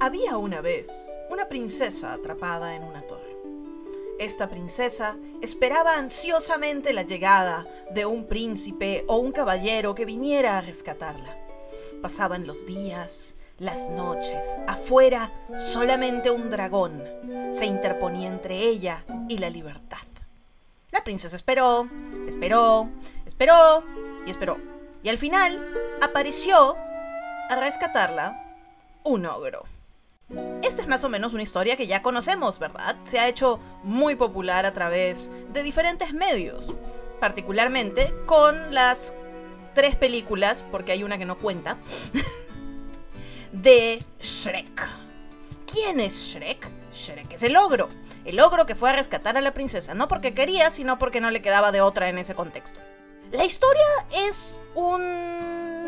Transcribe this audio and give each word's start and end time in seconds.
Había 0.00 0.36
una 0.36 0.60
vez 0.60 0.88
una 1.28 1.48
princesa 1.48 2.12
atrapada 2.12 2.76
en 2.76 2.84
una 2.84 3.02
torre. 3.02 3.36
Esta 4.20 4.48
princesa 4.48 5.16
esperaba 5.42 5.96
ansiosamente 5.96 6.92
la 6.92 7.02
llegada 7.02 7.66
de 7.90 8.06
un 8.06 8.28
príncipe 8.28 9.04
o 9.08 9.16
un 9.16 9.32
caballero 9.32 9.96
que 9.96 10.04
viniera 10.04 10.56
a 10.56 10.60
rescatarla. 10.60 11.36
Pasaban 12.00 12.46
los 12.46 12.64
días, 12.64 13.34
las 13.58 13.90
noches. 13.90 14.46
Afuera 14.68 15.32
solamente 15.56 16.30
un 16.30 16.48
dragón 16.48 17.02
se 17.52 17.66
interponía 17.66 18.28
entre 18.28 18.56
ella 18.56 19.04
y 19.28 19.38
la 19.38 19.50
libertad. 19.50 19.98
La 20.92 21.02
princesa 21.02 21.34
esperó, 21.34 21.88
esperó, 22.28 22.88
esperó 23.26 23.82
y 24.24 24.30
esperó. 24.30 24.58
Y 25.02 25.08
al 25.08 25.18
final 25.18 25.98
apareció 26.00 26.76
a 27.50 27.56
rescatarla 27.56 28.44
un 29.02 29.26
ogro. 29.26 29.64
Esta 30.62 30.82
es 30.82 30.88
más 30.88 31.04
o 31.04 31.08
menos 31.08 31.32
una 31.32 31.42
historia 31.42 31.76
que 31.76 31.86
ya 31.86 32.02
conocemos, 32.02 32.58
¿verdad? 32.58 32.96
Se 33.06 33.18
ha 33.18 33.28
hecho 33.28 33.60
muy 33.82 34.14
popular 34.14 34.66
a 34.66 34.74
través 34.74 35.30
de 35.52 35.62
diferentes 35.62 36.12
medios, 36.12 36.74
particularmente 37.18 38.14
con 38.26 38.74
las 38.74 39.14
tres 39.74 39.96
películas, 39.96 40.64
porque 40.70 40.92
hay 40.92 41.02
una 41.02 41.16
que 41.16 41.24
no 41.24 41.38
cuenta, 41.38 41.78
de 43.52 44.02
Shrek. 44.20 44.88
¿Quién 45.72 46.00
es 46.00 46.14
Shrek? 46.14 46.68
Shrek 46.92 47.32
es 47.32 47.42
el 47.42 47.56
ogro. 47.56 47.88
El 48.24 48.40
ogro 48.40 48.66
que 48.66 48.74
fue 48.74 48.90
a 48.90 48.94
rescatar 48.94 49.38
a 49.38 49.40
la 49.40 49.54
princesa, 49.54 49.94
no 49.94 50.08
porque 50.08 50.34
quería, 50.34 50.70
sino 50.70 50.98
porque 50.98 51.22
no 51.22 51.30
le 51.30 51.40
quedaba 51.40 51.72
de 51.72 51.80
otra 51.80 52.10
en 52.10 52.18
ese 52.18 52.34
contexto. 52.34 52.78
La 53.30 53.44
historia 53.44 53.86
es 54.28 54.58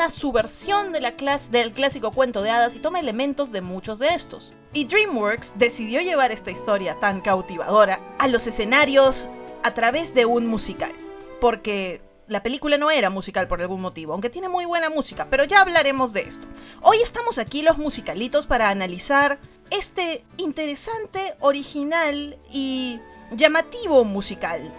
una 0.01 0.09
subversión 0.09 0.93
de 0.93 1.01
la 1.03 1.13
del 1.51 1.75
clásico 1.75 2.11
cuento 2.11 2.41
de 2.41 2.49
hadas 2.49 2.75
y 2.75 2.79
toma 2.79 3.01
elementos 3.01 3.53
de 3.53 3.61
muchos 3.61 3.99
de 3.99 4.09
estos. 4.09 4.51
Y 4.73 4.87
DreamWorks 4.87 5.59
decidió 5.59 6.01
llevar 6.01 6.33
esta 6.33 6.51
historia 6.51 6.99
tan 6.99 7.21
cautivadora 7.21 8.01
a 8.19 8.27
los 8.27 8.47
escenarios 8.47 9.29
a 9.63 9.75
través 9.75 10.15
de 10.15 10.25
un 10.25 10.47
musical. 10.47 10.93
Porque 11.39 12.01
la 12.29 12.43
película 12.43 12.79
no 12.79 12.91
era 12.91 13.11
musical 13.11 13.47
por 13.47 13.61
algún 13.61 13.83
motivo, 13.83 14.15
aunque 14.15 14.31
tiene 14.31 14.49
muy 14.49 14.65
buena 14.65 14.89
música, 14.89 15.27
pero 15.29 15.45
ya 15.45 15.61
hablaremos 15.61 16.15
de 16.15 16.23
esto. 16.23 16.47
Hoy 16.81 16.97
estamos 17.03 17.37
aquí 17.37 17.61
los 17.61 17.77
musicalitos 17.77 18.47
para 18.47 18.71
analizar 18.71 19.39
este 19.69 20.25
interesante, 20.39 21.35
original 21.41 22.39
y 22.51 22.99
llamativo 23.33 24.05
musical 24.05 24.73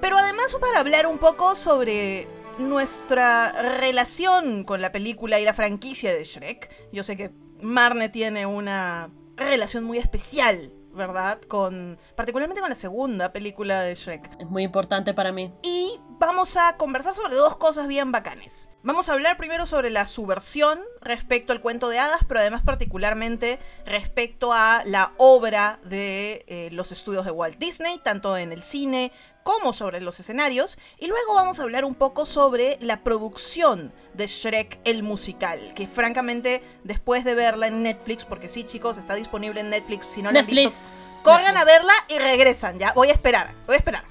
pero 0.00 0.16
además 0.16 0.54
para 0.60 0.80
hablar 0.80 1.06
un 1.06 1.18
poco 1.18 1.54
sobre 1.54 2.28
nuestra 2.58 3.78
relación 3.78 4.64
con 4.64 4.80
la 4.80 4.92
película 4.92 5.40
y 5.40 5.44
la 5.44 5.54
franquicia 5.54 6.14
de 6.14 6.24
Shrek. 6.24 6.70
Yo 6.92 7.02
sé 7.02 7.16
que 7.16 7.30
Marne 7.60 8.08
tiene 8.08 8.46
una 8.46 9.10
relación 9.36 9.84
muy 9.84 9.98
especial, 9.98 10.72
¿verdad? 10.94 11.40
Con 11.42 11.98
particularmente 12.16 12.60
con 12.60 12.70
la 12.70 12.76
segunda 12.76 13.32
película 13.32 13.82
de 13.82 13.94
Shrek. 13.94 14.40
Es 14.40 14.48
muy 14.48 14.62
importante 14.62 15.14
para 15.14 15.32
mí. 15.32 15.52
Y 15.62 16.00
vamos 16.18 16.56
a 16.56 16.76
conversar 16.76 17.14
sobre 17.14 17.34
dos 17.34 17.56
cosas 17.56 17.86
bien 17.88 18.12
bacanes. 18.12 18.68
Vamos 18.82 19.08
a 19.08 19.12
hablar 19.12 19.36
primero 19.36 19.66
sobre 19.66 19.90
la 19.90 20.06
subversión 20.06 20.80
respecto 21.00 21.52
al 21.52 21.60
cuento 21.60 21.88
de 21.88 21.98
hadas, 21.98 22.20
pero 22.26 22.40
además 22.40 22.62
particularmente 22.64 23.58
respecto 23.84 24.52
a 24.52 24.82
la 24.84 25.12
obra 25.16 25.80
de 25.84 26.44
eh, 26.48 26.68
los 26.72 26.92
estudios 26.92 27.24
de 27.24 27.30
Walt 27.30 27.58
Disney, 27.58 27.98
tanto 27.98 28.36
en 28.36 28.52
el 28.52 28.62
cine 28.62 29.12
como 29.42 29.72
sobre 29.72 30.00
los 30.00 30.20
escenarios. 30.20 30.78
Y 30.98 31.06
luego 31.06 31.34
vamos 31.34 31.58
a 31.60 31.62
hablar 31.62 31.84
un 31.84 31.94
poco 31.94 32.26
sobre 32.26 32.78
la 32.80 33.02
producción 33.02 33.92
de 34.14 34.26
Shrek 34.26 34.80
el 34.84 35.02
musical. 35.02 35.72
Que 35.74 35.86
francamente, 35.86 36.62
después 36.84 37.24
de 37.24 37.34
verla 37.34 37.66
en 37.66 37.82
Netflix, 37.82 38.24
porque 38.24 38.48
sí, 38.48 38.64
chicos, 38.64 38.98
está 38.98 39.14
disponible 39.14 39.60
en 39.60 39.70
Netflix. 39.70 40.06
Si 40.06 40.22
no 40.22 40.30
la 40.30 40.40
han 40.40 40.46
visto, 40.46 41.24
corran 41.24 41.56
a 41.56 41.64
verla 41.64 41.94
y 42.08 42.18
regresan. 42.18 42.78
Ya, 42.78 42.92
voy 42.92 43.08
a 43.08 43.12
esperar, 43.12 43.54
voy 43.66 43.74
a 43.74 43.78
esperar. 43.78 44.04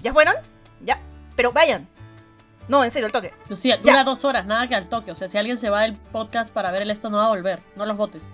¿Ya 0.00 0.12
fueron? 0.12 0.34
Ya. 0.80 1.00
Pero 1.36 1.52
vayan. 1.52 1.86
No, 2.68 2.82
en 2.82 2.90
serio, 2.90 3.06
el 3.06 3.12
toque. 3.12 3.32
Lucía, 3.48 3.76
dura 3.76 4.02
dos 4.02 4.24
horas, 4.24 4.44
nada 4.46 4.66
que 4.66 4.74
al 4.74 4.88
toque. 4.88 5.12
O 5.12 5.16
sea, 5.16 5.28
si 5.28 5.38
alguien 5.38 5.58
se 5.58 5.70
va 5.70 5.82
del 5.82 5.94
podcast 5.94 6.52
para 6.52 6.70
ver 6.72 6.82
el 6.82 6.90
esto, 6.90 7.10
no 7.10 7.18
va 7.18 7.26
a 7.26 7.28
volver. 7.28 7.62
No 7.76 7.86
los 7.86 7.96
votes. 7.96 8.24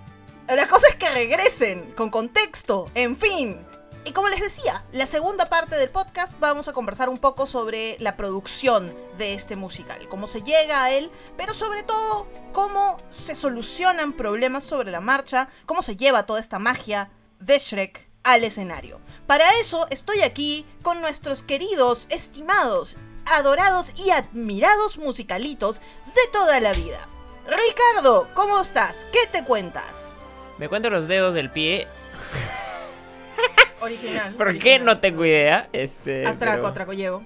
La 0.47 0.67
cosa 0.67 0.87
es 0.87 0.95
que 0.95 1.09
regresen, 1.09 1.93
con 1.93 2.09
contexto, 2.09 2.89
en 2.95 3.15
fin. 3.15 3.59
Y 4.05 4.11
como 4.11 4.27
les 4.27 4.41
decía, 4.41 4.83
la 4.91 5.07
segunda 5.07 5.47
parte 5.47 5.77
del 5.77 5.89
podcast 5.89 6.37
vamos 6.39 6.67
a 6.67 6.73
conversar 6.73 7.07
un 7.07 7.17
poco 7.17 7.47
sobre 7.47 7.95
la 7.99 8.17
producción 8.17 8.91
de 9.17 9.33
este 9.33 9.55
musical, 9.55 10.09
cómo 10.09 10.27
se 10.27 10.41
llega 10.41 10.83
a 10.83 10.91
él, 10.91 11.09
pero 11.37 11.53
sobre 11.53 11.83
todo 11.83 12.27
cómo 12.51 12.97
se 13.11 13.33
solucionan 13.35 14.11
problemas 14.11 14.65
sobre 14.65 14.91
la 14.91 14.99
marcha, 14.99 15.47
cómo 15.65 15.83
se 15.83 15.95
lleva 15.95 16.25
toda 16.25 16.41
esta 16.41 16.59
magia 16.59 17.11
de 17.39 17.59
Shrek 17.59 18.12
al 18.23 18.43
escenario. 18.43 18.99
Para 19.27 19.45
eso 19.59 19.87
estoy 19.89 20.21
aquí 20.21 20.65
con 20.81 21.01
nuestros 21.01 21.43
queridos, 21.43 22.07
estimados, 22.09 22.97
adorados 23.25 23.91
y 23.95 24.11
admirados 24.11 24.97
musicalitos 24.97 25.79
de 26.07 26.31
toda 26.31 26.59
la 26.59 26.73
vida. 26.73 27.07
Ricardo, 27.45 28.27
¿cómo 28.33 28.61
estás? 28.61 29.05
¿Qué 29.11 29.27
te 29.31 29.43
cuentas? 29.43 30.15
Me 30.57 30.69
cuento 30.69 30.89
los 30.89 31.07
dedos 31.07 31.33
del 31.33 31.51
pie 31.51 31.87
Original. 33.81 34.33
¿Por 34.35 34.57
qué? 34.59 34.79
No 34.79 34.99
tengo 34.99 35.25
idea. 35.25 35.67
Este, 35.73 36.25
atraco, 36.25 36.67
atraco, 36.67 36.93
llevo. 36.93 37.23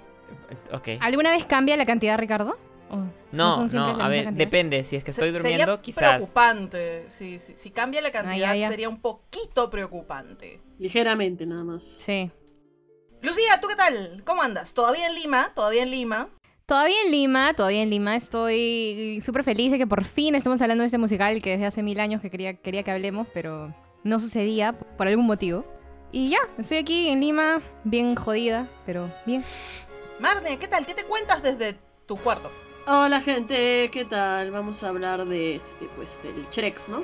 Ok. 0.72 0.90
¿Alguna 1.00 1.32
vez 1.32 1.46
cambia 1.46 1.78
la 1.78 1.86
cantidad, 1.86 2.18
Ricardo? 2.18 2.58
No, 3.32 3.68
no, 3.68 4.02
a 4.02 4.08
ver, 4.08 4.34
depende. 4.34 4.84
Si 4.84 4.96
es 4.96 5.04
que 5.04 5.12
estoy 5.12 5.32
durmiendo, 5.32 5.66
sería 5.66 5.82
quizás. 5.82 6.16
preocupante. 6.18 7.06
Si, 7.10 7.40
si, 7.40 7.72
cambia 7.72 8.02
la 8.02 8.12
cantidad, 8.12 8.54
sería 8.70 8.90
un 8.90 9.02
poquito 9.02 9.70
preocupante. 9.70 10.62
Ligeramente, 10.80 11.46
nada 11.46 11.64
más. 11.64 11.84
Sí. 11.84 12.32
Lucía, 13.22 13.60
¿tú 13.62 13.68
qué 13.68 13.76
tal? 13.76 14.24
¿Cómo 14.26 14.44
andas? 14.44 14.74
¿Todavía 14.74 15.08
en 15.08 15.16
Lima? 15.16 15.52
¿Todavía 15.56 15.84
en 15.84 15.92
Lima? 15.92 16.30
Todavía 16.66 16.98
en 17.06 17.12
Lima, 17.12 17.54
todavía 17.54 17.82
en 17.82 17.90
Lima. 17.90 18.16
Estoy 18.16 19.20
súper 19.22 19.44
feliz 19.44 19.72
de 19.72 19.78
que 19.78 19.88
por 19.88 20.04
fin 20.04 20.36
estemos 20.36 20.62
hablando 20.62 20.84
de 20.84 20.88
este 20.88 20.98
musical 20.98 21.42
que 21.42 21.52
desde 21.52 21.66
hace 21.66 21.82
mil 21.82 22.00
años 22.00 22.22
que 22.22 22.30
quería, 22.30 22.54
quería 22.56 22.84
que 22.84 22.92
hablemos, 22.92 23.28
pero 23.34 23.74
no 24.04 24.20
sucedía 24.20 24.74
por 24.74 25.08
algún 25.08 25.26
motivo. 25.26 25.66
Y 26.12 26.30
ya, 26.30 26.40
estoy 26.58 26.78
aquí 26.78 27.10
en 27.10 27.20
Lima, 27.20 27.62
bien 27.84 28.16
jodida, 28.16 28.70
pero 28.86 29.12
bien. 29.26 29.44
Marne, 30.20 30.58
¿qué 30.58 30.68
tal? 30.68 30.86
¿Qué 30.86 30.94
te 30.94 31.04
cuentas 31.04 31.44
desde 31.44 31.78
tu 32.06 32.16
cuarto? 32.16 32.50
Hola 32.90 33.20
gente, 33.20 33.90
¿qué 33.92 34.06
tal? 34.06 34.50
Vamos 34.52 34.82
a 34.82 34.88
hablar 34.88 35.26
de 35.26 35.58
este, 35.58 35.90
pues, 35.98 36.24
el 36.24 36.46
Shrex, 36.50 36.88
¿no? 36.88 37.04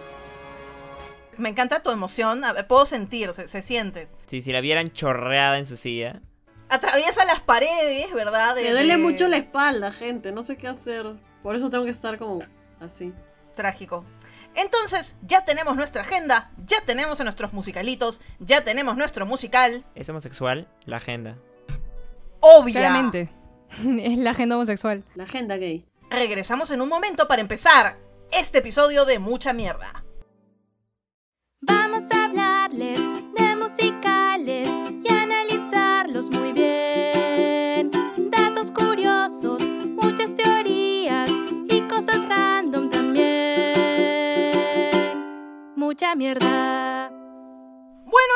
Me 1.35 1.49
encanta 1.49 1.83
tu 1.83 1.91
emoción, 1.91 2.41
puedo 2.69 2.85
sentir, 2.85 3.33
se, 3.33 3.61
siente. 3.61 4.07
Sí, 4.27 4.41
si 4.41 4.53
la 4.53 4.61
vieran 4.61 4.94
chorreada 4.94 5.57
en 5.57 5.66
su 5.66 5.75
silla. 5.75 6.21
Atraviesa 6.69 7.25
las 7.25 7.41
paredes, 7.41 8.13
¿verdad? 8.13 8.55
Me 8.55 8.71
duele 8.71 8.95
mucho 8.95 9.27
la 9.27 9.35
espalda, 9.35 9.91
gente, 9.91 10.31
no 10.31 10.44
sé 10.44 10.55
qué 10.55 10.69
hacer. 10.69 11.05
Por 11.41 11.57
eso 11.57 11.69
tengo 11.69 11.83
que 11.83 11.91
estar 11.91 12.17
como 12.17 12.44
así. 12.79 13.11
Trágico. 13.53 14.05
Entonces, 14.55 15.17
ya 15.23 15.44
tenemos 15.44 15.75
nuestra 15.75 16.03
agenda, 16.03 16.50
ya 16.65 16.77
tenemos 16.85 17.19
a 17.19 17.25
nuestros 17.25 17.51
musicalitos, 17.51 18.21
ya 18.39 18.63
tenemos 18.63 18.95
nuestro 18.95 19.25
musical. 19.25 19.83
¿Es 19.95 20.07
homosexual? 20.07 20.69
La 20.85 20.95
agenda. 20.95 21.35
Obviamente. 22.39 23.43
es 24.00 24.17
la 24.17 24.31
agenda 24.31 24.56
homosexual. 24.56 25.03
La 25.16 25.23
agenda 25.23 25.57
gay. 25.57 25.85
Regresamos 26.09 26.72
en 26.72 26.81
un 26.81 26.89
momento 26.89 27.28
para 27.28 27.41
empezar 27.41 27.97
este 28.31 28.59
episodio 28.59 29.06
de 29.06 29.19
Mucha 29.19 29.53
Mierda. 29.53 30.03
Vamos 31.61 32.03
a 32.12 32.25
hablarles 32.25 33.00
de 33.35 33.56
musicales 33.56 34.69
y 35.03 35.13
analizarlos 35.13 36.29
muy 36.31 36.51
bien. 36.51 37.91
Datos 38.29 38.72
curiosos, 38.72 39.63
muchas 39.69 40.36
teorías 40.36 41.30
y 41.69 41.81
cosas 41.88 42.27
random 42.27 42.89
mucha 45.94 46.15
mierda. 46.15 46.93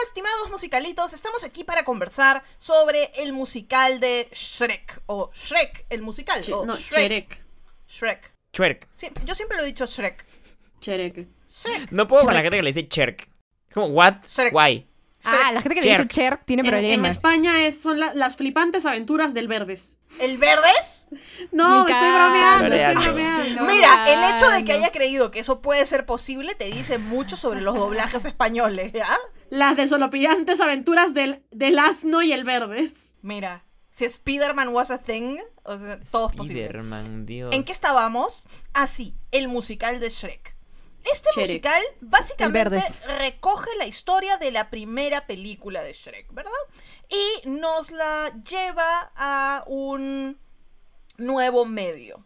Estimados 0.08 0.50
musicalitos, 0.50 1.14
estamos 1.14 1.44
aquí 1.44 1.66
para 1.66 1.84
conversar 1.84 2.42
sobre 2.58 3.12
el 3.18 3.34
musical 3.34 4.00
de 4.00 4.30
Shrek. 4.32 5.02
O 5.06 5.32
Shrek, 5.36 5.86
el 5.90 6.02
musical. 6.02 6.42
no, 6.66 6.78
Shrek. 6.78 7.44
Shrek. 7.90 8.34
Shrek. 8.54 8.88
yo 9.26 9.36
siempre 9.36 9.58
lo 9.58 9.64
he 9.64 9.66
dicho 9.68 9.86
Shrek. 9.86 10.26
Shrek. 10.82 11.28
Shrek. 11.52 11.92
No 11.92 12.08
puedo 12.08 12.24
con 12.24 12.34
la 12.34 12.42
gente 12.42 12.56
que 12.56 12.64
le 12.64 12.72
dice 12.72 12.88
Shrek. 12.90 13.30
Como, 13.74 13.88
what? 13.88 14.24
Shrek. 14.28 14.54
Why? 14.54 14.87
Ah, 15.28 15.52
la 15.52 15.62
gente 15.62 15.76
que 15.76 15.82
le 15.82 15.90
dice 15.92 16.08
Cherk 16.08 16.46
tiene 16.46 16.64
problemas. 16.64 16.98
En, 16.98 17.06
España 17.06 17.66
es, 17.66 17.80
son 17.80 18.00
las 18.00 18.36
flipantes 18.36 18.86
aventuras 18.86 19.34
del 19.34 19.48
Verdes. 19.48 20.00
¿El 20.20 20.38
Verdes? 20.38 21.08
No, 21.52 21.88
estoy 21.88 22.12
bromeando, 22.12 22.76
estoy 22.76 23.06
bromeando. 23.06 23.64
Mira, 23.64 24.06
el 24.08 24.36
hecho 24.36 24.50
de 24.50 24.66
que 24.66 24.74
haya 24.74 24.92
creído 24.92 25.32
que 25.32 25.40
eso 25.40 25.62
puede 25.62 25.86
ser 25.86 26.06
posible 26.06 26.56
te 26.56 26.66
dice 26.66 26.98
mucho 26.98 27.38
sobre 27.38 27.62
los 27.62 27.76
doblajes 27.76 28.26
españoles, 28.26 28.94
¿ya? 28.94 29.18
Las 29.50 29.78
desolopidantes 29.78 30.60
aventuras 30.60 31.14
del, 31.14 31.44
del 31.52 31.80
asno 31.80 32.22
y 32.22 32.32
el 32.32 32.44
Verdes. 32.44 33.16
Mira, 33.22 33.66
si 33.92 34.06
Spider-Man 34.06 34.70
was 34.70 34.92
a 34.92 35.00
thing, 35.00 35.38
o 35.64 35.78
sea, 35.78 36.00
todo 36.12 36.30
es 36.30 36.36
posible. 36.36 36.70
Dios. 37.26 37.56
¿En 37.56 37.64
qué 37.64 37.72
estábamos? 37.72 38.46
Ah, 38.74 38.88
sí, 38.88 39.16
el 39.32 39.48
musical 39.48 40.00
de 40.00 40.10
Shrek. 40.10 40.57
Este 41.12 41.30
musical 41.40 41.82
básicamente 42.02 42.82
recoge 43.20 43.70
la 43.78 43.86
historia 43.86 44.38
de 44.38 44.52
la 44.52 44.70
primera 44.70 45.26
película 45.28 45.84
de 45.84 45.94
Shrek, 45.94 46.34
¿verdad? 46.34 46.52
Y 47.10 47.48
nos 47.50 47.92
la 47.92 48.34
lleva 48.44 49.12
a 49.16 49.64
un 49.68 50.40
nuevo 51.18 51.66
medio. 51.66 52.26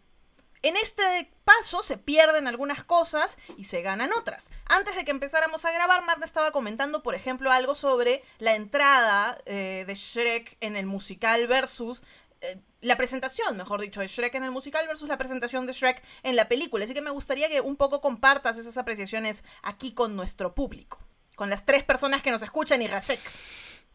En 0.62 0.76
este 0.76 1.32
paso 1.44 1.82
se 1.82 1.98
pierden 1.98 2.46
algunas 2.46 2.84
cosas 2.84 3.36
y 3.56 3.64
se 3.64 3.82
ganan 3.82 4.12
otras. 4.12 4.50
Antes 4.66 4.94
de 4.94 5.04
que 5.04 5.10
empezáramos 5.10 5.64
a 5.64 5.72
grabar, 5.72 6.04
Marta 6.04 6.24
estaba 6.24 6.52
comentando, 6.52 7.02
por 7.02 7.16
ejemplo, 7.16 7.50
algo 7.50 7.74
sobre 7.74 8.22
la 8.38 8.54
entrada 8.54 9.38
eh, 9.44 9.82
de 9.86 9.94
Shrek 9.96 10.56
en 10.60 10.76
el 10.76 10.86
musical 10.86 11.48
versus 11.48 12.04
eh, 12.42 12.60
la 12.80 12.96
presentación, 12.96 13.56
mejor 13.56 13.80
dicho, 13.80 14.00
de 14.00 14.08
Shrek 14.08 14.34
en 14.34 14.44
el 14.44 14.50
musical 14.50 14.86
versus 14.88 15.08
la 15.08 15.16
presentación 15.16 15.66
de 15.66 15.72
Shrek 15.72 16.02
en 16.24 16.36
la 16.36 16.48
película. 16.48 16.84
Así 16.84 16.92
que 16.92 17.00
me 17.00 17.10
gustaría 17.10 17.48
que 17.48 17.60
un 17.60 17.76
poco 17.76 18.00
compartas 18.00 18.58
esas 18.58 18.76
apreciaciones 18.76 19.44
aquí 19.62 19.92
con 19.92 20.16
nuestro 20.16 20.54
público, 20.54 20.98
con 21.36 21.50
las 21.50 21.64
tres 21.64 21.84
personas 21.84 22.22
que 22.22 22.32
nos 22.32 22.42
escuchan 22.42 22.82
y 22.82 22.88
Rasek. 22.88 23.20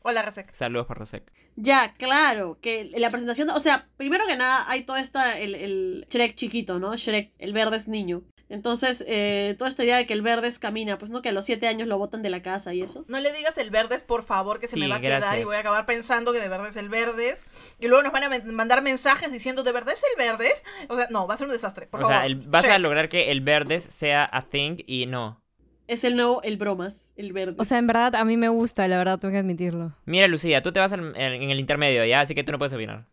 Hola, 0.03 0.21
Rasek. 0.21 0.53
Saludos 0.53 0.88
por 0.88 0.99
Rasek. 0.99 1.29
Ya, 1.57 1.94
claro, 1.94 2.59
que 2.61 2.91
la 2.95 3.09
presentación, 3.09 3.49
o 3.49 3.59
sea, 3.59 3.89
primero 3.97 4.25
que 4.25 4.38
nada 4.38 4.63
hay 4.69 4.83
toda 4.83 5.01
esta, 5.01 5.38
el, 5.38 5.53
el 5.55 6.07
Shrek 6.09 6.35
chiquito, 6.35 6.79
¿no? 6.79 6.95
Shrek, 6.95 7.33
el 7.39 7.51
verde 7.51 7.75
es 7.75 7.88
niño. 7.89 8.23
Entonces, 8.49 9.03
eh, 9.07 9.55
toda 9.57 9.69
esta 9.69 9.83
idea 9.83 9.97
de 9.97 10.05
que 10.05 10.13
el 10.13 10.21
Verdes 10.21 10.57
camina, 10.57 10.97
pues 10.97 11.11
no 11.11 11.21
que 11.21 11.29
a 11.29 11.31
los 11.31 11.45
siete 11.45 11.67
años 11.67 11.88
lo 11.88 11.97
botan 11.97 12.21
de 12.21 12.29
la 12.29 12.41
casa 12.41 12.73
y 12.73 12.81
eso. 12.81 13.03
No 13.07 13.19
le 13.19 13.33
digas 13.33 13.57
el 13.57 13.69
Verdes, 13.69 14.03
por 14.03 14.23
favor, 14.23 14.59
que 14.59 14.67
se 14.67 14.77
me 14.77 14.88
va 14.88 14.95
a 14.95 15.01
quedar 15.01 15.38
y 15.38 15.44
voy 15.44 15.57
a 15.57 15.59
acabar 15.59 15.85
pensando 15.85 16.31
que 16.31 16.39
de 16.39 16.47
verdad 16.47 16.69
es 16.69 16.77
el 16.77 16.89
Verdes. 16.89 17.47
Y 17.79 17.88
luego 17.88 18.03
nos 18.03 18.13
van 18.13 18.23
a 18.23 18.29
mandar 18.45 18.81
mensajes 18.81 19.31
diciendo, 19.31 19.63
¿de 19.63 19.71
verdad 19.71 19.94
es 19.94 20.03
el 20.03 20.17
Verdes? 20.17 20.63
O 20.88 20.95
sea, 20.95 21.07
no, 21.09 21.27
va 21.27 21.33
a 21.33 21.38
ser 21.38 21.47
un 21.47 21.53
desastre, 21.53 21.88
por 21.88 22.03
o 22.03 22.07
sea, 22.07 22.25
vas 22.45 22.65
a 22.65 22.79
lograr 22.79 23.09
que 23.09 23.31
el 23.31 23.41
Verdes 23.41 23.83
sea 23.83 24.29
a 24.31 24.41
thing 24.44 24.77
y 24.85 25.07
no. 25.07 25.41
Es 25.88 26.03
el 26.03 26.17
nuevo, 26.17 26.41
el 26.44 26.57
bromas, 26.57 27.13
el 27.15 27.31
verde. 27.31 27.55
O 27.57 27.63
sea, 27.63 27.77
en 27.77 27.88
verdad, 27.88 28.13
a 28.15 28.25
mí 28.25 28.35
me 28.35 28.49
gusta, 28.49 28.85
la 28.89 28.97
verdad, 28.97 29.19
tengo 29.19 29.31
que 29.31 29.38
admitirlo. 29.38 29.95
Mira, 30.05 30.27
Lucía, 30.27 30.61
tú 30.61 30.73
te 30.73 30.81
vas 30.81 30.91
en, 30.91 31.15
el 31.15 31.59
intermedio, 31.59 32.03
¿ya? 32.03 32.19
Así 32.19 32.35
que 32.35 32.44
tú 32.44 32.51
no 32.51 32.57
puedes 32.57 32.73
opinar. 32.73 33.05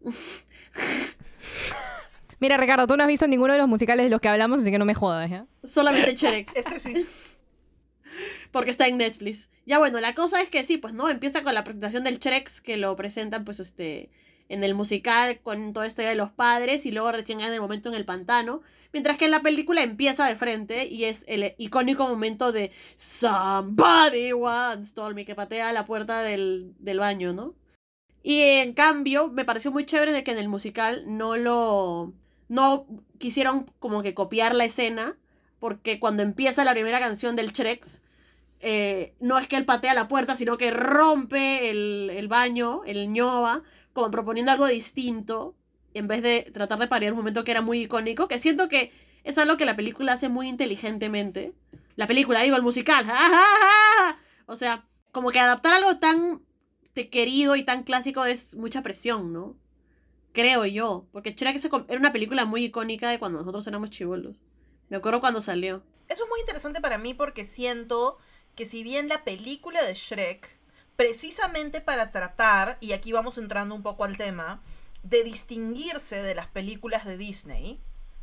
Mira, 2.42 2.56
Ricardo, 2.56 2.88
tú 2.88 2.96
no 2.96 3.04
has 3.04 3.08
visto 3.08 3.28
ninguno 3.28 3.52
de 3.52 3.60
los 3.60 3.68
musicales 3.68 4.04
de 4.04 4.10
los 4.10 4.20
que 4.20 4.26
hablamos, 4.26 4.58
así 4.58 4.72
que 4.72 4.78
no 4.80 4.84
me 4.84 4.96
jodas, 4.96 5.30
¿ya? 5.30 5.46
Solamente 5.62 6.16
Shrek. 6.16 6.50
Este 6.56 6.80
sí. 6.80 7.06
Porque 8.50 8.72
está 8.72 8.88
en 8.88 8.96
Netflix. 8.96 9.48
Ya 9.64 9.78
bueno, 9.78 10.00
la 10.00 10.16
cosa 10.16 10.40
es 10.40 10.48
que 10.48 10.64
sí, 10.64 10.76
pues, 10.76 10.92
¿no? 10.92 11.08
Empieza 11.08 11.44
con 11.44 11.54
la 11.54 11.62
presentación 11.62 12.02
del 12.02 12.18
Shrek, 12.18 12.50
que 12.62 12.76
lo 12.78 12.96
presentan, 12.96 13.44
pues, 13.44 13.60
este, 13.60 14.10
en 14.48 14.64
el 14.64 14.74
musical, 14.74 15.38
con 15.38 15.72
toda 15.72 15.86
esta 15.86 16.02
idea 16.02 16.10
de 16.10 16.16
los 16.16 16.32
padres, 16.32 16.84
y 16.84 16.90
luego 16.90 17.12
recién 17.12 17.40
en 17.40 17.52
el 17.52 17.60
momento 17.60 17.90
en 17.90 17.94
el 17.94 18.04
pantano. 18.04 18.62
Mientras 18.92 19.18
que 19.18 19.26
en 19.26 19.30
la 19.30 19.42
película 19.42 19.84
empieza 19.84 20.26
de 20.26 20.34
frente 20.34 20.88
y 20.88 21.04
es 21.04 21.24
el 21.28 21.54
icónico 21.58 22.08
momento 22.08 22.50
de 22.50 22.72
Somebody 22.96 24.32
once 24.32 24.92
told 24.92 25.14
me 25.14 25.24
que 25.24 25.36
patea 25.36 25.70
la 25.70 25.84
puerta 25.84 26.22
del, 26.22 26.74
del 26.80 26.98
baño, 26.98 27.34
¿no? 27.34 27.54
Y 28.24 28.40
en 28.40 28.72
cambio, 28.72 29.28
me 29.28 29.44
pareció 29.44 29.70
muy 29.70 29.86
chévere 29.86 30.10
de 30.10 30.24
que 30.24 30.32
en 30.32 30.38
el 30.38 30.48
musical 30.48 31.04
no 31.06 31.36
lo. 31.36 32.14
No 32.48 32.86
quisieron 33.18 33.70
como 33.78 34.02
que 34.02 34.14
copiar 34.14 34.54
la 34.54 34.64
escena. 34.64 35.16
Porque 35.58 36.00
cuando 36.00 36.22
empieza 36.22 36.64
la 36.64 36.72
primera 36.72 36.98
canción 36.98 37.36
del 37.36 37.52
Shrex, 37.52 38.02
eh, 38.60 39.14
no 39.20 39.38
es 39.38 39.46
que 39.46 39.56
él 39.56 39.64
patea 39.64 39.94
la 39.94 40.08
puerta, 40.08 40.36
sino 40.36 40.58
que 40.58 40.70
rompe 40.72 41.70
el, 41.70 42.10
el 42.10 42.26
baño, 42.28 42.82
el 42.84 43.12
ñoba, 43.12 43.62
como 43.92 44.10
proponiendo 44.10 44.50
algo 44.50 44.66
distinto 44.66 45.54
en 45.94 46.08
vez 46.08 46.22
de 46.22 46.50
tratar 46.52 46.78
de 46.78 46.88
parir 46.88 47.12
un 47.12 47.18
momento 47.18 47.44
que 47.44 47.50
era 47.50 47.60
muy 47.60 47.82
icónico, 47.82 48.28
que 48.28 48.38
siento 48.38 48.68
que 48.68 48.92
es 49.24 49.38
algo 49.38 49.56
que 49.56 49.66
la 49.66 49.76
película 49.76 50.14
hace 50.14 50.28
muy 50.28 50.48
inteligentemente. 50.48 51.52
La 51.96 52.06
película, 52.06 52.42
digo, 52.42 52.56
el 52.56 52.62
musical. 52.62 53.06
O 54.46 54.56
sea, 54.56 54.84
como 55.12 55.30
que 55.30 55.38
adaptar 55.38 55.72
algo 55.72 55.96
tan 55.98 56.42
querido 57.10 57.56
y 57.56 57.62
tan 57.62 57.84
clásico 57.84 58.24
es 58.26 58.54
mucha 58.56 58.82
presión, 58.82 59.32
¿no? 59.32 59.56
Creo 60.32 60.64
yo. 60.64 61.06
Porque 61.12 61.32
Shrek 61.32 61.60
era 61.88 61.98
una 61.98 62.12
película 62.12 62.44
muy 62.44 62.64
icónica 62.64 63.10
de 63.10 63.18
cuando 63.18 63.40
nosotros 63.40 63.66
éramos 63.66 63.90
chivolos. 63.90 64.36
Me 64.88 64.96
acuerdo 64.96 65.20
cuando 65.20 65.40
salió. 65.40 65.82
Eso 66.08 66.24
es 66.24 66.30
muy 66.30 66.40
interesante 66.40 66.80
para 66.80 66.98
mí 66.98 67.14
porque 67.14 67.46
siento 67.46 68.18
que 68.54 68.66
si 68.66 68.82
bien 68.82 69.08
la 69.08 69.24
película 69.24 69.82
de 69.82 69.94
Shrek, 69.94 70.58
precisamente 70.96 71.80
para 71.80 72.12
tratar, 72.12 72.76
y 72.80 72.92
aquí 72.92 73.12
vamos 73.12 73.38
entrando 73.38 73.74
un 73.74 73.82
poco 73.82 74.04
al 74.04 74.18
tema, 74.18 74.62
de 75.02 75.24
distinguirse 75.24 76.22
de 76.22 76.34
las 76.34 76.46
películas 76.48 77.04
de 77.04 77.16
Disney, 77.16 77.80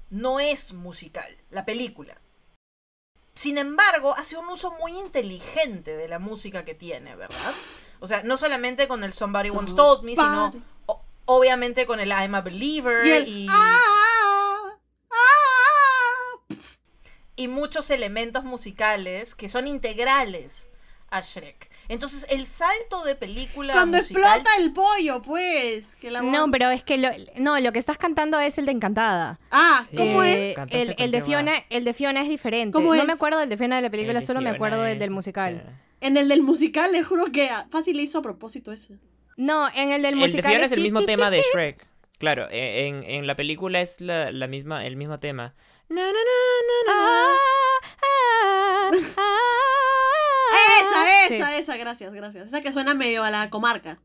no 0.10 0.40
es 0.40 0.74
musical, 0.74 1.38
la 1.50 1.66
película. 1.66 2.22
Sin 3.34 3.58
embargo, 3.58 4.16
hace 4.18 4.38
un 4.38 4.48
uso 4.50 4.72
muy 4.80 4.92
inteligente 4.98 5.96
de 5.96 6.08
la 6.08 6.20
música 6.20 6.66
que 6.66 6.76
tiene, 6.76 7.16
¿verdad? 7.16 7.54
O 8.00 8.08
sea, 8.08 8.24
no 8.24 8.38
solamente 8.38 8.88
con 8.88 9.04
el 9.04 9.14
Somebody 9.14 9.50
Once 9.50 9.76
Told 9.76 10.04
Me, 10.04 10.12
sino 10.12 10.54
obviamente 11.31 11.86
con 11.86 12.00
el 12.00 12.10
I'm 12.10 12.34
a 12.34 12.42
Believer 12.42 13.06
y, 13.28 13.46
ah, 13.52 13.78
ah. 15.12 16.56
y 17.36 17.48
muchos 17.48 17.92
elementos 17.92 18.44
musicales 18.44 19.36
que 19.36 19.48
son 19.48 19.68
integrales 19.68 20.72
a 21.12 21.22
Shrek. 21.22 21.70
Entonces, 21.88 22.26
el 22.30 22.48
salto 22.48 23.04
de 23.04 23.16
película. 23.16 23.74
Cuando 23.74 23.98
explota 23.98 24.50
el 24.58 24.74
pollo, 24.74 25.22
pues. 25.22 25.96
No, 26.24 26.50
pero 26.50 26.70
es 26.70 26.84
que 26.84 26.98
lo, 26.98 27.10
no, 27.36 27.60
lo 27.60 27.72
que 27.72 27.80
estás 27.80 27.98
cantando 27.98 28.40
es 28.40 28.58
el 28.58 28.66
de 28.66 28.72
Encantada. 28.72 29.40
Ah, 29.52 29.86
¿cómo 29.96 30.24
es? 30.24 30.58
El, 30.72 31.12
de 31.12 31.22
Fiona, 31.22 31.54
el 31.70 31.86
de 31.86 31.94
Fiona 31.94 32.22
es 32.22 32.30
diferente. 32.30 32.80
no 32.80 33.06
me 33.06 33.14
acuerdo 33.14 33.40
del 33.40 33.50
de 33.50 33.58
Fiona 33.58 33.76
de 33.76 33.84
la 33.84 33.92
película, 33.92 34.22
solo 34.22 34.42
me 34.42 34.50
acuerdo 34.50 34.81
del 34.81 34.98
del 34.98 35.12
musical. 35.12 35.58
Este, 35.58 36.08
en 36.08 36.18
el 36.18 36.28
del 36.28 36.42
musical, 36.42 36.92
le 36.92 37.04
juro 37.04 37.31
que 37.31 37.52
fácil 37.70 37.98
le 37.98 38.04
hizo 38.04 38.18
a 38.18 38.22
propósito 38.24 38.72
ese. 38.72 38.98
No, 39.40 39.70
en 39.74 39.94
el 39.94 40.02
del 40.02 40.18
musical. 40.18 40.38
El 40.38 40.44
de 40.44 40.50
Fiona 40.50 40.66
es, 40.66 40.72
el 40.74 40.84
mismo 40.84 41.06
tema 41.06 41.32
de 41.32 41.42
Shrek. 41.54 41.88
Claro, 42.18 42.50
e, 42.52 42.88
en, 42.88 43.04
en, 43.06 43.26
la 43.26 43.38
película 43.38 43.80
es 43.80 44.02
la, 44.02 44.34
la 44.34 44.48
misma, 44.48 44.86
el 44.86 44.98
mismo 44.98 45.18
tema. 45.22 45.56
Na, 45.88 46.02
na, 46.02 46.12
na, 46.12 46.18
ah, 46.90 47.38
ah, 48.04 48.92
ah, 49.16 49.32
esa, 50.82 51.26
esa, 51.28 51.58
esa, 51.58 51.78
gracias, 51.78 52.12
gracias. 52.12 52.48
Esa 52.48 52.62
que 52.62 52.74
suena 52.74 52.94
medio 52.96 53.24
a 53.24 53.32
la 53.32 53.50
comarca. 53.50 54.02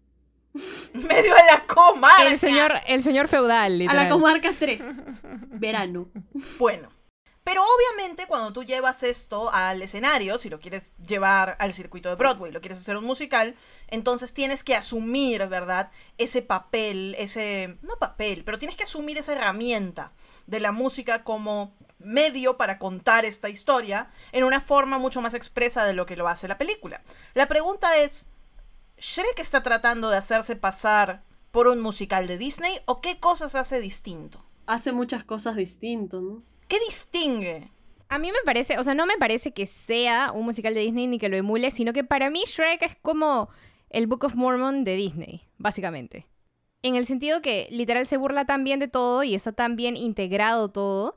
medio 0.95 1.35
a 1.35 1.45
la 1.53 1.67
comarca. 1.67 2.29
El 2.29 2.39
señor, 2.39 2.75
el 2.87 3.03
señor 3.03 3.27
feudal, 3.27 3.89
A 3.89 3.95
la 3.95 4.09
comarca 4.09 4.53
3. 4.57 5.03
Verano. 5.49 6.09
Bueno. 6.61 6.94
Pero 7.45 7.63
obviamente 7.63 8.27
cuando 8.27 8.55
tú 8.55 8.65
llevas 8.65 9.03
esto 9.03 9.51
al 9.53 9.83
escenario, 9.83 10.39
si 10.39 10.49
lo 10.49 10.59
quieres 10.59 10.91
llevar 11.07 11.57
al 11.59 11.75
circuito 11.75 12.09
de 12.09 12.15
Broadway, 12.15 12.51
lo 12.51 12.63
quieres 12.63 12.81
hacer 12.81 12.97
un 12.97 13.05
musical, 13.05 13.55
entonces 13.89 14.33
tienes 14.33 14.65
que 14.65 14.75
asumir, 14.75 15.47
¿verdad? 15.49 15.91
Ese 16.17 16.41
papel, 16.41 17.15
ese... 17.19 17.77
no 17.83 17.99
papel, 17.99 18.45
pero 18.45 18.59
tienes 18.59 18.79
que 18.79 18.85
asumir 18.85 19.19
esa 19.19 19.33
herramienta 19.33 20.13
de 20.47 20.61
la 20.61 20.73
música 20.73 21.23
como 21.23 21.75
medio 21.99 22.57
para 22.57 22.79
contar 22.79 23.27
esta 23.27 23.51
historia 23.51 24.11
en 24.33 24.45
una 24.45 24.63
forma 24.63 24.99
mucho 24.99 25.21
más 25.21 25.35
expresa 25.35 25.85
de 25.85 25.93
lo 25.93 26.07
que 26.07 26.17
lo 26.17 26.29
hace 26.29 26.49
la 26.49 26.59
película. 26.59 27.03
La 27.35 27.47
pregunta 27.47 27.99
es, 27.99 28.27
¿Shrek 28.97 29.39
está 29.39 29.63
tratando 29.63 30.09
de 30.09 30.17
hacerse 30.17 30.57
pasar 30.57 31.23
por 31.51 31.67
un 31.67 31.81
musical 31.81 32.27
de 32.27 32.39
Disney 32.39 32.81
o 32.87 33.03
qué 33.03 33.21
cosas 33.21 33.55
hace 33.55 33.81
distinto? 33.81 34.43
Hace 34.67 34.93
muchas 34.93 35.25
cosas 35.25 35.57
distinto, 35.57 36.23
¿no? 36.23 36.54
¿Qué 36.75 36.81
distingue? 36.87 37.71
A 38.09 38.19
mí 38.19 38.33
me 38.33 38.39
parece, 38.45 38.81
o 38.81 38.83
sea, 38.83 38.95
no 38.95 39.07
me 39.07 39.17
parece 39.17 39.53
que 39.53 39.65
sea 39.69 40.33
un 40.33 40.45
musical 40.45 40.75
de 40.75 40.81
Disney 40.81 41.07
ni 41.07 41.21
que 41.21 41.29
lo 41.29 41.37
emule, 41.37 41.71
sino 41.71 41.93
que 41.93 42.03
para 42.03 42.31
mí 42.31 42.43
Shrek 42.45 42.83
es 42.83 42.97
como 42.97 43.49
el 43.91 44.09
Book 44.09 44.25
of 44.25 44.35
Mormon 44.35 44.83
de 44.83 44.97
Disney, 44.97 45.43
básicamente. 45.57 46.27
En 46.83 46.97
el 46.97 47.07
sentido 47.07 47.41
que 47.43 47.69
literal 47.71 48.09
se 48.09 48.17
burla 48.17 48.45
tan 48.45 48.65
bien 48.65 48.81
de 48.81 48.89
todo 48.89 49.23
y 49.23 49.37
está 49.37 49.53
tan 49.53 49.77
bien 49.77 49.97
integrado 49.97 50.69
todo 50.69 51.15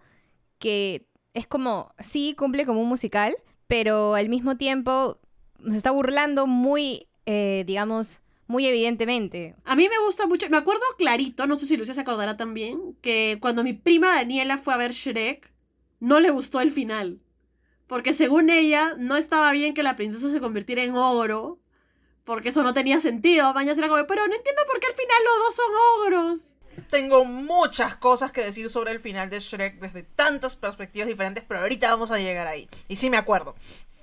que 0.59 1.07
es 1.33 1.47
como, 1.47 1.91
sí, 1.97 2.35
cumple 2.37 2.67
como 2.67 2.81
un 2.81 2.89
musical, 2.89 3.35
pero 3.65 4.13
al 4.13 4.29
mismo 4.29 4.57
tiempo 4.57 5.17
nos 5.57 5.73
está 5.73 5.89
burlando 5.89 6.45
muy, 6.45 7.07
eh, 7.25 7.63
digamos, 7.65 8.21
muy 8.47 8.65
evidentemente. 8.65 9.55
A 9.65 9.75
mí 9.75 9.87
me 9.89 9.99
gusta 10.05 10.25
mucho, 10.25 10.49
me 10.49 10.57
acuerdo 10.57 10.81
clarito, 10.97 11.47
no 11.47 11.57
sé 11.57 11.67
si 11.67 11.77
Lucia 11.77 11.93
se 11.93 12.01
acordará 12.01 12.37
también, 12.37 12.97
que 13.01 13.37
cuando 13.41 13.63
mi 13.63 13.73
prima 13.73 14.15
Daniela 14.15 14.57
fue 14.57 14.73
a 14.73 14.77
ver 14.77 14.93
Shrek, 14.93 15.51
no 15.99 16.19
le 16.19 16.31
gustó 16.31 16.61
el 16.61 16.71
final. 16.71 17.19
Porque 17.87 18.13
según 18.13 18.49
ella, 18.49 18.95
no 18.97 19.15
estaba 19.15 19.51
bien 19.51 19.73
que 19.73 19.83
la 19.83 19.95
princesa 19.95 20.29
se 20.29 20.41
convirtiera 20.41 20.83
en 20.83 20.95
ogro, 20.95 21.59
porque 22.25 22.49
eso 22.49 22.63
no 22.63 22.73
tenía 22.73 22.99
sentido. 22.99 23.53
Mañana 23.53 23.77
era 23.79 23.87
como, 23.87 24.05
pero 24.07 24.27
no 24.27 24.35
entiendo 24.35 24.61
por 24.67 24.79
qué 24.79 24.87
al 24.87 24.93
final 24.93 25.23
los 25.23 25.45
dos 25.45 25.55
son 25.55 25.75
ogros. 26.01 26.57
Tengo 26.89 27.25
muchas 27.25 27.95
cosas 27.95 28.31
que 28.31 28.43
decir 28.43 28.69
sobre 28.69 28.91
el 28.91 28.99
final 28.99 29.29
de 29.29 29.39
Shrek 29.39 29.79
desde 29.79 30.03
tantas 30.03 30.55
perspectivas 30.55 31.07
diferentes, 31.07 31.43
pero 31.47 31.61
ahorita 31.61 31.89
vamos 31.89 32.11
a 32.11 32.19
llegar 32.19 32.45
ahí. 32.45 32.69
Y 32.87 32.97
sí 32.97 33.09
me 33.09 33.17
acuerdo. 33.17 33.55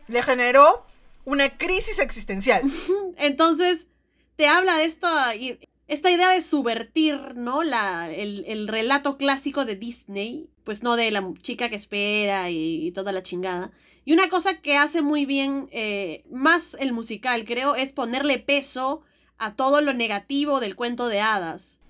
Le 0.08 0.22
generó 0.22 0.86
una 1.24 1.56
crisis 1.56 1.98
existencial. 1.98 2.62
Entonces, 3.18 3.86
te 4.36 4.46
habla 4.46 4.76
de 4.76 4.84
esto 4.84 5.08
esta 5.86 6.10
idea 6.10 6.30
de 6.30 6.40
subvertir, 6.40 7.34
¿no? 7.34 7.62
La, 7.62 8.10
el, 8.10 8.44
el 8.46 8.68
relato 8.68 9.16
clásico 9.18 9.64
de 9.64 9.76
Disney, 9.76 10.48
pues 10.64 10.82
no 10.82 10.96
de 10.96 11.10
la 11.10 11.22
chica 11.42 11.68
que 11.68 11.76
espera 11.76 12.50
y, 12.50 12.86
y 12.86 12.92
toda 12.92 13.12
la 13.12 13.22
chingada. 13.22 13.70
Y 14.06 14.12
una 14.12 14.28
cosa 14.28 14.60
que 14.60 14.76
hace 14.76 15.02
muy 15.02 15.26
bien 15.26 15.68
eh, 15.72 16.24
más 16.30 16.76
el 16.80 16.92
musical, 16.92 17.44
creo, 17.44 17.74
es 17.74 17.92
ponerle 17.92 18.38
peso 18.38 19.02
a 19.38 19.54
todo 19.54 19.80
lo 19.80 19.92
negativo 19.94 20.60
del 20.60 20.76
cuento 20.76 21.08
de 21.08 21.20
hadas. 21.20 21.80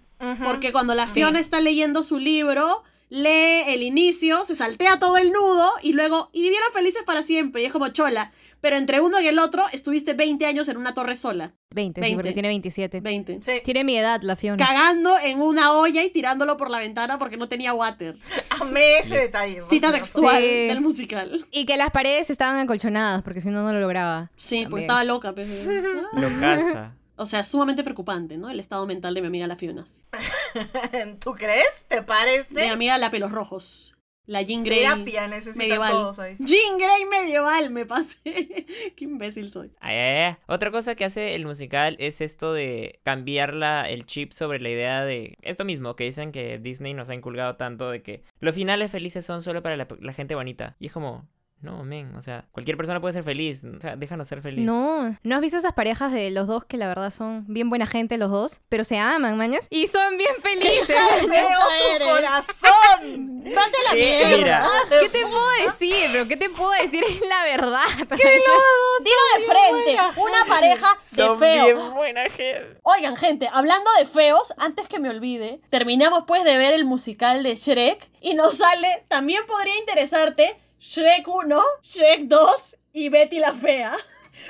Porque 0.42 0.72
cuando 0.72 0.94
la 0.94 1.06
Sí. 1.06 1.14
Fiona 1.14 1.38
está 1.38 1.60
leyendo 1.60 2.02
su 2.02 2.18
libro, 2.18 2.82
lee 3.10 3.62
el 3.66 3.82
inicio, 3.82 4.44
se 4.46 4.54
saltea 4.54 4.98
todo 4.98 5.18
el 5.18 5.32
nudo 5.32 5.70
y 5.82 5.92
luego, 5.92 6.30
y 6.32 6.40
vivieron 6.42 6.72
felices 6.72 7.02
para 7.04 7.22
siempre. 7.22 7.62
Y 7.62 7.66
es 7.66 7.72
como 7.72 7.88
chola. 7.88 8.32
Pero 8.64 8.78
entre 8.78 9.02
uno 9.02 9.20
y 9.20 9.26
el 9.26 9.38
otro 9.38 9.62
estuviste 9.74 10.14
20 10.14 10.46
años 10.46 10.68
en 10.68 10.78
una 10.78 10.94
torre 10.94 11.16
sola. 11.16 11.52
20, 11.74 12.00
sí, 12.00 12.02
20. 12.02 12.16
porque 12.16 12.32
tiene 12.32 12.48
27. 12.48 13.00
20. 13.02 13.40
Sí. 13.44 13.60
Tiene 13.62 13.84
mi 13.84 13.94
edad, 13.98 14.22
la 14.22 14.36
Fiona. 14.36 14.64
Cagando 14.64 15.18
en 15.18 15.42
una 15.42 15.72
olla 15.74 16.02
y 16.02 16.08
tirándolo 16.08 16.56
por 16.56 16.70
la 16.70 16.78
ventana 16.78 17.18
porque 17.18 17.36
no 17.36 17.46
tenía 17.46 17.74
water. 17.74 18.16
Amé 18.60 19.00
ese 19.00 19.16
detalle. 19.18 19.60
Cita 19.68 19.92
textual 19.92 20.40
Sí. 20.42 20.48
del 20.68 20.80
musical. 20.80 21.44
Y 21.50 21.66
que 21.66 21.76
las 21.76 21.90
paredes 21.90 22.30
estaban 22.30 22.56
acolchonadas, 22.56 23.20
porque 23.22 23.42
si 23.42 23.50
no, 23.50 23.62
no 23.62 23.74
lo 23.74 23.80
lograba. 23.80 24.30
Sí, 24.34 24.60
pues 24.60 24.64
También. 24.64 24.80
estaba 24.84 25.04
loca. 25.04 25.34
pues. 25.34 25.46
Lo 26.14 26.40
casa. 26.40 26.94
O 27.16 27.26
sea, 27.26 27.44
sumamente 27.44 27.84
preocupante, 27.84 28.38
¿no? 28.38 28.48
El 28.48 28.60
estado 28.60 28.86
mental 28.86 29.12
de 29.12 29.20
mi 29.20 29.26
amiga 29.26 29.46
la 29.46 29.56
Fionas. 29.56 30.06
¿Tú 31.20 31.34
crees? 31.34 31.86
¿Te 31.88 31.96
De 31.96 32.00
mi 32.00 32.06
parece? 32.06 32.68
amiga 32.70 32.96
la 32.96 33.10
pelos 33.10 33.30
rojos. 33.30 33.94
La 34.26 34.40
Jean 34.42 34.64
Grey. 34.64 34.78
Terapia 34.80 35.28
medieval. 35.28 35.90
todos 35.92 36.18
ahí. 36.18 36.36
Jean 36.38 36.78
Grey 36.78 37.04
medieval, 37.10 37.70
me 37.70 37.84
pasé. 37.84 38.16
Qué 38.96 39.04
imbécil 39.04 39.50
soy. 39.50 39.70
Ay, 39.80 39.96
ay, 39.96 40.16
ay. 40.22 40.36
Otra 40.46 40.70
cosa 40.70 40.94
que 40.94 41.04
hace 41.04 41.34
el 41.34 41.44
musical 41.44 41.96
es 41.98 42.20
esto 42.20 42.52
de 42.54 43.00
cambiar 43.02 43.52
la- 43.54 43.88
el 43.90 44.06
chip 44.06 44.32
sobre 44.32 44.60
la 44.60 44.70
idea 44.70 45.04
de 45.04 45.36
esto 45.42 45.64
mismo, 45.66 45.94
que 45.94 46.04
dicen 46.04 46.32
que 46.32 46.58
Disney 46.58 46.94
nos 46.94 47.10
ha 47.10 47.14
inculcado 47.14 47.56
tanto 47.56 47.90
de 47.90 48.02
que 48.02 48.24
los 48.40 48.54
finales 48.54 48.90
felices 48.90 49.26
son 49.26 49.42
solo 49.42 49.62
para 49.62 49.76
la, 49.76 49.86
la 50.00 50.12
gente 50.14 50.34
bonita. 50.34 50.76
Y 50.80 50.86
es 50.86 50.92
como, 50.92 51.28
no, 51.64 51.82
men, 51.82 52.14
o 52.14 52.20
sea, 52.22 52.44
cualquier 52.52 52.76
persona 52.76 53.00
puede 53.00 53.14
ser 53.14 53.24
feliz, 53.24 53.62
déjanos 53.96 54.28
ser 54.28 54.42
feliz. 54.42 54.64
No, 54.64 55.16
¿no 55.22 55.34
has 55.34 55.40
visto 55.40 55.56
esas 55.58 55.72
parejas 55.72 56.12
de 56.12 56.30
los 56.30 56.46
dos 56.46 56.64
que 56.66 56.76
la 56.76 56.86
verdad 56.86 57.10
son 57.10 57.46
bien 57.48 57.70
buena 57.70 57.86
gente 57.86 58.18
los 58.18 58.30
dos? 58.30 58.60
Pero 58.68 58.84
se 58.84 58.98
aman, 58.98 59.36
mañas. 59.38 59.66
Y 59.70 59.86
son 59.86 60.18
bien 60.18 60.34
felices. 60.42 60.96
¡Veo 61.28 61.48
tu 61.98 62.04
corazón! 62.04 63.44
¡Vate 63.54 63.78
la 63.88 63.92
¿Qué? 63.92 64.22
mierda! 64.26 64.36
Mira, 64.36 64.68
¿Qué 65.00 65.08
te 65.08 65.26
puedo 65.26 65.50
decir? 65.66 66.08
Pero 66.12 66.28
¿qué 66.28 66.36
te 66.36 66.50
puedo 66.50 66.70
decir? 66.82 67.02
Es 67.08 67.20
la 67.22 67.44
verdad. 67.44 67.86
Dilo 67.98 69.22
de 69.38 69.44
frente. 69.46 70.20
Una 70.20 70.44
pareja 70.46 70.88
de 71.10 71.16
son 71.24 71.38
feo. 71.38 71.64
bien 71.64 71.94
buena 71.94 72.22
gente. 72.24 72.78
Oigan, 72.82 73.16
gente, 73.16 73.48
hablando 73.52 73.90
de 73.98 74.06
feos, 74.06 74.52
antes 74.58 74.86
que 74.88 74.98
me 74.98 75.08
olvide, 75.08 75.60
terminamos 75.70 76.24
pues 76.26 76.44
de 76.44 76.58
ver 76.58 76.74
el 76.74 76.84
musical 76.84 77.42
de 77.42 77.54
Shrek 77.54 78.10
y 78.20 78.34
nos 78.34 78.56
sale, 78.58 79.04
también 79.08 79.42
podría 79.46 79.76
interesarte, 79.78 80.56
Shrek 80.86 81.26
1, 81.26 81.62
Shrek 81.82 82.20
2 82.28 82.76
y 82.92 83.08
Betty 83.08 83.38
la 83.38 83.52
Fea. 83.54 83.92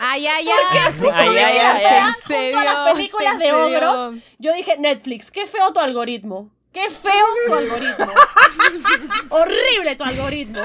Ay, 0.00 0.26
ay, 0.26 0.46
ay. 0.48 0.92
puso 0.98 1.12
Ay, 1.12 1.28
Betty 1.28 1.38
ay, 1.44 1.56
la 1.58 1.70
ay, 1.72 1.78
Fea 1.80 2.06
ay. 2.06 2.12
Se 2.26 2.34
junto 2.52 2.58
a 2.58 2.64
las 2.64 2.84
dio, 2.84 2.94
películas 2.94 3.38
de 3.38 3.44
dio. 3.44 3.64
ogros? 3.66 4.14
Yo 4.38 4.52
dije, 4.52 4.76
Netflix, 4.78 5.30
qué 5.30 5.46
feo 5.46 5.72
tu 5.72 5.78
algoritmo. 5.80 6.50
Qué 6.72 6.90
feo 6.90 7.26
tu 7.46 7.54
algoritmo. 7.54 8.12
Horrible 9.30 9.94
tu 9.96 10.02
algoritmo. 10.04 10.62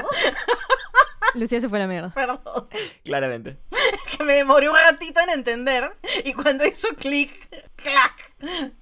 Lucía 1.34 1.60
se 1.60 1.68
fue 1.68 1.78
a 1.78 1.82
la 1.82 1.86
mierda. 1.86 2.10
Perdón. 2.14 2.40
Claramente. 3.04 3.58
Que 4.16 4.24
me 4.24 4.34
demoré 4.34 4.68
un 4.68 4.76
ratito 4.76 5.20
en 5.20 5.30
entender. 5.30 5.96
Y 6.24 6.32
cuando 6.34 6.66
hizo 6.66 6.88
clic, 6.96 7.30
clac, 7.76 8.29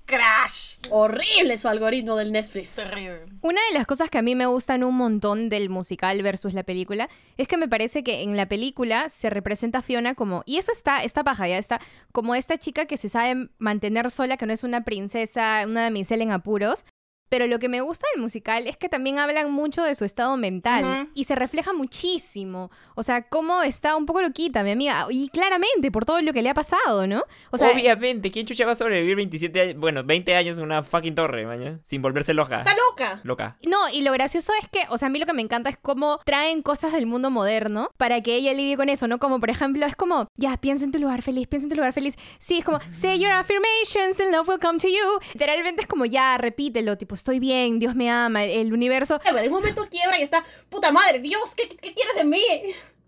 crash. 0.04 0.76
Horrible 0.90 1.58
su 1.58 1.68
algoritmo 1.68 2.16
del 2.16 2.32
Netflix. 2.32 2.76
Terrible. 2.76 3.26
Una 3.42 3.60
de 3.70 3.78
las 3.78 3.86
cosas 3.86 4.10
que 4.10 4.18
a 4.18 4.22
mí 4.22 4.34
me 4.34 4.46
gustan 4.46 4.84
un 4.84 4.96
montón 4.96 5.48
del 5.48 5.68
musical 5.68 6.22
versus 6.22 6.54
la 6.54 6.62
película 6.62 7.08
es 7.36 7.48
que 7.48 7.56
me 7.56 7.68
parece 7.68 8.02
que 8.02 8.22
en 8.22 8.36
la 8.36 8.48
película 8.48 9.08
se 9.10 9.30
representa 9.30 9.78
a 9.78 9.82
Fiona 9.82 10.14
como, 10.14 10.42
y 10.46 10.58
eso 10.58 10.72
está, 10.72 11.02
está 11.02 11.24
paja, 11.24 11.48
ya 11.48 11.58
está, 11.58 11.80
como 12.12 12.34
esta 12.34 12.58
chica 12.58 12.86
que 12.86 12.96
se 12.96 13.08
sabe 13.08 13.50
mantener 13.58 14.10
sola, 14.10 14.36
que 14.36 14.46
no 14.46 14.52
es 14.52 14.64
una 14.64 14.84
princesa, 14.84 15.64
una 15.66 15.82
damisela 15.82 16.22
en 16.22 16.32
apuros. 16.32 16.84
Pero 17.28 17.46
lo 17.46 17.58
que 17.58 17.68
me 17.68 17.80
gusta 17.80 18.06
del 18.14 18.22
musical 18.22 18.66
es 18.66 18.76
que 18.76 18.88
también 18.88 19.18
hablan 19.18 19.50
mucho 19.52 19.82
de 19.82 19.94
su 19.94 20.04
estado 20.04 20.36
mental 20.36 20.84
Ujú. 20.84 21.10
y 21.14 21.24
se 21.24 21.34
refleja 21.34 21.72
muchísimo. 21.72 22.70
O 22.94 23.02
sea, 23.02 23.28
cómo 23.28 23.62
está 23.62 23.96
un 23.96 24.06
poco 24.06 24.22
loquita, 24.22 24.62
mi 24.62 24.70
amiga. 24.70 25.06
Y 25.10 25.28
claramente 25.28 25.90
por 25.90 26.04
todo 26.04 26.20
lo 26.22 26.32
que 26.32 26.42
le 26.42 26.50
ha 26.50 26.54
pasado, 26.54 27.06
¿no? 27.06 27.22
O 27.50 27.58
sea, 27.58 27.70
Obviamente, 27.70 28.30
¿quién 28.30 28.46
chucha 28.46 28.64
va 28.66 28.72
a 28.72 28.76
sobrevivir 28.76 29.16
27 29.16 29.60
años, 29.60 29.76
bueno, 29.76 30.02
20 30.04 30.34
años 30.36 30.58
en 30.58 30.64
una 30.64 30.82
fucking 30.82 31.14
torre, 31.14 31.46
mañana? 31.46 31.80
Sin 31.84 32.02
volverse 32.02 32.34
loca. 32.34 32.60
Está 32.60 32.74
loca. 32.88 33.20
Loca. 33.24 33.56
No, 33.66 33.76
y 33.92 34.02
lo 34.02 34.12
gracioso 34.12 34.52
es 34.62 34.68
que, 34.68 34.80
o 34.88 34.98
sea, 34.98 35.06
a 35.08 35.10
mí 35.10 35.18
lo 35.18 35.26
que 35.26 35.32
me 35.34 35.42
encanta 35.42 35.70
es 35.70 35.76
cómo 35.76 36.18
traen 36.24 36.62
cosas 36.62 36.92
del 36.92 37.06
mundo 37.06 37.30
moderno 37.30 37.90
para 37.96 38.22
que 38.22 38.34
ella 38.36 38.52
lidie 38.52 38.76
con 38.76 38.88
eso, 38.88 39.06
¿no? 39.06 39.18
Como, 39.18 39.40
por 39.40 39.50
ejemplo, 39.50 39.84
es 39.86 39.96
como, 39.96 40.28
ya, 40.36 40.56
piensa 40.56 40.84
en 40.84 40.92
tu 40.92 40.98
lugar 40.98 41.22
feliz, 41.22 41.46
piensa 41.46 41.66
en 41.66 41.70
tu 41.70 41.76
lugar 41.76 41.92
feliz. 41.92 42.16
Sí, 42.38 42.58
es 42.58 42.64
como, 42.64 42.78
say 42.92 43.18
your 43.18 43.32
affirmations 43.32 44.20
and 44.20 44.32
love 44.32 44.48
will 44.48 44.58
come 44.60 44.78
to 44.78 44.88
you. 44.88 45.18
Literalmente 45.34 45.82
es 45.82 45.86
como, 45.86 46.04
ya, 46.04 46.38
repítelo, 46.38 46.96
tipo, 46.96 47.14
estoy 47.18 47.38
bien, 47.38 47.78
Dios 47.78 47.94
me 47.94 48.10
ama, 48.10 48.44
el 48.44 48.72
universo. 48.72 49.20
En 49.26 49.46
un 49.46 49.50
momento 49.52 49.86
quiebra 49.88 50.18
y 50.18 50.22
está, 50.22 50.44
puta 50.70 50.90
madre, 50.92 51.18
Dios, 51.18 51.54
¿qué, 51.54 51.68
qué 51.68 51.92
quieres 51.92 52.14
de 52.16 52.24
mí? 52.24 52.42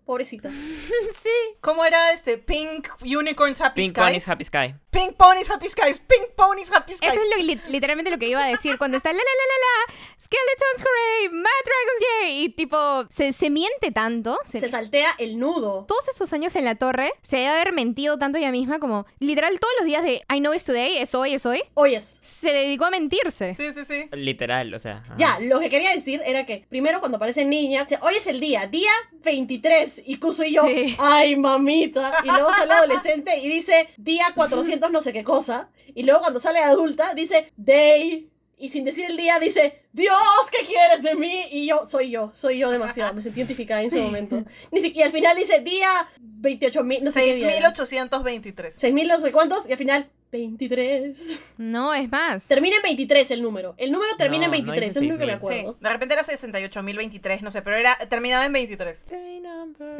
Pobrecita. 0.05 0.49
¿Cómo 1.61 1.85
era 1.85 2.11
este? 2.11 2.37
Pink 2.37 2.89
Unicorns 3.01 3.61
Happy 3.61 3.81
Pink 3.83 3.91
Skies. 3.95 4.03
Ponies 4.05 4.27
Happy 4.29 4.43
Sky. 4.45 4.75
Pink 4.89 5.13
Ponies 5.15 5.49
Happy 5.49 5.69
Skies. 5.69 5.99
Pink 5.99 6.31
Ponies 6.35 6.71
Happy 6.71 6.93
Skies. 6.93 7.11
Eso 7.11 7.21
es 7.21 7.29
lo, 7.37 7.43
li- 7.43 7.61
literalmente 7.67 8.11
lo 8.11 8.17
que 8.17 8.27
iba 8.27 8.43
a 8.43 8.47
decir 8.47 8.77
cuando 8.77 8.97
está 8.97 9.11
la 9.13 9.17
la 9.17 9.23
la 9.23 9.23
la 9.23 9.93
la, 9.93 10.01
Skeletons 10.19 10.81
Hooray, 10.83 11.29
Mad 11.29 11.49
Dragons 11.65 12.01
Yay, 12.23 12.43
y 12.43 12.49
tipo, 12.49 13.05
se, 13.09 13.31
se 13.31 13.49
miente 13.49 13.91
tanto, 13.91 14.37
se, 14.43 14.59
Se 14.59 14.69
saltea 14.69 15.09
el 15.19 15.39
nudo. 15.39 15.85
todos 15.87 16.07
esos 16.09 16.33
años 16.33 16.55
en 16.55 16.65
la 16.65 16.75
torre 16.75 17.11
se 17.21 17.37
debe 17.37 17.49
haber 17.49 17.71
mentido 17.73 18.17
tanto 18.17 18.37
ella 18.37 18.51
misma 18.51 18.79
como 18.79 19.05
literal 19.19 19.57
todos 19.59 19.73
los 19.79 19.85
días 19.85 20.03
de 20.03 20.23
I 20.33 20.39
know 20.39 20.53
it's 20.53 20.65
today, 20.65 20.97
es 20.97 21.15
hoy, 21.15 21.35
es 21.35 21.45
hoy. 21.45 21.61
Oyes. 21.75 22.17
Se 22.21 22.51
dedicó 22.51 22.85
a 22.85 22.91
mentirse. 22.91 23.55
Sí, 23.55 23.71
sí, 23.73 23.85
sí. 23.85 24.09
Literal, 24.11 24.73
o 24.73 24.79
sea. 24.79 24.97
ajá. 25.05 25.15
Ya, 25.17 25.39
lo 25.39 25.59
que 25.59 25.69
quería 25.69 25.93
decir 25.93 26.21
era 26.25 26.45
que 26.45 26.65
primero 26.69 26.99
cuando 26.99 27.15
aparece 27.17 27.45
niña, 27.45 27.83
dice, 27.83 27.97
hoy 28.01 28.15
es 28.15 28.27
el 28.27 28.39
día, 28.41 28.67
día 28.67 28.91
23, 29.23 29.90
y 30.05 30.17
Kuso 30.17 30.43
y 30.43 30.53
yo, 30.53 30.63
Sí. 30.65 30.95
ay 30.99 31.35
mamita, 31.35 32.19
y 32.23 32.27
luego 32.27 32.51
sale 32.51 32.73
adolescente 32.73 33.37
y 33.39 33.47
dice 33.47 33.89
día 33.97 34.25
400 34.35 34.91
no 34.91 35.01
sé 35.01 35.11
qué 35.13 35.23
cosa, 35.23 35.69
y 35.95 36.03
luego 36.03 36.21
cuando 36.21 36.39
sale 36.39 36.59
adulta 36.59 37.13
dice 37.13 37.51
day, 37.57 38.29
y 38.57 38.69
sin 38.69 38.85
decir 38.85 39.05
el 39.05 39.17
día 39.17 39.39
dice, 39.39 39.83
Dios, 39.93 40.15
¿qué 40.51 40.65
quieres 40.65 41.01
de 41.03 41.15
mí? 41.15 41.43
Y 41.51 41.67
yo, 41.67 41.83
soy 41.85 42.09
yo, 42.11 42.31
soy 42.33 42.57
yo 42.59 42.71
demasiado, 42.71 43.13
me 43.13 43.21
sentí 43.21 43.39
identificada 43.41 43.81
en 43.81 43.87
ese 43.87 44.01
momento. 44.01 44.43
Ni 44.71 44.81
si- 44.81 44.93
y 44.95 45.01
al 45.01 45.11
final 45.11 45.35
dice 45.35 45.59
día 45.59 46.07
28 46.19 46.83
mil, 46.83 47.03
no 47.03 47.11
sé 47.11 47.25
qué 47.25 47.35
día. 47.35 47.57
era. 47.57 47.75
6823. 47.75 48.81
6.000 48.81 49.07
no 49.07 49.21
sé 49.21 49.31
cuántos, 49.31 49.67
y 49.67 49.71
al 49.73 49.77
final 49.77 50.09
23. 50.31 51.39
No, 51.57 51.93
es 51.93 52.09
más. 52.09 52.47
Termina 52.47 52.77
en 52.77 52.83
23 52.83 53.31
el 53.31 53.41
número. 53.41 53.73
El 53.77 53.91
número 53.91 54.15
termina 54.15 54.47
No, 54.47 54.53
en 54.53 54.61
no 54.65 54.71
23, 54.71 54.89
dice 54.95 54.99
es 54.99 55.05
lo 55.05 55.13
único 55.13 55.19
que 55.19 55.25
me 55.25 55.33
6.000. 55.33 55.35
acuerdo. 55.37 55.73
Sí, 55.73 55.77
de 55.81 55.89
repente 55.89 56.13
era 56.13 56.23
68.023, 56.23 57.41
no 57.41 57.51
sé, 57.51 57.61
pero 57.61 57.75
era 57.75 57.97
terminaba 58.09 58.45
en 58.45 58.53
23. 58.53 59.03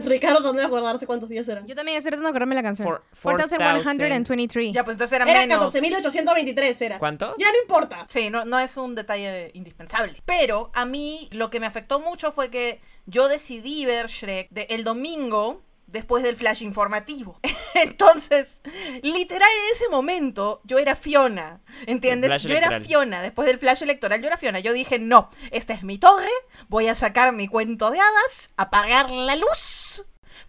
Ricardo 0.05 0.39
no 0.39 0.53
me 0.53 0.63
acordarse 0.63 1.05
cuántos 1.05 1.27
días 1.27 1.47
eran. 1.49 1.67
Yo 1.67 1.75
también 1.75 1.97
estoy 1.97 2.11
tratando 2.11 2.27
de 2.27 2.31
acordarme 2.31 2.55
la 2.55 2.63
canción. 2.63 2.87
Four- 2.87 3.03
4123. 3.21 4.73
Ya, 4.73 4.83
pues 4.85 4.95
entonces 4.95 5.15
era, 5.15 5.29
Era 5.29 5.41
menos. 5.41 5.73
14.823 5.73 6.81
era. 6.85 6.99
¿Cuánto? 6.99 7.35
Ya 7.37 7.47
no 7.51 7.57
importa. 7.61 8.05
Sí, 8.09 8.29
no, 8.29 8.45
no 8.45 8.57
es 8.59 8.77
un 8.77 8.95
detalle 8.95 9.51
indispensable. 9.81 10.21
Pero 10.25 10.71
a 10.73 10.85
mí 10.85 11.27
lo 11.31 11.49
que 11.49 11.59
me 11.59 11.65
afectó 11.67 11.99
mucho 11.99 12.31
fue 12.31 12.49
que 12.49 12.81
yo 13.05 13.27
decidí 13.27 13.85
ver 13.85 14.07
Shrek 14.07 14.49
de- 14.51 14.67
el 14.69 14.83
domingo 14.83 15.61
después 15.87 16.23
del 16.23 16.35
flash 16.37 16.61
informativo. 16.61 17.39
Entonces, 17.73 18.61
literal 19.01 19.49
en 19.49 19.73
ese 19.75 19.89
momento 19.89 20.61
yo 20.63 20.77
era 20.79 20.95
Fiona, 20.95 21.61
¿entiendes? 21.85 22.29
Yo 22.43 22.49
era 22.49 22.67
electoral. 22.67 22.85
Fiona, 22.85 23.21
después 23.21 23.45
del 23.47 23.59
flash 23.59 23.83
electoral 23.83 24.21
yo 24.21 24.27
era 24.27 24.37
Fiona. 24.37 24.59
Yo 24.59 24.71
dije, 24.73 24.99
no, 24.99 25.29
esta 25.51 25.73
es 25.73 25.83
mi 25.83 25.97
torre, 25.97 26.29
voy 26.69 26.87
a 26.87 26.95
sacar 26.95 27.33
mi 27.33 27.47
cuento 27.47 27.91
de 27.91 27.99
hadas, 27.99 28.51
apagar 28.57 29.11
la 29.11 29.35
luz. 29.35 30.05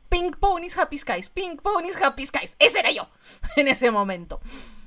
Pink 0.09 0.37
Ponies 0.37 0.77
Happy 0.77 0.99
Skies, 0.99 1.31
Pink 1.31 1.63
Ponies 1.63 1.97
Happy 1.97 2.27
Skies. 2.27 2.57
Ese 2.59 2.81
era 2.81 2.91
yo 2.91 3.09
en 3.57 3.69
ese 3.69 3.91
momento. 3.91 4.41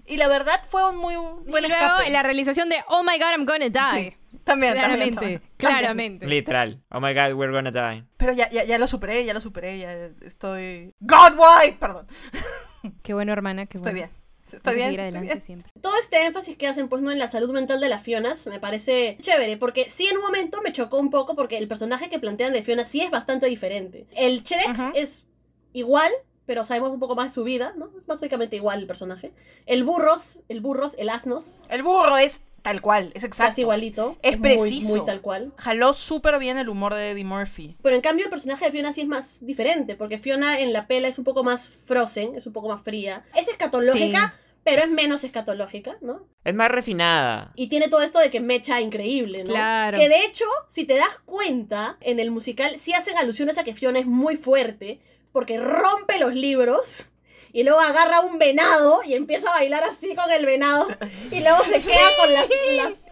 Y 0.06 0.18
la 0.18 0.28
verdad 0.28 0.62
fue 0.70 0.88
un 0.88 0.98
muy 0.98 1.16
buen 1.16 1.64
Y 1.64 1.68
luego 1.68 1.74
escape. 1.74 2.10
la 2.12 2.22
realización 2.22 2.70
de 2.70 2.78
Oh 2.90 3.02
my 3.04 3.18
god, 3.18 3.32
I'm 3.32 3.46
gonna 3.46 3.70
die. 3.70 4.12
Sí, 4.12 4.18
también, 4.46 4.74
claramente, 4.74 5.16
también, 5.16 5.16
también. 5.16 5.42
claramente. 5.58 6.28
Literal. 6.28 6.82
Oh 6.92 7.02
my 7.02 7.14
god, 7.14 7.34
we're 7.34 7.52
gonna 7.52 7.72
die. 7.72 8.06
Pero 8.18 8.32
ya, 8.32 8.50
ya, 8.50 8.64
ya 8.64 8.78
lo 8.78 8.88
superé, 8.88 9.26
ya 9.26 9.34
lo 9.34 9.42
superé, 9.42 9.80
ya 9.80 10.10
estoy... 10.22 10.94
God, 11.02 11.34
why? 11.38 11.74
Perdón. 11.78 12.08
Qué 13.04 13.14
bueno, 13.14 13.34
hermana, 13.34 13.66
qué 13.66 13.78
Estoy 13.78 13.94
bueno. 13.94 14.08
bien. 14.08 14.26
Hay 14.48 14.58
Estoy 14.58 14.76
bien. 14.76 14.86
seguir 14.86 15.00
estoy 15.00 15.02
adelante 15.02 15.34
bien. 15.34 15.42
siempre. 15.42 15.72
Todo 15.82 15.98
este 16.00 16.24
énfasis 16.26 16.56
que 16.56 16.68
hacen 16.68 16.88
pues 16.88 17.02
no 17.02 17.12
en 17.12 17.18
la 17.20 17.28
salud 17.28 17.52
mental 17.52 17.82
de 17.82 17.90
las 17.90 18.04
Fionas 18.04 18.46
me 18.48 18.60
parece 18.60 19.18
chévere 19.20 19.58
porque 19.58 19.90
sí 19.90 20.08
en 20.08 20.18
un 20.18 20.24
momento 20.24 20.62
me 20.62 20.72
chocó 20.72 21.00
un 21.00 21.10
poco 21.10 21.36
porque 21.36 21.58
el 21.58 21.68
personaje 21.68 22.10
que 22.10 22.20
plantean 22.20 22.54
de 22.54 22.62
Fiona 22.64 22.86
sí 22.86 23.02
es 23.02 23.10
bastante 23.10 23.48
diferente. 23.48 24.06
El 24.16 24.44
Shrek 24.44 24.70
Ajá. 24.70 24.92
es 24.94 25.26
igual 25.74 26.12
pero 26.46 26.64
sabemos 26.64 26.92
un 26.92 27.00
poco 27.00 27.16
más 27.16 27.32
de 27.32 27.34
su 27.34 27.44
vida, 27.44 27.74
¿no? 27.76 27.88
Es 27.98 28.06
básicamente 28.06 28.56
igual 28.56 28.80
el 28.80 28.88
personaje. 28.88 29.34
El 29.66 29.84
burros, 29.84 30.42
el 30.48 30.62
burros, 30.62 30.96
el 31.00 31.10
asnos, 31.10 31.62
El 31.70 31.82
burro 31.82 32.18
es 32.18 32.44
tal 32.66 32.82
cual, 32.82 33.12
es 33.14 33.24
exacto. 33.24 33.52
casi 33.52 33.62
igualito. 33.62 34.18
Es 34.24 34.38
preciso. 34.40 34.96
Muy, 34.96 35.06
tal 35.06 35.22
cual. 35.22 35.54
Jaló 35.56 35.94
súper 35.94 36.40
bien 36.40 36.58
el 36.58 36.68
humor 36.68 36.96
de 36.96 37.12
Eddie 37.12 37.24
Murphy. 37.24 37.78
Pero 37.84 37.96
en 37.96 38.02
cambio 38.02 38.26
el 38.26 38.32
personaje 38.32 38.66
de 38.66 38.72
Fiona 38.72 38.92
sí 38.92 39.02
es 39.02 39.08
más 39.08 39.46
diferente, 39.46 39.96
porque 39.96 40.18
Fiona 40.18 40.60
en 40.60 40.74
la 40.74 40.88
pela 40.88 41.08
es 41.08 41.20
un 41.20 41.26
poco 41.26 41.44
más 41.44 41.70
frozen, 41.86 42.34
es 42.36 42.48
un 42.48 42.54
poco 42.54 42.68
más 42.68 42.82
fría. 42.82 43.24
Es 43.36 43.48
escatológica, 43.50 44.34
pero 44.64 44.82
es 44.82 44.90
menos 44.90 45.24
escatológica, 45.24 45.98
¿no? 46.02 46.28
Es 46.44 46.56
más 46.56 46.72
refinada. 46.72 47.54
Y 47.56 47.68
tiene 47.68 47.88
todo 47.88 48.02
esto 48.02 48.18
de 48.18 48.32
que 48.32 48.40
mecha 48.40 48.82
increíble, 48.82 49.44
¿no? 49.44 49.52
Claro. 49.52 50.00
Que 50.00 50.10
de 50.10 50.26
hecho, 50.26 50.46
si 50.68 50.86
te 50.86 50.96
das 50.96 51.20
cuenta, 51.26 51.98
en 52.02 52.20
el 52.20 52.32
musical 52.32 52.80
sí 52.80 52.94
hacen 52.94 53.16
alusiones 53.18 53.60
a 53.60 53.64
que 53.64 53.76
Fiona 53.76 54.00
es 54.00 54.08
muy 54.08 54.38
fuerte, 54.38 55.00
porque 55.32 55.60
rompe 55.60 56.18
los 56.18 56.34
libros 56.34 57.10
y 57.56 57.64
luego 57.64 57.80
agarra 57.80 58.20
un 58.20 58.38
venado 58.38 59.00
y 59.06 59.14
empieza 59.14 59.48
a 59.50 59.54
bailar 59.54 59.84
así 59.86 60.14
con 60.14 60.30
el 60.30 60.46
venado 60.46 60.88
y 61.32 61.40
luego 61.40 61.64
se 61.64 61.82
queda 61.82 62.08
con 62.20 62.34
las, 62.34 62.50
las 62.76 63.04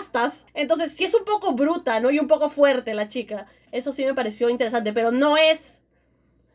astas. 0.00 0.46
Entonces 0.54 0.92
sí 0.92 1.04
es 1.04 1.14
un 1.14 1.24
poco 1.24 1.52
bruta, 1.52 2.00
¿no? 2.00 2.10
Y 2.10 2.18
un 2.18 2.26
poco 2.26 2.50
fuerte 2.50 2.94
la 2.94 3.06
chica. 3.06 3.46
Eso 3.70 3.92
sí 3.92 4.04
me 4.04 4.12
pareció 4.12 4.48
interesante, 4.50 4.92
pero 4.92 5.12
no 5.12 5.36
es... 5.36 5.82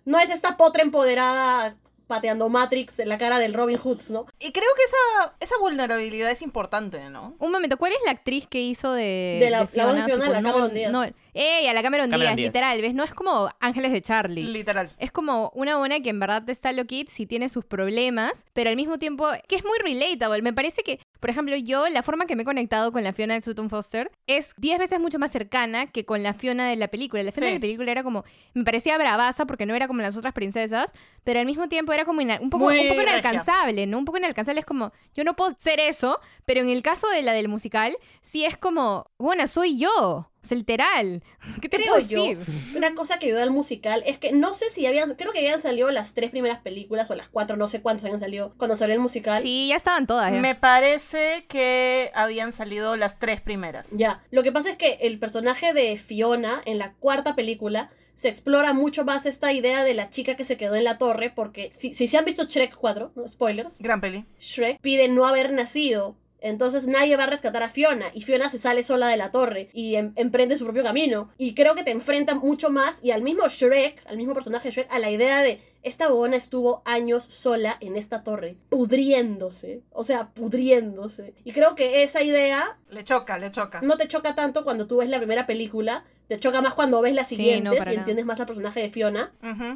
No 0.04 0.20
es 0.20 0.30
esta 0.30 0.58
potra 0.58 0.84
empoderada 0.84 1.78
pateando 2.08 2.48
Matrix 2.48 3.00
en 3.00 3.10
la 3.10 3.18
cara 3.18 3.38
del 3.40 3.54
Robin 3.54 3.78
Hood, 3.78 4.02
¿no? 4.10 4.26
Y 4.40 4.52
creo 4.54 4.70
que 4.78 4.84
esa, 4.84 5.36
esa 5.42 5.58
vulnerabilidad 5.60 6.32
es 6.32 6.42
importante, 6.42 7.10
¿no? 7.10 7.36
Un 7.40 7.52
momento, 7.52 7.76
¿cuál 7.78 7.92
es 7.92 7.98
la 8.06 8.12
actriz 8.12 8.48
que 8.48 8.60
hizo 8.62 8.94
de. 8.94 9.38
De 9.42 9.50
la- 9.50 9.68
la 9.74 9.86
voz 9.86 9.96
de 9.96 10.04
Fiona, 10.04 10.06
Tipo, 10.26 10.32
la 10.34 10.42
no, 10.42 10.52
Cameron 10.52 11.14
No, 11.34 11.42
ella, 11.42 11.74
la 11.74 11.82
Cameron, 11.84 12.10
Cameron 12.10 12.20
Díaz, 12.20 12.36
Díaz. 12.36 12.48
literal, 12.48 12.82
¿ves? 12.82 12.94
No 12.94 13.04
es 13.04 13.14
como 13.14 13.50
Ángeles 13.60 13.92
de 13.92 14.02
Charlie. 14.02 14.44
Literal. 14.44 14.90
Es 14.98 15.12
como 15.12 15.52
una 15.56 15.78
buena 15.78 16.00
que 16.00 16.10
en 16.10 16.20
verdad 16.20 16.50
está 16.50 16.72
loquit 16.72 17.10
si 17.10 17.26
tiene 17.26 17.50
sus 17.50 17.66
problemas, 17.66 18.46
pero 18.54 18.70
al 18.70 18.76
mismo 18.76 18.98
tiempo 18.98 19.28
que 19.48 19.56
es 19.56 19.64
muy 19.64 19.78
relatable. 19.80 20.42
Me 20.42 20.54
parece 20.54 20.84
que, 20.84 21.00
por 21.20 21.30
ejemplo, 21.30 21.56
yo 21.56 21.88
la 21.90 22.04
forma 22.04 22.26
que 22.26 22.36
me 22.36 22.42
he 22.42 22.46
conectado 22.46 22.92
con 22.92 23.04
la 23.04 23.14
Fiona 23.14 23.34
de 23.36 23.42
Sutton 23.42 23.70
Foster 23.70 24.12
es 24.28 24.54
10 24.58 24.80
veces 24.80 25.00
mucho 25.00 25.20
más 25.20 25.32
cercana 25.32 25.88
que 25.88 26.06
con 26.06 26.24
la 26.24 26.34
Fiona 26.34 26.68
de 26.70 26.76
la 26.76 26.88
película. 26.88 27.24
La 27.24 27.32
Fiona 27.32 27.48
Sí. 27.48 27.54
de 27.54 27.58
la 27.60 27.62
película 27.62 27.92
era 27.92 28.04
como, 28.04 28.24
me 28.54 28.64
parecía 28.64 28.98
bravaza 28.98 29.46
porque 29.46 29.66
no 29.66 29.76
era 29.76 29.88
como 29.88 30.02
las 30.02 30.18
otras 30.18 30.34
princesas, 30.34 30.92
pero 31.24 31.40
al 31.40 31.46
mismo 31.46 31.68
tiempo 31.70 31.94
era 31.94 32.06
como 32.06 32.22
un 32.22 32.50
poco, 32.50 32.66
Muy 32.66 32.80
un 32.80 32.88
poco 32.90 33.02
inalcanzable, 33.02 33.86
¿no? 33.88 33.98
Un 33.98 34.06
poco 34.06 34.18
inalcanzable 34.18 34.60
es 34.60 34.66
como, 34.66 34.92
yo 35.14 35.24
no 35.24 35.36
puedo 35.36 35.56
ser 35.58 35.80
eso, 35.80 36.20
pero 36.46 36.62
en 36.62 36.70
el 36.70 36.82
caso 36.82 37.08
de 37.10 37.22
la 37.22 37.34
del 37.34 37.48
musical, 37.48 37.96
sí 38.22 38.46
es 38.46 38.58
como, 38.58 39.10
bueno, 39.18 39.48
soy 39.48 39.78
yo. 39.80 40.30
O 40.48 40.50
sea, 40.50 40.58
literal. 40.58 41.24
¿Qué 41.62 41.68
te 41.70 41.78
Creo 41.78 41.94
puedo 41.96 42.08
yo, 42.08 42.22
decir? 42.24 42.40
una 42.76 42.96
cosa 42.96 43.20
que 43.20 43.26
ayudó 43.28 43.42
al 43.44 43.52
musical 43.52 44.02
es 44.06 44.18
que 44.18 44.32
no 44.32 44.54
sé 44.54 44.70
si 44.70 44.86
habían, 44.86 45.16
creo 45.16 45.34
que 45.34 45.40
habían 45.40 45.62
salido 45.62 45.92
las 45.92 46.14
tres 46.14 46.32
primeras 46.32 46.60
películas 46.60 47.12
o 47.12 47.16
las 47.16 47.28
cuatro, 47.28 47.58
no 47.58 47.68
sé 47.68 47.82
cuántas 47.82 48.06
habían 48.06 48.20
salido 48.20 48.54
cuando 48.58 48.76
salió 48.76 48.96
el 48.96 49.02
musical. 49.02 49.42
Sí, 49.42 49.68
ya 49.70 49.76
estaban 49.76 50.08
todas. 50.08 50.32
ya. 50.34 50.40
Me 50.40 50.56
parece 50.56 51.46
que 51.50 52.12
habían 52.14 52.54
salido 52.54 52.96
las 52.96 53.20
tres 53.20 53.42
primeras. 53.42 53.90
Ya, 53.92 54.24
lo 54.32 54.44
que 54.44 54.52
pasa 54.52 54.70
es 54.70 54.78
que 54.78 55.00
el 55.02 55.20
personaje 55.20 55.74
de 55.74 55.98
Fiona 55.98 56.62
en 56.66 56.78
la 56.78 56.94
cuarta 56.94 57.36
película 57.36 57.90
se 58.16 58.30
explora 58.30 58.74
mucho 58.74 59.06
más 59.06 59.26
esta 59.26 59.52
idea 59.54 59.84
de 59.84 59.94
la 59.94 60.10
chica 60.10 60.36
que 60.36 60.44
se 60.46 60.58
quedó 60.58 60.76
en 60.76 60.84
la 60.86 60.98
torre 60.98 61.30
porque 61.30 61.70
si, 61.74 61.94
si 61.94 62.08
se 62.08 62.18
han 62.18 62.26
visto 62.26 62.46
Shrek 62.46 62.76
4, 62.76 63.12
¿no? 63.16 63.28
spoilers, 63.28 63.78
Gran 63.80 64.02
peli. 64.02 64.26
Shrek 64.40 64.80
pide 64.82 65.08
no 65.08 65.28
haber 65.28 65.52
nacido. 65.52 66.16
Entonces 66.42 66.88
nadie 66.88 67.18
va 67.18 67.24
a 67.24 67.28
rescatar 67.28 67.64
a 67.64 67.70
Fiona 67.70 68.06
y 68.14 68.22
Fiona 68.22 68.50
se 68.50 68.58
sale 68.58 68.84
sola 68.84 69.08
de 69.08 69.18
la 69.18 69.32
torre 69.32 69.70
y 69.74 69.96
em- 69.96 70.14
emprende 70.16 70.58
su 70.58 70.66
propio 70.66 70.84
camino. 70.84 71.30
Y 71.38 71.54
creo 71.56 71.76
que 71.76 71.84
te 71.84 71.92
enfrenta 71.92 72.36
mucho 72.36 72.70
más 72.70 73.00
y 73.04 73.12
al 73.12 73.22
mismo 73.24 73.48
Shrek, 73.48 74.04
al 74.06 74.18
mismo 74.18 74.34
personaje 74.34 74.68
de 74.70 74.74
Shrek, 74.76 74.92
a 74.92 75.00
la 75.00 75.10
idea 75.12 75.42
de 75.42 75.62
esta 75.84 76.10
bobona 76.10 76.36
estuvo 76.36 76.82
años 76.86 77.24
sola 77.24 77.78
en 77.80 77.96
esta 77.96 78.24
torre, 78.24 78.58
pudriéndose, 78.70 79.82
o 79.92 80.04
sea, 80.04 80.30
pudriéndose. 80.34 81.34
Y 81.44 81.52
creo 81.54 81.76
que 81.76 82.04
esa 82.04 82.22
idea 82.24 82.78
Le 82.90 83.04
choca, 83.04 83.38
le 83.40 83.52
choca. 83.52 83.82
no 83.82 83.96
te 83.98 84.08
choca 84.08 84.36
tanto 84.36 84.64
cuando 84.64 84.86
tú 84.88 84.98
ves 84.98 85.10
la 85.10 85.18
primera 85.20 85.46
película, 85.48 86.04
te 86.28 86.38
choca 86.40 86.62
más 86.62 86.74
cuando 86.74 87.02
ves 87.02 87.14
las 87.14 87.30
Sí, 87.30 87.36
siguientes 87.38 87.72
no, 87.72 87.78
para 87.78 87.92
y 87.92 87.96
nada. 87.96 88.02
entiendes 88.02 88.26
más 88.26 88.40
al 88.40 88.46
personaje 88.48 88.82
de 88.82 88.90
Fiona. 88.90 89.32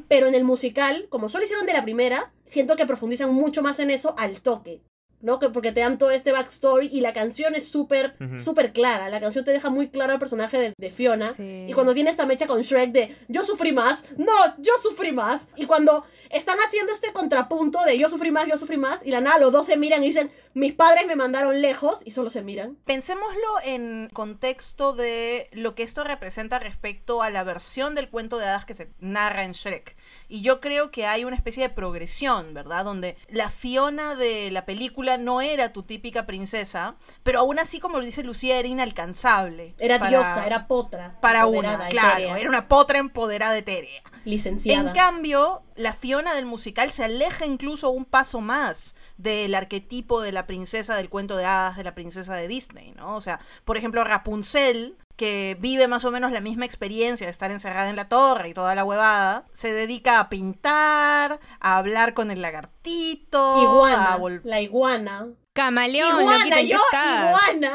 Pero 0.09 0.27
en 0.27 0.35
el 0.35 0.43
musical, 0.43 1.05
como 1.09 1.29
solo 1.29 1.45
hicieron 1.45 1.65
de 1.65 1.73
la 1.73 1.83
primera, 1.83 2.33
siento 2.43 2.75
que 2.75 2.85
profundizan 2.85 3.33
mucho 3.33 3.61
más 3.61 3.79
en 3.79 3.89
eso 3.91 4.13
al 4.17 4.41
toque. 4.41 4.81
¿No? 5.21 5.39
Que 5.39 5.49
porque 5.49 5.71
te 5.71 5.81
dan 5.81 5.97
todo 5.97 6.11
este 6.11 6.31
backstory 6.31 6.89
y 6.91 7.01
la 7.01 7.13
canción 7.13 7.55
es 7.55 7.67
súper, 7.67 8.15
Ujú. 8.19 8.39
súper 8.39 8.73
clara. 8.73 9.09
La 9.09 9.19
canción 9.19 9.45
te 9.45 9.51
deja 9.51 9.69
muy 9.69 9.89
claro 9.89 10.13
al 10.13 10.19
personaje 10.19 10.57
de, 10.59 10.73
de 10.77 10.89
Fiona. 10.89 11.33
Sí. 11.33 11.65
Y 11.69 11.73
cuando 11.73 11.93
tiene 11.93 12.09
esta 12.09 12.25
mecha 12.25 12.47
con 12.47 12.61
Shrek 12.61 12.91
de 12.91 13.15
yo 13.27 13.43
sufrí 13.43 13.71
más, 13.71 14.05
no, 14.17 14.31
yo 14.57 14.73
sufrí 14.81 15.11
más. 15.11 15.47
Y 15.55 15.65
cuando 15.65 16.05
están 16.31 16.57
haciendo 16.59 16.91
este 16.91 17.11
contrapunto 17.13 17.83
de 17.83 17.97
yo 17.97 18.09
sufrí 18.09 18.31
más, 18.31 18.47
yo 18.47 18.57
sufrí 18.57 18.77
más, 18.77 19.05
y 19.05 19.11
la 19.11 19.21
nada 19.21 19.37
los 19.39 19.51
dos 19.51 19.65
se 19.67 19.77
miran 19.77 20.03
y 20.03 20.07
dicen, 20.07 20.31
mis 20.53 20.73
padres 20.73 21.05
me 21.07 21.15
mandaron 21.15 21.61
lejos, 21.61 22.01
y 22.05 22.11
solo 22.11 22.29
se 22.29 22.41
miran. 22.41 22.77
Pensémoslo 22.85 23.47
en 23.63 24.09
contexto 24.13 24.93
de 24.93 25.49
lo 25.51 25.75
que 25.75 25.83
esto 25.83 26.03
representa 26.03 26.59
respecto 26.59 27.21
a 27.21 27.29
la 27.29 27.43
versión 27.43 27.95
del 27.95 28.09
cuento 28.09 28.37
de 28.37 28.45
hadas 28.47 28.65
que 28.65 28.73
se 28.73 28.91
narra 28.99 29.43
en 29.43 29.53
Shrek. 29.53 29.95
Y 30.27 30.41
yo 30.41 30.59
creo 30.59 30.91
que 30.91 31.05
hay 31.05 31.23
una 31.25 31.35
especie 31.35 31.63
de 31.63 31.73
progresión, 31.73 32.53
¿verdad? 32.53 32.85
Donde 32.85 33.17
la 33.29 33.49
Fiona 33.49 34.15
de 34.15 34.51
la 34.51 34.65
película 34.65 35.17
no 35.17 35.41
era 35.41 35.71
tu 35.73 35.83
típica 35.83 36.25
princesa, 36.25 36.95
pero 37.23 37.39
aún 37.39 37.59
así, 37.59 37.79
como 37.79 37.97
lo 37.99 38.05
dice 38.05 38.23
Lucía, 38.23 38.57
era 38.59 38.67
inalcanzable. 38.67 39.73
Era 39.79 39.99
para- 39.99 40.09
diosa, 40.09 40.45
era 40.45 40.67
potra. 40.67 41.17
Para 41.21 41.45
una, 41.45 41.87
claro, 41.89 42.17
etérea, 42.17 42.37
era 42.39 42.49
una 42.49 42.67
potra 42.67 42.99
empoderada 42.99 43.57
etérea. 43.57 44.01
licenciada. 44.23 44.89
En 44.91 44.95
cambio, 44.95 45.63
la 45.75 45.93
Fiona 45.93 46.20
del 46.33 46.45
musical 46.45 46.91
se 46.91 47.03
aleja 47.03 47.45
incluso 47.45 47.89
un 47.89 48.05
paso 48.05 48.39
más 48.39 48.95
del 49.17 49.55
arquetipo 49.55 50.21
de 50.21 50.31
la 50.31 50.45
princesa 50.47 50.95
del 50.95 51.09
cuento 51.09 51.35
de 51.37 51.45
hadas, 51.45 51.77
de 51.77 51.83
la 51.83 51.95
princesa 51.95 52.35
de 52.35 52.47
Disney, 52.47 52.93
¿no? 52.95 53.15
O 53.15 53.21
sea, 53.21 53.39
por 53.65 53.77
ejemplo, 53.77 54.03
Rapunzel, 54.03 54.97
que 55.15 55.57
vive 55.59 55.87
más 55.87 56.05
o 56.05 56.11
menos 56.11 56.31
la 56.31 56.41
misma 56.41 56.65
experiencia 56.65 57.27
de 57.27 57.31
estar 57.31 57.51
encerrada 57.51 57.89
en 57.89 57.95
la 57.95 58.07
torre 58.07 58.49
y 58.49 58.53
toda 58.53 58.75
la 58.75 58.85
huevada, 58.85 59.45
se 59.53 59.73
dedica 59.73 60.19
a 60.19 60.29
pintar, 60.29 61.39
a 61.59 61.77
hablar 61.77 62.13
con 62.13 62.31
el 62.31 62.41
lagartito, 62.41 63.61
Iguana, 63.61 64.17
la 64.43 64.61
iguana. 64.61 65.27
Camaleón, 65.53 66.21
iguana, 66.21 66.37
loquita, 66.37 66.59
¿en 66.59 66.67
qué 66.67 66.71
yo, 66.71 66.77
estás? 66.77 67.29
iguana. 67.29 67.73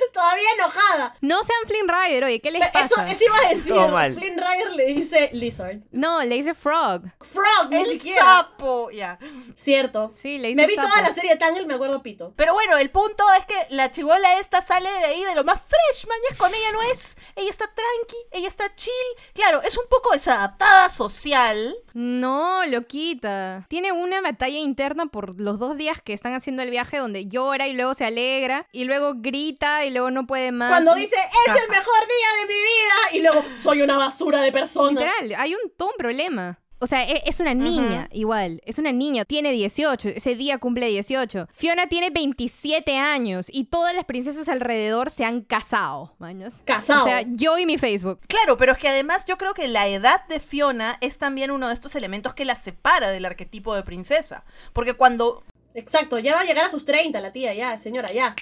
Todavía 0.12 0.48
enojada. 0.58 1.16
No 1.20 1.42
sean 1.44 1.58
Flynn 1.66 1.88
Rider, 1.88 2.24
oye, 2.24 2.40
¿qué 2.40 2.50
les 2.50 2.60
Pero 2.70 2.84
Eso, 2.84 2.94
pasa? 2.96 3.10
eso 3.10 3.24
iba 3.24 3.36
a 3.38 3.48
decir. 3.50 3.74
Todo 3.74 3.88
mal. 3.88 4.14
Flynn 4.14 4.36
Rider 4.36 4.72
le 4.72 4.84
dice 4.86 5.30
lizard. 5.32 5.78
No, 5.92 6.22
le 6.22 6.34
dice 6.36 6.54
Frog. 6.54 7.02
Frog, 7.20 7.70
ni 7.70 7.76
el 7.76 7.86
siquiera. 7.92 8.24
sapo, 8.24 8.90
ya. 8.90 9.18
Cierto. 9.54 10.08
Sí, 10.10 10.38
le 10.38 10.48
dice 10.48 10.60
Me 10.60 10.66
vi 10.66 10.74
sapo. 10.74 10.88
toda 10.88 11.02
la 11.02 11.14
serie 11.14 11.36
Tangle, 11.36 11.66
me 11.66 11.74
acuerdo 11.74 12.02
pito. 12.02 12.32
Pero 12.36 12.52
bueno, 12.54 12.76
el 12.78 12.90
punto 12.90 13.24
es 13.38 13.44
que 13.46 13.74
la 13.74 13.90
chivola 13.92 14.38
esta 14.40 14.62
sale 14.62 14.88
de 14.90 15.04
ahí 15.06 15.24
de 15.24 15.34
lo 15.34 15.44
más 15.44 15.60
fresh, 15.60 16.06
mañas, 16.08 16.38
con 16.38 16.52
ella 16.54 16.72
no 16.72 16.82
es. 16.82 17.16
Ella 17.36 17.50
está 17.50 17.66
tranqui, 17.66 18.16
ella 18.32 18.48
está 18.48 18.74
chill. 18.74 18.92
Claro, 19.34 19.62
es 19.62 19.76
un 19.76 19.84
poco 19.88 20.12
desadaptada 20.12 20.88
social. 20.90 21.74
No, 21.92 22.64
loquita. 22.66 23.66
Tiene 23.68 23.92
una 23.92 24.20
batalla 24.20 24.58
interna 24.58 25.06
por 25.06 25.40
los 25.40 25.58
dos 25.58 25.76
días 25.76 26.00
que 26.00 26.12
están 26.12 26.34
haciendo 26.34 26.62
el 26.62 26.70
viaje 26.70 26.98
donde 26.98 27.26
llora 27.26 27.66
y 27.66 27.72
luego 27.72 27.94
se 27.94 28.04
alegra 28.04 28.66
y 28.72 28.84
luego 28.84 29.14
grita 29.16 29.84
y 29.84 29.89
luego 29.90 30.10
no 30.10 30.26
puede 30.26 30.52
más. 30.52 30.70
Cuando 30.70 30.94
dice, 30.94 31.16
es 31.16 31.62
el 31.62 31.68
mejor 31.68 32.00
día 32.00 32.40
de 32.40 32.46
mi 32.46 32.60
vida. 32.60 32.94
Y 33.12 33.20
luego, 33.20 33.44
soy 33.56 33.82
una 33.82 33.96
basura 33.96 34.40
de 34.40 34.52
persona. 34.52 35.00
Literal, 35.00 35.34
hay 35.38 35.54
un, 35.54 35.60
todo 35.76 35.90
un 35.90 35.96
problema. 35.98 36.60
O 36.82 36.86
sea, 36.86 37.04
e- 37.04 37.22
es 37.26 37.40
una 37.40 37.52
niña, 37.52 38.08
igual. 38.10 38.62
Es 38.64 38.78
una 38.78 38.90
niña, 38.90 39.26
tiene 39.26 39.52
18. 39.52 40.08
Ese 40.08 40.34
día 40.34 40.56
cumple 40.56 40.86
18. 40.86 41.46
Fiona 41.52 41.88
tiene 41.88 42.08
27 42.08 42.96
años 42.96 43.48
y 43.52 43.64
todas 43.64 43.94
las 43.94 44.06
princesas 44.06 44.48
alrededor 44.48 45.10
se 45.10 45.26
han 45.26 45.42
casado. 45.42 46.14
¿mañas? 46.18 46.54
Casado. 46.64 47.02
O 47.02 47.04
sea, 47.04 47.22
yo 47.26 47.58
y 47.58 47.66
mi 47.66 47.76
Facebook. 47.76 48.20
Claro, 48.28 48.56
pero 48.56 48.72
es 48.72 48.78
que 48.78 48.88
además 48.88 49.26
yo 49.26 49.36
creo 49.36 49.52
que 49.52 49.68
la 49.68 49.88
edad 49.88 50.26
de 50.28 50.40
Fiona 50.40 50.96
es 51.02 51.18
también 51.18 51.50
uno 51.50 51.68
de 51.68 51.74
estos 51.74 51.94
elementos 51.96 52.32
que 52.32 52.46
la 52.46 52.56
separa 52.56 53.10
del 53.10 53.26
arquetipo 53.26 53.74
de 53.74 53.82
princesa. 53.82 54.44
Porque 54.72 54.94
cuando 54.94 55.44
Exacto, 55.74 56.18
ya 56.18 56.34
va 56.34 56.40
a 56.40 56.44
llegar 56.44 56.64
a 56.64 56.70
sus 56.70 56.84
30 56.84 57.20
la 57.20 57.32
tía, 57.32 57.54
ya, 57.54 57.78
señora, 57.78 58.10
ya. 58.12 58.34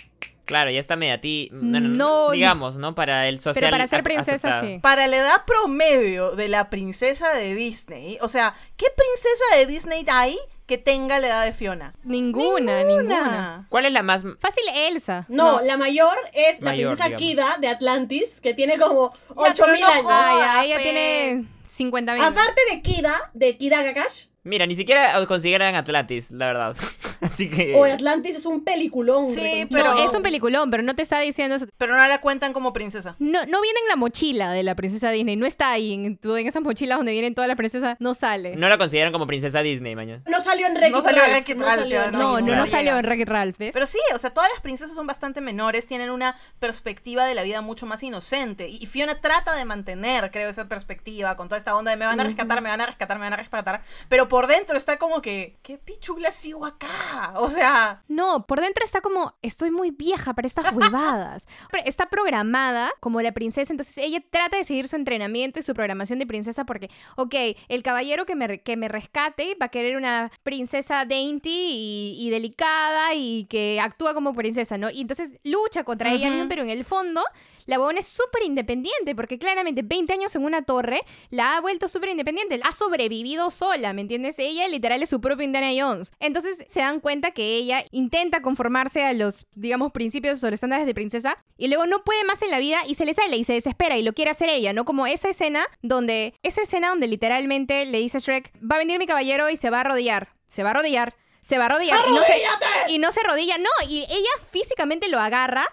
Claro, 0.48 0.70
ya 0.70 0.80
está 0.80 0.96
media 0.96 1.20
ti. 1.20 1.50
No, 1.52 1.78
no, 1.78 1.88
no, 1.88 2.30
digamos, 2.32 2.76
¿no? 2.76 2.94
Para 2.94 3.28
el 3.28 3.36
social. 3.38 3.54
Pero 3.54 3.70
para 3.70 3.86
ser 3.86 4.02
princesa, 4.02 4.48
aceptado. 4.48 4.66
sí. 4.66 4.78
para 4.80 5.06
la 5.06 5.16
edad 5.18 5.44
promedio 5.46 6.30
de 6.34 6.48
la 6.48 6.70
princesa 6.70 7.32
de 7.34 7.54
Disney, 7.54 8.16
o 8.22 8.28
sea, 8.28 8.54
¿qué 8.78 8.86
princesa 8.96 9.56
de 9.56 9.66
Disney 9.66 10.06
hay 10.08 10.38
que 10.66 10.78
tenga 10.78 11.18
la 11.18 11.26
edad 11.26 11.44
de 11.44 11.52
Fiona? 11.52 11.94
Ninguna, 12.02 12.82
ninguna. 12.84 13.66
¿Cuál 13.68 13.84
es 13.86 13.92
la 13.92 14.02
más. 14.02 14.22
Fácil 14.40 14.64
Elsa. 14.88 15.26
No, 15.28 15.58
No. 15.58 15.60
la 15.60 15.76
mayor 15.76 16.16
es 16.32 16.60
la 16.60 16.70
Mayor, 16.70 16.96
princesa 16.96 17.08
digamos. 17.16 17.26
Kida 17.28 17.56
de 17.60 17.68
Atlantis, 17.68 18.40
que 18.40 18.54
tiene 18.54 18.78
como 18.78 19.12
Ya, 19.12 19.52
pero 19.54 19.72
8000 19.72 19.80
no 19.82 19.86
años. 19.86 20.06
Ah, 20.08 20.34
ya, 20.40 20.64
ella 20.64 20.78
tiene 20.82 21.44
50 21.68 22.14
mil. 22.14 22.22
Aparte 22.22 22.60
de 22.70 22.82
Kida, 22.82 23.14
de 23.34 23.56
Kida 23.56 23.82
Kakash, 23.82 24.26
Mira, 24.48 24.66
ni 24.66 24.74
siquiera 24.74 25.24
consideran 25.26 25.74
Atlantis, 25.74 26.30
la 26.30 26.46
verdad. 26.46 26.76
Así 27.20 27.50
que. 27.50 27.74
o 27.74 27.84
Atlantis 27.84 28.36
es 28.36 28.46
un 28.46 28.64
peliculón. 28.64 29.34
Sí, 29.34 29.66
pero- 29.70 29.92
No, 29.94 30.02
es 30.04 30.14
un 30.14 30.22
peliculón, 30.22 30.70
pero 30.70 30.82
no 30.82 30.94
te 30.94 31.02
está 31.02 31.20
diciendo 31.20 31.56
eso. 31.56 31.66
Pero 31.76 31.94
no 31.96 32.06
la 32.06 32.20
cuentan 32.20 32.52
como 32.54 32.72
princesa. 32.72 33.14
No, 33.18 33.44
no 33.44 33.60
viene 33.60 33.80
en 33.82 33.88
la 33.88 33.96
mochila 33.96 34.52
de 34.52 34.62
la 34.62 34.74
princesa 34.74 35.10
Disney. 35.10 35.36
No 35.36 35.44
está 35.44 35.72
ahí. 35.72 35.92
En, 35.92 36.18
en 36.22 36.46
esas 36.46 36.62
mochilas 36.62 36.96
donde 36.98 37.12
vienen 37.12 37.34
todas 37.34 37.48
las 37.48 37.56
princesas, 37.58 37.96
no 38.00 38.14
sale. 38.14 38.56
No 38.56 38.68
la 38.68 38.78
consideran 38.78 39.12
como 39.12 39.26
princesa 39.26 39.60
Disney, 39.60 39.94
mañana. 39.94 40.22
No 40.26 40.40
salió 40.40 40.66
en 40.66 40.74
Wreck-It 40.76 40.92
No 40.94 41.02
salió 41.02 41.24
en 41.24 41.30
Ralph, 41.32 41.48
no 41.56 41.66
Ralph, 41.66 41.78
salió 41.80 42.10
No, 42.12 42.40
no, 42.40 42.46
no. 42.46 42.54
Ralph. 42.54 42.70
salió 42.70 42.96
en 42.98 43.04
Wreck-It 43.04 43.28
Ralph, 43.28 43.58
¿ves? 43.58 43.70
Pero 43.74 43.86
sí, 43.86 43.98
o 44.14 44.18
sea, 44.18 44.30
todas 44.30 44.48
las 44.50 44.62
princesas 44.62 44.94
son 44.94 45.06
bastante 45.06 45.40
menores, 45.42 45.86
tienen 45.86 46.08
una 46.10 46.36
perspectiva 46.58 47.26
de 47.26 47.34
la 47.34 47.42
vida 47.42 47.60
mucho 47.60 47.84
más 47.86 48.02
inocente. 48.02 48.68
Y 48.68 48.86
Fiona 48.86 49.20
trata 49.20 49.54
de 49.56 49.64
mantener, 49.66 50.30
creo, 50.30 50.48
esa 50.48 50.68
perspectiva 50.68 51.36
con 51.36 51.48
toda 51.48 51.57
esta 51.58 51.76
onda 51.76 51.90
de 51.90 51.96
me 51.96 52.06
van 52.06 52.18
a 52.20 52.24
rescatar, 52.24 52.62
me 52.62 52.70
van 52.70 52.80
a 52.80 52.86
rescatar, 52.86 53.18
me 53.18 53.24
van 53.24 53.32
a 53.34 53.36
rescatar. 53.36 53.82
Pero 54.08 54.28
por 54.28 54.46
dentro 54.46 54.76
está 54.76 54.96
como 54.98 55.20
que, 55.20 55.58
¿qué 55.62 55.78
pichula 55.78 56.32
sigo 56.32 56.64
acá? 56.66 57.32
O 57.36 57.48
sea, 57.48 58.02
No, 58.08 58.46
por 58.46 58.60
dentro 58.60 58.84
está 58.84 59.00
como, 59.00 59.36
estoy 59.42 59.70
muy 59.70 59.90
vieja 59.90 60.34
para 60.34 60.46
estas 60.46 60.72
huevadas. 60.72 61.46
Pero 61.70 61.84
está 61.86 62.06
programada 62.08 62.90
como 63.00 63.20
la 63.20 63.32
princesa, 63.32 63.72
entonces 63.72 63.98
ella 63.98 64.22
trata 64.30 64.56
de 64.56 64.64
seguir 64.64 64.88
su 64.88 64.96
entrenamiento 64.96 65.60
y 65.60 65.62
su 65.62 65.74
programación 65.74 66.18
de 66.18 66.26
princesa 66.26 66.64
porque, 66.64 66.90
ok, 67.16 67.34
el 67.68 67.82
caballero 67.82 68.26
que 68.26 68.34
me, 68.34 68.60
que 68.62 68.76
me 68.76 68.88
rescate 68.88 69.56
va 69.60 69.66
a 69.66 69.70
querer 69.70 69.96
una 69.96 70.30
princesa 70.42 71.04
dainty 71.04 71.50
y, 71.50 72.26
y 72.26 72.30
delicada 72.30 73.14
y 73.14 73.44
que 73.46 73.80
actúa 73.80 74.14
como 74.14 74.34
princesa, 74.34 74.78
¿no? 74.78 74.90
Y 74.90 75.00
entonces 75.00 75.38
lucha 75.44 75.84
contra 75.84 76.12
ella 76.12 76.30
misma, 76.30 76.46
pero 76.48 76.62
en 76.62 76.70
el 76.70 76.84
fondo 76.84 77.22
la 77.66 77.78
huevona 77.78 78.00
es 78.00 78.08
súper 78.08 78.42
independiente 78.44 79.14
porque 79.14 79.38
claramente 79.38 79.82
20 79.82 80.12
años 80.12 80.34
en 80.34 80.44
una 80.44 80.62
torre 80.62 81.00
la 81.30 81.47
ha 81.56 81.60
vuelto 81.60 81.88
súper 81.88 82.10
independiente, 82.10 82.60
ha 82.62 82.72
sobrevivido 82.72 83.50
sola, 83.50 83.92
¿me 83.92 84.02
entiendes? 84.02 84.38
Ella 84.38 84.68
literal 84.68 85.02
es 85.02 85.10
su 85.10 85.20
propio 85.20 85.44
Indiana 85.44 85.70
Jones. 85.76 86.12
Entonces 86.20 86.64
se 86.68 86.80
dan 86.80 87.00
cuenta 87.00 87.30
que 87.30 87.56
ella 87.56 87.84
intenta 87.90 88.42
conformarse 88.42 89.04
a 89.04 89.12
los, 89.12 89.46
digamos, 89.54 89.92
principios 89.92 90.42
o 90.42 90.46
los 90.46 90.54
estándares 90.54 90.86
de 90.86 90.94
princesa 90.94 91.38
y 91.56 91.68
luego 91.68 91.86
no 91.86 92.04
puede 92.04 92.24
más 92.24 92.42
en 92.42 92.50
la 92.50 92.58
vida 92.58 92.78
y 92.86 92.94
se 92.94 93.04
le 93.04 93.14
sale 93.14 93.36
y 93.36 93.44
se 93.44 93.54
desespera 93.54 93.96
y 93.96 94.02
lo 94.02 94.12
quiere 94.12 94.30
hacer 94.30 94.48
ella, 94.48 94.72
¿no? 94.72 94.84
Como 94.84 95.06
esa 95.06 95.28
escena 95.28 95.64
donde, 95.82 96.34
esa 96.42 96.62
escena 96.62 96.90
donde 96.90 97.08
literalmente 97.08 97.86
le 97.86 97.98
dice 97.98 98.18
a 98.18 98.20
Shrek, 98.20 98.52
va 98.60 98.76
a 98.76 98.78
venir 98.78 98.98
mi 98.98 99.06
caballero 99.06 99.48
y 99.48 99.56
se 99.56 99.70
va 99.70 99.78
a 99.78 99.80
arrodillar, 99.80 100.34
se 100.46 100.62
va 100.62 100.70
a 100.70 100.72
arrodillar, 100.72 101.14
se 101.42 101.58
va 101.58 101.64
a 101.64 101.66
arrodillar 101.66 101.98
y 102.08 102.12
no 102.12 102.22
se, 102.22 102.42
y 102.88 102.98
no 102.98 103.12
se 103.12 103.20
arrodilla, 103.20 103.58
no, 103.58 103.70
y 103.88 104.00
ella 104.00 104.30
físicamente 104.50 105.08
lo 105.08 105.18
agarra 105.18 105.66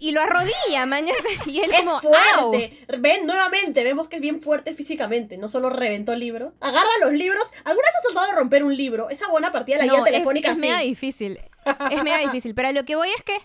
y 0.00 0.10
lo 0.12 0.20
arrodilla, 0.22 0.86
mañas, 0.86 1.16
y 1.46 1.60
él 1.60 1.70
Es 1.72 1.84
como, 1.84 1.96
¡au! 2.36 2.50
fuerte. 2.50 2.84
Ven, 2.98 3.26
nuevamente, 3.26 3.84
vemos 3.84 4.08
que 4.08 4.16
es 4.16 4.22
bien 4.22 4.40
fuerte 4.42 4.74
físicamente. 4.74 5.36
No 5.38 5.48
solo 5.48 5.70
reventó 5.70 6.16
libros. 6.16 6.54
Agarra 6.60 6.88
los 7.02 7.12
libros. 7.12 7.42
¿Alguna 7.64 7.86
vez 7.86 7.94
has 7.96 8.02
tratado 8.02 8.26
de 8.26 8.32
romper 8.38 8.64
un 8.64 8.76
libro? 8.76 9.08
Esa 9.10 9.28
buena 9.28 9.52
partida 9.52 9.76
de 9.76 9.86
la 9.86 9.86
No, 9.86 9.92
guía 9.98 10.04
es, 10.06 10.12
telefónica 10.12 10.50
es 10.52 10.56
sí. 10.58 10.60
mega 10.62 10.80
difícil. 10.80 11.38
Es 11.90 12.02
mega 12.02 12.18
difícil. 12.18 12.54
Pero 12.54 12.68
a 12.68 12.72
lo 12.72 12.84
que 12.86 12.96
voy 12.96 13.08
es 13.10 13.22
que, 13.22 13.36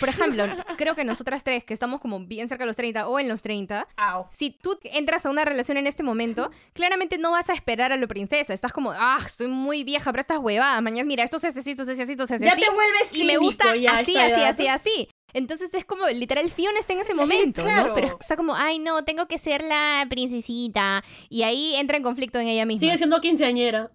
por 0.00 0.08
ejemplo, 0.08 0.44
creo 0.76 0.96
que 0.96 1.04
nosotras 1.04 1.44
tres, 1.44 1.62
que 1.62 1.72
estamos 1.72 2.00
como 2.00 2.18
bien 2.26 2.48
cerca 2.48 2.64
de 2.64 2.66
los 2.66 2.76
30 2.76 3.06
o 3.06 3.20
en 3.20 3.28
los 3.28 3.42
30, 3.42 3.86
au. 3.96 4.26
si 4.30 4.50
tú 4.50 4.76
entras 4.82 5.24
a 5.24 5.30
una 5.30 5.44
relación 5.44 5.76
en 5.78 5.86
este 5.86 6.02
momento, 6.02 6.50
claramente 6.72 7.16
no 7.18 7.30
vas 7.30 7.48
a 7.48 7.52
esperar 7.52 7.92
a 7.92 7.96
la 7.96 8.08
princesa. 8.08 8.52
Estás 8.52 8.72
como, 8.72 8.90
ah, 8.92 9.18
estoy 9.24 9.46
muy 9.46 9.84
vieja 9.84 10.10
para 10.10 10.20
estas 10.20 10.38
huevadas. 10.38 10.82
Mañana, 10.82 11.06
mira, 11.06 11.22
esto 11.22 11.38
se 11.38 11.46
hace 11.46 11.60
así, 11.60 11.70
esto 11.70 11.84
se 11.84 11.92
hace 11.92 12.02
así, 12.02 12.12
esto 12.12 12.26
se 12.26 12.34
hace 12.34 12.44
Ya 12.44 12.52
así. 12.52 12.60
te 12.62 12.70
vuelves 12.70 13.14
Y 13.14 13.24
me 13.24 13.36
gusta 13.36 13.76
ya 13.76 13.98
así, 13.98 14.16
así, 14.16 14.32
edad. 14.32 14.48
así, 14.50 14.66
así. 14.66 15.08
Entonces 15.32 15.72
es 15.74 15.84
como, 15.84 16.06
literal, 16.08 16.50
Fiona 16.50 16.78
está 16.78 16.92
en 16.92 17.00
ese 17.00 17.14
momento, 17.14 17.62
claro. 17.62 17.88
¿no? 17.88 17.94
Pero 17.94 18.16
está 18.20 18.36
como, 18.36 18.54
ay, 18.54 18.78
no, 18.78 19.04
tengo 19.04 19.26
que 19.26 19.38
ser 19.38 19.62
la 19.62 20.06
princesita. 20.10 21.02
Y 21.28 21.42
ahí 21.42 21.76
entra 21.76 21.96
en 21.96 22.02
conflicto 22.02 22.38
en 22.38 22.48
ella 22.48 22.66
misma. 22.66 22.80
Sigue 22.80 22.96
siendo 22.98 23.20
quinceañera. 23.20 23.90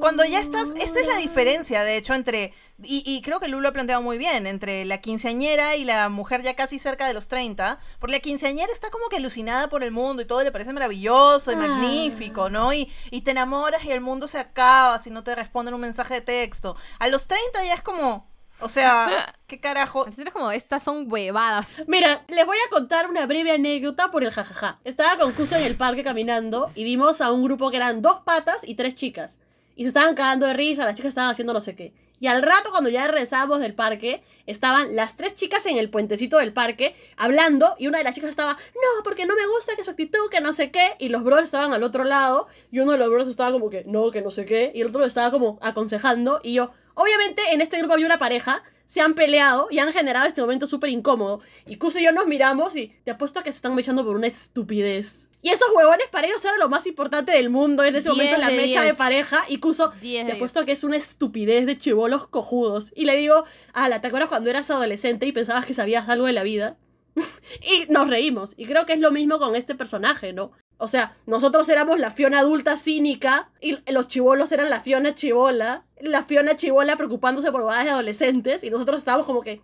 Cuando 0.00 0.24
ya 0.24 0.40
estás, 0.40 0.70
esta 0.80 1.00
es 1.00 1.06
la 1.06 1.16
diferencia, 1.18 1.82
de 1.84 1.96
hecho, 1.96 2.14
entre, 2.14 2.52
y, 2.82 3.02
y 3.06 3.22
creo 3.22 3.40
que 3.40 3.48
Lu 3.48 3.60
lo 3.60 3.68
ha 3.68 3.72
planteado 3.72 4.02
muy 4.02 4.18
bien, 4.18 4.46
entre 4.46 4.84
la 4.84 5.00
quinceañera 5.00 5.76
y 5.76 5.84
la 5.84 6.08
mujer 6.08 6.42
ya 6.42 6.54
casi 6.54 6.78
cerca 6.78 7.06
de 7.06 7.14
los 7.14 7.28
30, 7.28 7.78
porque 7.98 8.12
la 8.12 8.20
quinceañera 8.20 8.72
está 8.72 8.90
como 8.90 9.08
que 9.08 9.16
alucinada 9.16 9.68
por 9.68 9.82
el 9.84 9.90
mundo 9.90 10.22
y 10.22 10.26
todo 10.26 10.42
le 10.42 10.52
parece 10.52 10.72
maravilloso 10.72 11.52
y 11.52 11.54
Ah. 11.54 11.58
magnífico, 11.58 12.50
¿no? 12.50 12.72
Y, 12.72 12.90
y 13.10 13.22
te 13.22 13.30
enamoras 13.32 13.84
y 13.84 13.90
el 13.90 14.00
mundo 14.00 14.26
se 14.28 14.38
acaba 14.38 14.98
si 14.98 15.10
no 15.10 15.22
te 15.24 15.34
responden 15.34 15.74
un 15.74 15.80
mensaje 15.80 16.14
de 16.14 16.20
texto. 16.20 16.76
A 16.98 17.08
los 17.08 17.26
30 17.26 17.64
ya 17.64 17.74
es 17.74 17.82
como, 17.82 18.28
o 18.64 18.68
sea, 18.68 19.34
¿qué 19.46 19.60
carajo? 19.60 20.00
Entonces 20.00 20.26
es 20.26 20.32
como, 20.32 20.50
estas 20.50 20.82
son 20.82 21.06
huevadas. 21.10 21.82
Mira, 21.86 22.24
les 22.28 22.46
voy 22.46 22.56
a 22.66 22.70
contar 22.70 23.10
una 23.10 23.26
breve 23.26 23.52
anécdota 23.52 24.10
por 24.10 24.24
el 24.24 24.30
jajaja. 24.30 24.80
Estaba 24.84 25.16
con 25.18 25.32
Cuso 25.32 25.56
en 25.56 25.64
el 25.64 25.76
parque 25.76 26.02
caminando 26.02 26.72
y 26.74 26.84
vimos 26.84 27.20
a 27.20 27.30
un 27.30 27.44
grupo 27.44 27.70
que 27.70 27.76
eran 27.76 28.02
dos 28.02 28.20
patas 28.24 28.66
y 28.66 28.74
tres 28.74 28.94
chicas. 28.94 29.38
Y 29.76 29.82
se 29.82 29.88
estaban 29.88 30.14
cagando 30.14 30.46
de 30.46 30.54
risa, 30.54 30.84
las 30.84 30.94
chicas 30.94 31.10
estaban 31.10 31.30
haciendo 31.30 31.52
no 31.52 31.60
sé 31.60 31.76
qué. 31.76 31.92
Y 32.20 32.26
al 32.26 32.42
rato, 32.42 32.70
cuando 32.70 32.88
ya 32.88 33.06
regresábamos 33.06 33.60
del 33.60 33.74
parque, 33.74 34.22
estaban 34.46 34.94
las 34.96 35.16
tres 35.16 35.34
chicas 35.34 35.66
en 35.66 35.76
el 35.76 35.90
puentecito 35.90 36.38
del 36.38 36.52
parque 36.52 36.96
hablando. 37.16 37.74
Y 37.78 37.88
una 37.88 37.98
de 37.98 38.04
las 38.04 38.14
chicas 38.14 38.30
estaba, 38.30 38.52
no, 38.52 39.02
porque 39.02 39.26
no 39.26 39.34
me 39.34 39.46
gusta 39.46 39.76
que 39.76 39.84
su 39.84 39.90
actitud, 39.90 40.30
que 40.30 40.40
no 40.40 40.52
sé 40.54 40.70
qué. 40.70 40.94
Y 40.98 41.10
los 41.10 41.24
brothers 41.24 41.46
estaban 41.46 41.74
al 41.74 41.82
otro 41.82 42.04
lado. 42.04 42.46
Y 42.70 42.78
uno 42.78 42.92
de 42.92 42.98
los 42.98 43.08
brothers 43.08 43.28
estaba 43.28 43.52
como 43.52 43.68
que, 43.68 43.84
no, 43.84 44.10
que 44.10 44.22
no 44.22 44.30
sé 44.30 44.46
qué. 44.46 44.72
Y 44.74 44.80
el 44.80 44.88
otro 44.88 45.04
estaba 45.04 45.30
como 45.32 45.58
aconsejando. 45.60 46.40
Y 46.42 46.54
yo, 46.54 46.72
obviamente, 46.94 47.42
en 47.52 47.60
este 47.60 47.78
grupo 47.78 47.94
había 47.94 48.06
una 48.06 48.18
pareja. 48.18 48.62
Se 48.86 49.00
han 49.00 49.14
peleado 49.14 49.68
y 49.70 49.78
han 49.78 49.92
generado 49.92 50.26
este 50.26 50.40
momento 50.40 50.66
súper 50.66 50.90
incómodo. 50.90 51.40
Y 51.66 51.76
Kuso 51.76 51.98
y 51.98 52.04
yo 52.04 52.12
nos 52.12 52.26
miramos 52.26 52.76
y 52.76 52.94
te 53.04 53.12
apuesto 53.12 53.40
a 53.40 53.42
que 53.42 53.50
se 53.50 53.56
están 53.56 53.74
mechando 53.74 54.04
por 54.04 54.14
una 54.14 54.26
estupidez. 54.26 55.28
Y 55.40 55.50
esos 55.50 55.68
huevones 55.74 56.06
para 56.10 56.26
ellos 56.26 56.44
era 56.44 56.56
lo 56.56 56.68
más 56.68 56.86
importante 56.86 57.32
del 57.32 57.50
mundo 57.50 57.84
en 57.84 57.96
ese 57.96 58.08
Diez 58.08 58.16
momento, 58.16 58.38
la 58.38 58.48
de 58.48 58.56
mecha 58.56 58.82
de 58.82 58.94
pareja. 58.94 59.44
Y 59.48 59.58
Kuso, 59.58 59.92
Diez 60.00 60.26
te 60.26 60.32
apuesto 60.32 60.60
a 60.60 60.64
que 60.64 60.72
es 60.72 60.84
una 60.84 60.96
estupidez 60.96 61.66
de 61.66 61.76
chivolos 61.76 62.28
cojudos. 62.28 62.92
Y 62.94 63.04
le 63.04 63.16
digo, 63.16 63.44
ala, 63.72 64.00
¿te 64.00 64.06
acuerdas 64.06 64.28
cuando 64.28 64.50
eras 64.50 64.70
adolescente 64.70 65.26
y 65.26 65.32
pensabas 65.32 65.66
que 65.66 65.74
sabías 65.74 66.08
algo 66.08 66.26
de 66.26 66.32
la 66.32 66.42
vida? 66.42 66.76
y 67.62 67.90
nos 67.92 68.08
reímos. 68.08 68.54
Y 68.56 68.66
creo 68.66 68.86
que 68.86 68.94
es 68.94 69.00
lo 69.00 69.10
mismo 69.10 69.38
con 69.38 69.56
este 69.56 69.74
personaje, 69.74 70.32
¿no? 70.32 70.52
O 70.78 70.88
sea, 70.88 71.16
nosotros 71.26 71.68
éramos 71.68 72.00
la 72.00 72.10
Fiona 72.10 72.40
adulta 72.40 72.76
cínica 72.76 73.50
y 73.60 73.78
los 73.90 74.08
chivolos 74.08 74.50
eran 74.52 74.70
la 74.70 74.80
Fiona 74.80 75.14
chivola. 75.14 75.84
La 76.04 76.24
Fiona 76.24 76.56
chivola 76.56 76.96
preocupándose 76.96 77.50
por 77.50 77.62
bodas 77.62 77.84
de 77.84 77.90
adolescentes 77.90 78.62
y 78.64 78.70
nosotros 78.70 78.98
estábamos 78.98 79.26
como 79.26 79.42
que, 79.42 79.60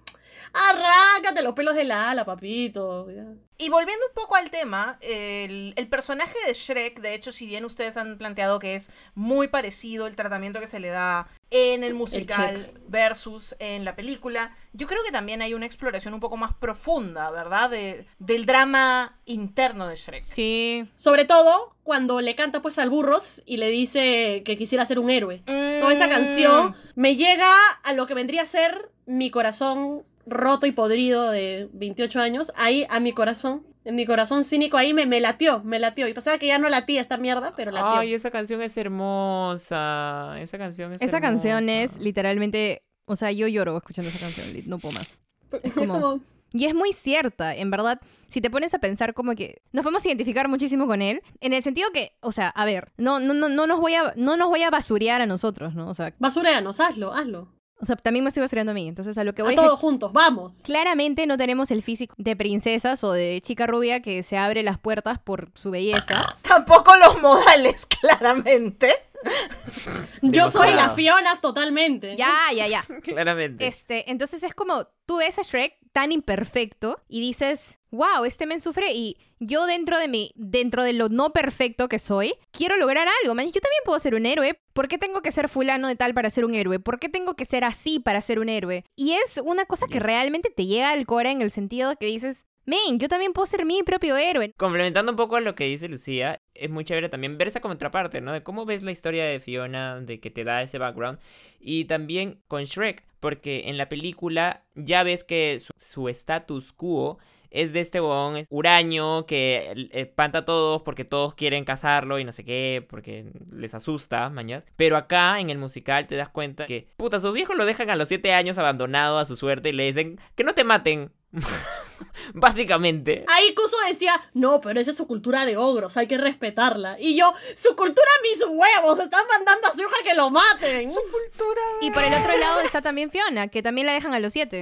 arráncate 0.53 1.42
los 1.42 1.55
pelos 1.55 1.74
de 1.74 1.85
la 1.85 2.11
ala, 2.11 2.24
papito. 2.24 3.11
ya". 3.11 3.24
Y 3.59 3.68
volviendo 3.68 4.07
un 4.07 4.14
poco 4.14 4.37
al 4.37 4.50
tema, 4.50 4.96
el, 5.03 5.74
el 5.76 5.87
personaje 5.88 6.35
de 6.46 6.55
Shrek, 6.55 7.00
de 7.00 7.14
hecho, 7.14 7.31
si 7.31 7.44
bien 7.44 7.66
ustedes 7.66 7.98
han 7.98 8.16
planteado 8.16 8.59
que 8.59 8.74
es 8.74 8.88
muy 9.14 9.48
parecido 9.48 10.07
el 10.07 10.16
tratamiento 10.16 10.61
que 10.61 10.66
se 10.66 10.81
le 10.81 10.88
da 10.88 11.29
en 11.50 11.85
el 11.85 11.92
musical 11.92 12.57
versus 12.88 13.55
en 13.59 13.85
la 13.85 13.96
película, 13.96 14.57
yo 14.72 14.87
creo 14.87 15.03
que 15.05 15.12
también 15.12 15.42
hay 15.42 15.53
una 15.53 15.66
exploración 15.66 16.14
un 16.14 16.20
poco 16.20 16.38
más 16.38 16.55
profunda, 16.55 17.31
¿verdad? 17.31 17.68
De, 17.68 18.07
del 18.18 18.46
drama 18.46 19.18
interno 19.26 19.87
de 19.88 19.96
Shrek. 19.96 20.22
Sí. 20.22 20.88
Sobre 20.96 21.26
todo 21.26 21.76
cuando 21.83 22.22
le 22.22 22.35
canta 22.37 22.62
pues 22.62 22.79
al 22.79 22.88
burros 22.88 23.42
y 23.44 23.59
le 23.59 23.68
dice 23.68 24.42
que 24.42 24.57
quisiera 24.57 24.87
ser 24.87 24.98
un 24.98 25.11
héroe. 25.11 25.42
Toda 25.81 25.93
esa 25.93 26.07
Mm. 26.07 26.11
canción 26.11 26.75
me 26.95 27.16
llega 27.16 27.51
a 27.83 27.93
lo 27.95 28.07
que 28.07 28.14
vendría 28.14 28.43
a 28.43 28.47
ser 28.47 28.90
mi 29.07 29.31
corazón 29.31 30.03
roto 30.27 30.66
y 30.66 30.73
podrido 30.73 31.31
de 31.31 31.69
28 31.73 32.21
años. 32.21 32.53
Ahí, 32.57 32.87
a 32.90 33.01
mi 33.01 33.12
corazón. 33.12 33.64
En 33.83 33.95
mi 33.95 34.05
corazón 34.05 34.45
cínico, 34.45 34.77
ahí 34.77 34.93
me, 34.93 35.07
me 35.07 35.21
latió, 35.21 35.62
me 35.64 35.79
latió. 35.79 36.07
Y 36.07 36.12
pasaba 36.12 36.37
que 36.38 36.47
ya 36.47 36.59
no 36.59 36.69
latía 36.69 37.01
esta 37.01 37.16
mierda, 37.16 37.55
pero 37.57 37.71
latió. 37.71 38.01
Ay, 38.01 38.12
esa 38.14 38.31
canción 38.31 38.61
es 38.61 38.77
hermosa. 38.77 40.37
Esa 40.40 40.59
canción 40.59 40.93
es 40.93 41.03
Esa 41.03 41.21
canción 41.21 41.69
es 41.69 41.99
literalmente, 41.99 42.83
o 43.07 43.16
sea, 43.16 43.33
yo 43.33 43.49
lloro 43.49 43.77
escuchando 43.77 44.11
esa 44.11 44.19
canción, 44.19 44.47
no 44.66 44.79
puedo 44.79 44.95
más. 44.95 45.19
es 45.62 45.73
como- 45.73 45.95
como, 46.01 46.21
Y 46.53 46.65
es 46.67 46.75
muy 46.75 46.93
cierta, 46.93 47.55
en 47.55 47.71
verdad. 47.71 48.01
Si 48.29 48.41
te 48.41 48.51
pones 48.51 48.75
a 48.75 48.79
pensar 48.79 49.15
como 49.15 49.35
que 49.35 49.63
nos 49.73 49.83
podemos 49.83 50.05
identificar 50.07 50.49
muchísimo 50.49 50.87
con 50.87 51.03
él, 51.03 51.23
en 51.41 51.53
el 51.53 51.63
sentido 51.63 51.89
que, 51.93 52.13
o 52.21 52.33
sea, 52.33 52.49
a 52.49 52.65
ver, 52.65 52.93
no, 52.97 53.21
no, 53.21 53.35
no, 53.35 53.49
no 53.49 53.67
nos 53.67 53.81
voy 53.81 53.95
a, 53.95 54.13
no 54.17 54.37
nos 54.37 54.49
voy 54.49 54.63
a 54.63 54.71
basurear 54.71 55.21
a 55.21 55.27
nosotros, 55.27 55.75
¿no? 55.75 55.89
O 55.89 55.95
sea, 55.95 56.13
basureanos, 56.19 56.81
hazlo, 56.81 57.13
hazlo. 57.13 57.49
o 57.81 57.85
sea, 57.85 57.97
también 57.97 58.25
me 58.25 58.29
estoy 58.29 58.43
basureando 58.43 58.73
a 58.73 58.75
mí. 58.75 58.87
Entonces, 58.89 59.17
a 59.19 59.25
lo 59.25 59.35
que 59.35 59.43
voy 59.43 59.53
A 59.53 59.57
es 59.57 59.63
todos 59.63 59.81
juntos, 59.81 60.13
vamos. 60.13 60.61
claramente 60.65 61.27
no 61.27 61.37
tenemos 61.39 61.71
el 61.71 61.83
físico 61.83 62.15
de 62.19 62.37
princesas 62.37 63.03
o 63.05 63.13
de 63.13 63.41
chica 63.45 63.67
rubia 63.67 64.01
que 64.03 64.23
se 64.23 64.37
abre 64.37 64.63
las 64.63 64.79
puertas 64.79 65.19
por 65.19 65.51
su 65.55 65.71
belleza. 65.71 66.25
Tampoco 66.43 66.93
los 66.97 67.21
modales, 67.23 67.87
claramente. 68.01 68.93
Yo 70.22 70.48
soy 70.48 70.70
la 70.70 70.88
Demasiado. 70.88 70.96
Fionas 70.96 71.40
totalmente. 71.40 72.16
Ya, 72.16 72.35
ya, 72.54 72.66
ya. 72.66 72.85
Claramente. 73.02 73.66
Este, 73.66 74.11
entonces 74.11 74.42
es 74.42 74.54
como 74.54 74.87
tú 75.06 75.18
ves 75.18 75.38
a 75.38 75.42
Shrek 75.42 75.78
tan 75.92 76.12
imperfecto 76.12 77.02
y 77.09 77.20
dices, 77.20 77.80
wow, 77.90 78.24
este 78.24 78.46
men 78.46 78.61
sufre 78.61 78.92
y 78.92 79.16
yo 79.40 79.66
dentro 79.66 79.98
de 79.98 80.09
mí, 80.09 80.33
dentro 80.37 80.85
de 80.85 80.92
lo 80.92 81.09
no 81.09 81.30
perfecto 81.30 81.88
que 81.88 81.98
soy, 81.98 82.35
quiero 82.52 82.76
lograr 82.76 83.09
algo. 83.22 83.35
Man, 83.35 83.46
yo 83.46 83.61
también 83.61 83.83
puedo 83.85 83.98
ser 83.98 84.14
un 84.14 84.26
héroe. 84.26 84.61
¿Por 84.72 84.87
qué 84.87 84.98
tengo 84.98 85.22
que 85.22 85.33
ser 85.33 85.48
fulano 85.48 85.88
de 85.88 85.96
tal 85.96 86.14
para 86.14 86.30
ser 86.30 86.44
un 86.44 86.54
héroe? 86.54 86.78
¿Por 86.78 87.00
qué 87.00 87.09
tengo 87.09 87.35
que 87.35 87.44
ser 87.44 87.64
así 87.64 87.98
para 87.98 88.20
ser 88.20 88.38
un 88.38 88.48
héroe? 88.48 88.85
Y 88.94 89.14
es 89.14 89.40
una 89.42 89.64
cosa 89.64 89.87
que 89.88 89.98
realmente 89.98 90.50
te 90.50 90.66
llega 90.66 90.90
al 90.90 91.06
core 91.06 91.33
en 91.33 91.42
el 91.42 91.50
sentido 91.50 91.90
de 91.90 91.96
que 91.96 92.06
dices, 92.06 92.46
Men, 92.66 92.99
yo 92.99 93.09
también 93.09 93.33
puedo 93.33 93.46
ser 93.46 93.64
mi 93.64 93.83
propio 93.83 94.16
héroe. 94.16 94.53
Complementando 94.57 95.12
un 95.12 95.16
poco 95.16 95.37
a 95.37 95.40
lo 95.40 95.55
que 95.55 95.64
dice 95.64 95.88
Lucía, 95.88 96.38
es 96.55 96.70
muy 96.70 96.85
chévere 96.85 97.09
también 97.09 97.37
ver 97.38 97.49
esa 97.49 97.61
contraparte, 97.61 98.20
¿no? 98.20 98.33
De 98.33 98.42
cómo 98.42 98.64
ves 98.66 98.83
la 98.83 98.92
historia 98.92 99.25
de 99.25 99.40
Fiona, 99.40 100.01
de 100.01 100.20
que 100.20 100.31
te 100.31 100.44
da 100.44 100.62
ese 100.62 100.79
background. 100.79 101.18
Y 101.59 101.87
también 101.87 102.40
con 102.49 102.62
Shrek, 102.64 103.05
porque 103.18 103.62
en 103.66 103.77
la 103.79 103.88
película 103.88 104.64
ya 104.75 105.03
ves 105.03 105.25
que 105.25 105.59
su- 105.59 105.73
su 105.77 106.09
status 106.09 106.73
quo 106.73 107.18
es 107.51 107.73
de 107.73 107.81
este 107.81 108.01
huevón 108.01 108.37
es 108.37 108.46
huraño 108.49 109.27
que 109.27 109.88
espanta 109.92 110.38
a 110.38 110.44
todos 110.44 110.83
porque 110.83 111.05
todos 111.05 111.35
quieren 111.35 111.64
casarlo 111.64 112.20
y 112.20 112.25
no 112.25 112.31
sé 112.31 112.44
qué, 112.44 112.87
porque 112.88 113.33
les 113.51 113.75
asusta, 113.75 114.31
mañas. 114.31 114.64
Pero 114.77 114.96
acá 114.96 115.40
en 115.40 115.51
el 115.51 115.59
musical 115.59 116.07
te 116.07 116.14
das 116.14 116.29
cuenta 116.29 116.66
que, 116.66 116.87
puta, 116.96 117.18
sus 117.18 117.33
viejos 117.35 117.57
lo 117.57 117.64
dejan 117.66 117.90
a 117.90 117.96
los 117.96 118.07
7 118.07 118.33
años 118.35 118.59
abandonado 118.59 119.18
a 119.18 119.25
su 119.25 119.35
suerte 119.35 119.70
y 119.70 119.73
le 119.73 119.87
dicen 119.87 120.20
que 120.37 120.44
no 120.44 120.53
te 120.55 120.62
maten. 120.62 121.11
Básicamente. 122.35 123.25
Ahí 123.29 123.55
Kuso 123.55 123.77
decía, 123.88 124.21
no, 124.35 124.61
pero 124.61 124.81
esa 124.81 124.90
es 124.90 124.97
su 124.97 125.07
cultura 125.07 125.47
de 125.47 125.57
ogros, 125.57 125.97
hay 125.97 126.07
que 126.07 126.19
respetarla. 126.19 126.97
Y 127.01 127.16
yo, 127.16 127.33
su 127.57 127.77
cultura 127.77 128.09
mis 128.23 128.45
huevos, 128.47 128.99
están 128.99 129.27
mandando 129.29 129.69
a 129.69 129.73
su 129.73 129.81
hija 129.81 129.97
que 130.05 130.14
lo 130.14 130.31
maten. 130.31 130.90
Cultura. 130.90 131.62
Y 131.81 131.90
por 131.90 132.05
el 132.05 132.14
otro 132.14 132.37
lado 132.37 132.61
está 132.61 132.83
también 132.83 133.11
Fiona, 133.11 133.49
que 133.49 133.62
también 133.62 133.87
la 133.87 133.93
dejan 133.93 134.14
a 134.14 134.21
los 134.21 134.33
siete. 134.33 134.61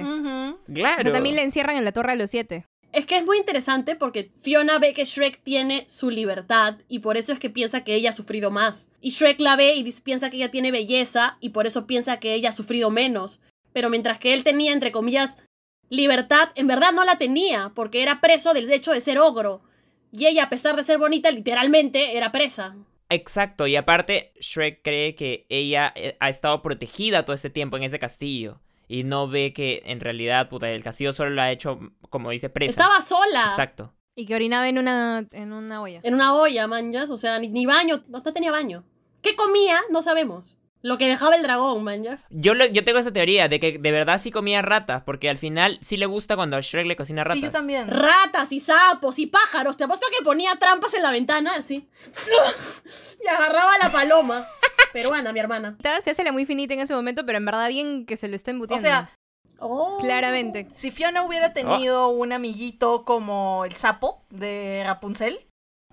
Claro. 0.73 0.99
O 0.99 1.03
sea, 1.03 1.11
también 1.11 1.35
la 1.35 1.41
encierran 1.41 1.77
en 1.77 1.85
la 1.85 1.91
torre 1.91 2.13
a 2.13 2.15
los 2.15 2.29
siete. 2.29 2.65
Es 2.91 3.05
que 3.05 3.17
es 3.17 3.25
muy 3.25 3.37
interesante 3.37 3.95
porque 3.95 4.31
Fiona 4.41 4.79
ve 4.79 4.93
que 4.93 5.05
Shrek 5.05 5.43
tiene 5.43 5.85
su 5.87 6.09
libertad 6.09 6.77
y 6.87 6.99
por 6.99 7.17
eso 7.17 7.31
es 7.31 7.39
que 7.39 7.51
piensa 7.51 7.83
que 7.83 7.93
ella 7.93 8.09
ha 8.09 8.13
sufrido 8.13 8.49
más. 8.49 8.89
Y 8.99 9.11
Shrek 9.11 9.39
la 9.39 9.55
ve 9.55 9.75
y 9.75 9.91
piensa 10.01 10.31
que 10.31 10.37
ella 10.37 10.49
tiene 10.49 10.71
belleza 10.71 11.37
y 11.39 11.49
por 11.49 11.67
eso 11.67 11.85
piensa 11.85 12.19
que 12.19 12.33
ella 12.33 12.49
ha 12.49 12.53
sufrido 12.53 12.89
menos. 12.89 13.41
Pero 13.73 13.91
mientras 13.91 14.17
que 14.17 14.33
él 14.33 14.43
tenía, 14.43 14.73
entre 14.73 14.91
comillas, 14.91 15.37
libertad, 15.89 16.49
en 16.55 16.67
verdad 16.67 16.91
no 16.93 17.03
la 17.03 17.17
tenía 17.17 17.71
porque 17.75 18.01
era 18.01 18.21
preso 18.21 18.53
del 18.53 18.71
hecho 18.71 18.91
de 18.91 19.01
ser 19.01 19.19
ogro. 19.19 19.61
Y 20.11 20.25
ella, 20.25 20.45
a 20.45 20.49
pesar 20.49 20.75
de 20.75 20.83
ser 20.83 20.97
bonita, 20.97 21.29
literalmente 21.31 22.17
era 22.17 22.31
presa. 22.31 22.75
Exacto, 23.09 23.65
y 23.65 23.75
aparte 23.75 24.33
Shrek 24.39 24.81
cree 24.83 25.15
que 25.15 25.47
ella 25.49 25.91
eh, 25.95 26.15
ha 26.19 26.29
estado 26.29 26.61
protegida 26.61 27.25
todo 27.25 27.35
este 27.35 27.49
tiempo 27.49 27.75
en 27.75 27.83
ese 27.83 27.97
castillo 27.97 28.61
y 28.87 29.03
no 29.03 29.27
ve 29.27 29.53
que 29.53 29.81
en 29.85 29.99
realidad, 29.99 30.49
puta, 30.49 30.69
el 30.69 30.83
castillo 30.83 31.13
solo 31.13 31.31
la 31.31 31.43
ha 31.45 31.51
hecho, 31.51 31.79
como 32.09 32.31
dice, 32.31 32.49
presa. 32.49 32.71
Estaba 32.71 33.01
sola. 33.01 33.47
Exacto. 33.49 33.93
Y 34.15 34.25
que 34.25 34.35
orinaba 34.35 34.67
en 34.67 34.77
una, 34.79 35.27
en 35.31 35.53
una 35.53 35.81
olla. 35.81 36.01
En 36.03 36.13
una 36.15 36.35
olla, 36.35 36.67
manjas. 36.67 37.09
O 37.09 37.17
sea, 37.17 37.39
ni, 37.39 37.47
ni 37.47 37.65
baño. 37.65 38.03
No, 38.07 38.19
no 38.19 38.33
tenía 38.33 38.51
baño. 38.51 38.83
¿Qué 39.21 39.35
comía? 39.35 39.79
No 39.91 40.01
sabemos. 40.01 40.58
Lo 40.81 40.97
que 40.97 41.07
dejaba 41.09 41.35
el 41.35 41.43
dragón, 41.43 41.83
manjas. 41.83 42.19
Yo, 42.29 42.53
lo- 42.53 42.65
yo 42.65 42.85
tengo 42.85 42.99
esa 42.99 43.11
teoría 43.11 43.49
de 43.49 43.59
que 43.59 43.77
de 43.77 43.91
verdad 43.91 44.19
sí 44.21 44.31
comía 44.31 44.61
ratas, 44.61 45.03
porque 45.03 45.29
al 45.29 45.37
final 45.37 45.77
sí 45.81 45.97
le 45.97 46.05
gusta 46.05 46.35
cuando 46.37 46.55
a 46.55 46.61
Shrek 46.61 46.85
le 46.87 46.95
cocina 46.95 47.23
ratas. 47.25 47.39
Sí, 47.39 47.45
yo 47.45 47.51
también. 47.51 47.89
Ratas 47.89 48.51
y 48.53 48.59
sapos 48.61 49.19
y 49.19 49.25
pájaros. 49.27 49.75
Te 49.75 49.83
apuesto 49.83 50.05
que 50.17 50.23
ponía 50.23 50.55
trampas 50.55 50.93
en 50.93 51.03
la 51.03 51.11
ventana, 51.11 51.51
así. 51.57 51.89
y 53.23 53.27
agarraba 53.27 53.77
la 53.77 53.91
paloma. 53.91 54.45
Peruana, 54.93 55.33
mi 55.33 55.39
hermana. 55.39 55.75
Se 56.01 56.11
hace 56.11 56.23
la 56.23 56.31
muy 56.31 56.45
finita 56.45 56.73
en 56.73 56.79
ese 56.79 56.93
momento, 56.95 57.25
pero 57.25 57.37
en 57.37 57.45
verdad 57.45 57.67
bien 57.69 58.05
que 58.05 58.15
se 58.17 58.27
lo 58.27 58.35
está 58.35 58.51
O 58.51 58.53
embutiendo. 58.53 58.87
sea, 58.87 59.11
Oh. 59.61 59.97
Claramente. 59.99 60.69
si 60.73 60.89
Fiona 60.89 61.21
hubiera 61.23 61.51
tenido 61.53 62.07
un 62.07 62.31
amiguito 62.31 63.03
como 63.03 63.65
el 63.65 63.75
sapo 63.75 64.23
de 64.29 64.83
Rapunzel, 64.85 65.45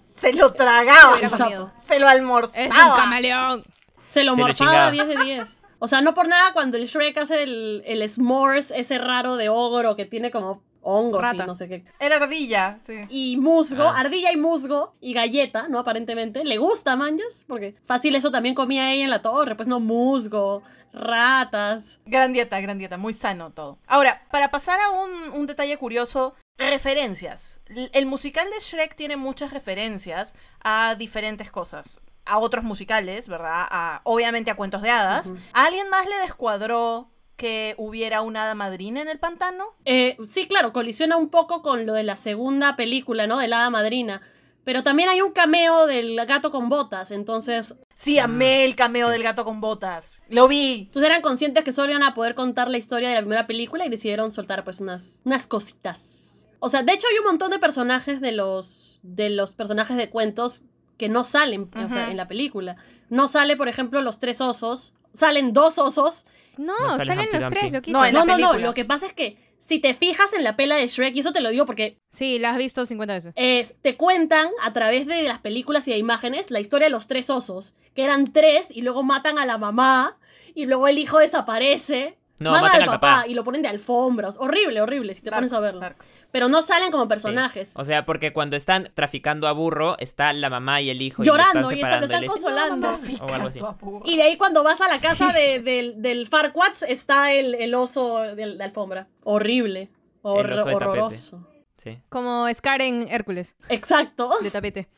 se 0.05 0.33
lo 0.33 0.53
tragaba. 0.53 1.19
El 1.21 1.29
comido. 1.29 1.73
Se 1.77 1.99
lo 1.99 2.07
Es 2.09 2.15
un 2.15 2.21
almorzaba. 2.21 2.97
camaleón. 2.97 3.65
Se 4.07 4.25
lo 4.25 4.35
Se 4.35 4.41
morfaba 4.41 4.71
chingaba. 4.71 4.91
10 4.91 5.09
de 5.09 5.17
10. 5.25 5.63
O 5.79 5.89
sea, 5.89 6.01
no 6.01 6.15
por 6.15 6.27
nada 6.29 6.53
cuando 6.55 6.77
el 6.79 6.87
Shrek 6.87 7.17
hace 7.19 7.43
el, 7.43 7.83
el 7.87 8.09
s'mores, 8.09 8.71
ese 8.75 8.99
raro 8.99 9.37
de 9.37 9.49
ogro 9.51 9.95
que 9.97 10.05
tiene 10.07 10.31
como 10.31 10.63
hongos 10.81 11.21
y 11.21 11.23
Rata. 11.23 11.47
no 11.47 11.55
sé 11.55 11.69
qué. 11.69 11.85
Era 11.99 12.17
ardilla, 12.17 12.79
sí. 12.83 12.95
Y 13.11 13.37
musgo, 13.37 13.83
Ah. 13.83 13.99
ardilla 13.99 14.33
y 14.33 14.37
musgo 14.37 14.95
y 15.01 15.13
galleta, 15.13 15.67
¿no? 15.69 15.81
Aparentemente. 15.81 16.45
Le 16.45 16.57
gusta, 16.59 16.97
manjas, 16.97 17.45
porque 17.49 17.75
fácil 17.85 18.15
eso 18.15 18.31
también 18.31 18.55
comía 18.55 18.93
ella 18.93 19.05
en 19.05 19.11
la 19.11 19.21
torre. 19.21 19.55
Pues 19.57 19.67
no, 19.69 19.81
musgo, 19.81 20.63
ratas. 20.93 22.01
Gran 22.07 22.33
dieta, 22.33 22.61
gran 22.61 22.79
dieta, 22.79 22.97
muy 22.99 23.15
sano 23.15 23.51
todo. 23.51 23.79
Ahora, 23.87 24.23
para 24.31 24.51
pasar 24.51 24.79
a 24.81 24.91
un, 24.91 25.11
un 25.39 25.47
detalle 25.47 25.77
curioso, 25.77 26.35
referencias. 26.57 27.59
L- 27.67 27.91
El 27.93 28.07
musical 28.07 28.49
de 28.51 28.61
Shrek 28.61 28.95
tiene 28.97 29.17
muchas 29.17 29.51
referencias 29.53 30.35
a 30.63 30.95
diferentes 30.97 31.51
cosas. 31.51 32.01
A 32.27 32.39
otros 32.39 32.65
musicales, 32.65 33.29
¿verdad? 33.29 33.67
A, 33.71 34.01
obviamente 34.05 34.51
a 34.51 34.57
cuentos 34.57 34.83
de 34.83 34.91
hadas. 34.91 35.33
¿A 35.53 35.65
alguien 35.65 35.89
más 35.89 36.07
le 36.07 36.17
descuadró 36.19 37.11
que 37.37 37.75
hubiera 37.79 38.23
una 38.23 38.45
hada 38.45 38.55
madrina 38.55 39.01
en 39.01 39.09
el 39.09 39.19
pantano? 39.19 39.77
Eh, 39.85 40.17
sí, 40.25 40.47
claro, 40.47 40.73
colisiona 40.73 41.17
un 41.17 41.31
poco 41.31 41.63
con 41.63 41.87
lo 41.87 41.93
de 41.95 42.03
la 42.03 42.17
segunda 42.17 42.77
película, 42.77 43.27
¿no? 43.27 43.39
De 43.39 43.49
la 43.49 43.61
hada 43.61 43.71
madrina. 43.71 44.21
Pero 44.65 44.83
también 44.83 45.09
hay 45.09 45.21
un 45.21 45.33
cameo 45.33 45.87
del 45.87 46.17
gato 46.27 46.51
con 46.51 46.69
botas, 46.69 47.13
entonces 47.13 47.77
Sí, 47.97 48.19
amé 48.19 48.65
el 48.65 48.77
cameo 48.77 49.09
del 49.09 49.23
gato 49.23 49.45
con 49.45 49.61
botas. 49.61 50.23
Lo 50.29 50.49
vi. 50.49 50.83
Entonces 50.87 51.11
eran 51.11 51.23
conscientes 51.23 51.65
que 51.65 51.73
solo 51.73 51.91
iban 51.91 52.03
a 52.03 52.15
poder 52.15 52.35
contar 52.35 52.69
la 52.69 52.77
historia 52.77 53.09
de 53.09 53.15
la 53.15 53.23
primera 53.23 53.47
película 53.47 53.87
y 53.87 53.89
decidieron 53.89 54.31
soltar 54.31 54.65
pues 54.65 54.81
unas, 54.81 55.21
unas 55.25 55.47
cositas. 55.47 56.47
O 56.61 56.69
sea, 56.69 56.83
de 56.83 56.93
hecho 56.93 57.07
hay 57.11 57.19
un 57.19 57.27
montón 57.27 57.51
de 57.51 57.59
personajes 57.59 58.21
de 58.21 58.33
los, 58.33 59.01
de 59.03 59.31
los 59.31 59.55
personajes 59.55 59.97
de 59.97 60.11
cuentos 60.11 60.65
que 60.97 61.09
no 61.09 61.25
salen 61.25 61.71
o 61.75 61.89
sea, 61.89 62.03
Ujú. 62.03 62.11
en 62.13 62.17
la 62.17 62.29
película. 62.29 62.77
No 63.09 63.29
sale, 63.29 63.57
por 63.57 63.69
ejemplo, 63.69 64.01
los 64.03 64.19
tres 64.19 64.41
osos. 64.41 64.95
Salen 65.13 65.53
dos 65.53 65.79
osos. 65.79 66.27
No, 66.57 66.75
No 66.81 66.97
sale 66.97 67.07
salen 67.07 67.29
los 67.33 67.49
tres, 67.49 67.73
loquito. 67.73 67.97
No, 67.99 68.05
en 68.05 68.15
la 68.15 68.25
no, 68.25 68.39
no, 68.39 68.53
no. 68.55 68.59
Lo 68.59 68.75
que 68.75 68.85
pasa 68.85 69.07
es 69.07 69.13
que 69.13 69.37
si 69.59 69.79
te 69.79 69.95
fijas 69.95 70.33
en 70.35 70.45
la 70.45 70.57
pela 70.57 70.77
de 70.77 70.87
Shrek, 70.87 71.15
y 71.17 71.21
eso 71.21 71.33
te 71.33 71.41
lo 71.41 71.49
digo 71.51 71.67
porque 71.67 71.99
Sí, 72.11 72.39
la 72.39 72.51
has 72.51 72.57
visto 72.57 72.85
50 72.87 73.15
veces. 73.15 73.33
eh, 73.37 73.67
te 73.83 73.97
cuentan 73.97 74.49
a 74.63 74.73
través 74.73 75.07
de 75.07 75.23
las 75.25 75.39
películas 75.39 75.87
y 75.89 75.93
de 75.93 75.99
imágenes 75.99 76.51
la 76.51 76.61
historia 76.61 76.87
de 76.87 76.91
los 76.91 77.09
tres 77.09 77.31
osos, 77.31 77.75
que 77.95 78.05
eran 78.05 78.33
tres 78.33 78.69
y 78.71 78.83
luego 78.83 79.03
matan 79.03 79.39
a 79.39 79.47
la 79.47 79.59
mamá 79.59 80.19
y 80.55 80.67
luego 80.67 80.89
el 80.89 80.99
hijo 80.99 81.19
desaparece. 81.19 82.17
No, 82.39 82.51
matan, 82.51 82.65
matan 82.67 82.81
al 82.83 82.87
papá, 82.87 82.99
papá. 83.17 83.27
y 83.29 83.35
lo 83.35 83.43
ponen 83.45 83.63
de 83.63 83.69
alfombras. 83.69 84.37
Horrible, 84.39 84.81
horrible, 84.81 85.15
si 85.15 85.23
te 85.23 85.31
pones 85.31 85.53
a 85.53 85.57
Darks, 85.57 85.65
verlo. 85.67 85.81
darks. 85.81 86.15
Pero 86.31 86.49
no 86.49 86.63
salen 86.63 86.91
como 86.91 87.05
Sí. 87.05 87.09
personajes. 87.09 87.73
O 87.77 87.85
sea, 87.85 88.05
porque 88.05 88.33
cuando 88.33 88.57
están 88.57 88.91
traficando 88.95 89.49
a 89.49 89.53
burro, 89.53 89.97
está 89.99 90.33
la 90.33 90.51
mamá 90.51 90.81
y 90.83 90.91
el 90.91 91.01
hijo. 91.01 91.23
Llorando, 91.23 91.73
y, 91.73 91.77
lo 91.81 91.87
están- 91.87 91.93
están 91.93 92.01
lo 92.01 92.05
están 92.07 92.19
y 92.25 92.27
dicen, 92.27 92.43
consolando. 92.43 93.01
O 93.21 93.35
algo 93.35 93.49
así. 93.49 93.61
Y 94.05 94.17
de 94.17 94.23
ahí 94.25 94.37
cuando 94.37 94.63
vas 94.63 94.81
a 94.81 94.89
la 94.89 94.99
casa 94.99 95.33
de- 95.33 95.61
del, 95.63 96.03
del 96.03 96.27
Farquaad 96.27 96.73
está 96.89 97.33
el, 97.33 97.55
el 97.55 97.75
oso 97.75 98.19
del- 98.21 98.59
de, 98.59 98.65
alfombra. 98.65 99.09
Horrible. 99.25 99.91
Hor- 100.23 100.47
El 100.47 100.53
oso 100.55 100.65
de 100.67 100.73
tapete. 100.73 100.89
horroroso. 100.91 101.49
Sí. 101.77 101.99
Como 102.09 102.53
Scar 102.53 102.83
en 102.83 103.07
Hércules, 103.09 103.57
Exacto. 103.69 104.31
de 104.43 104.51
tapete. 104.51 104.89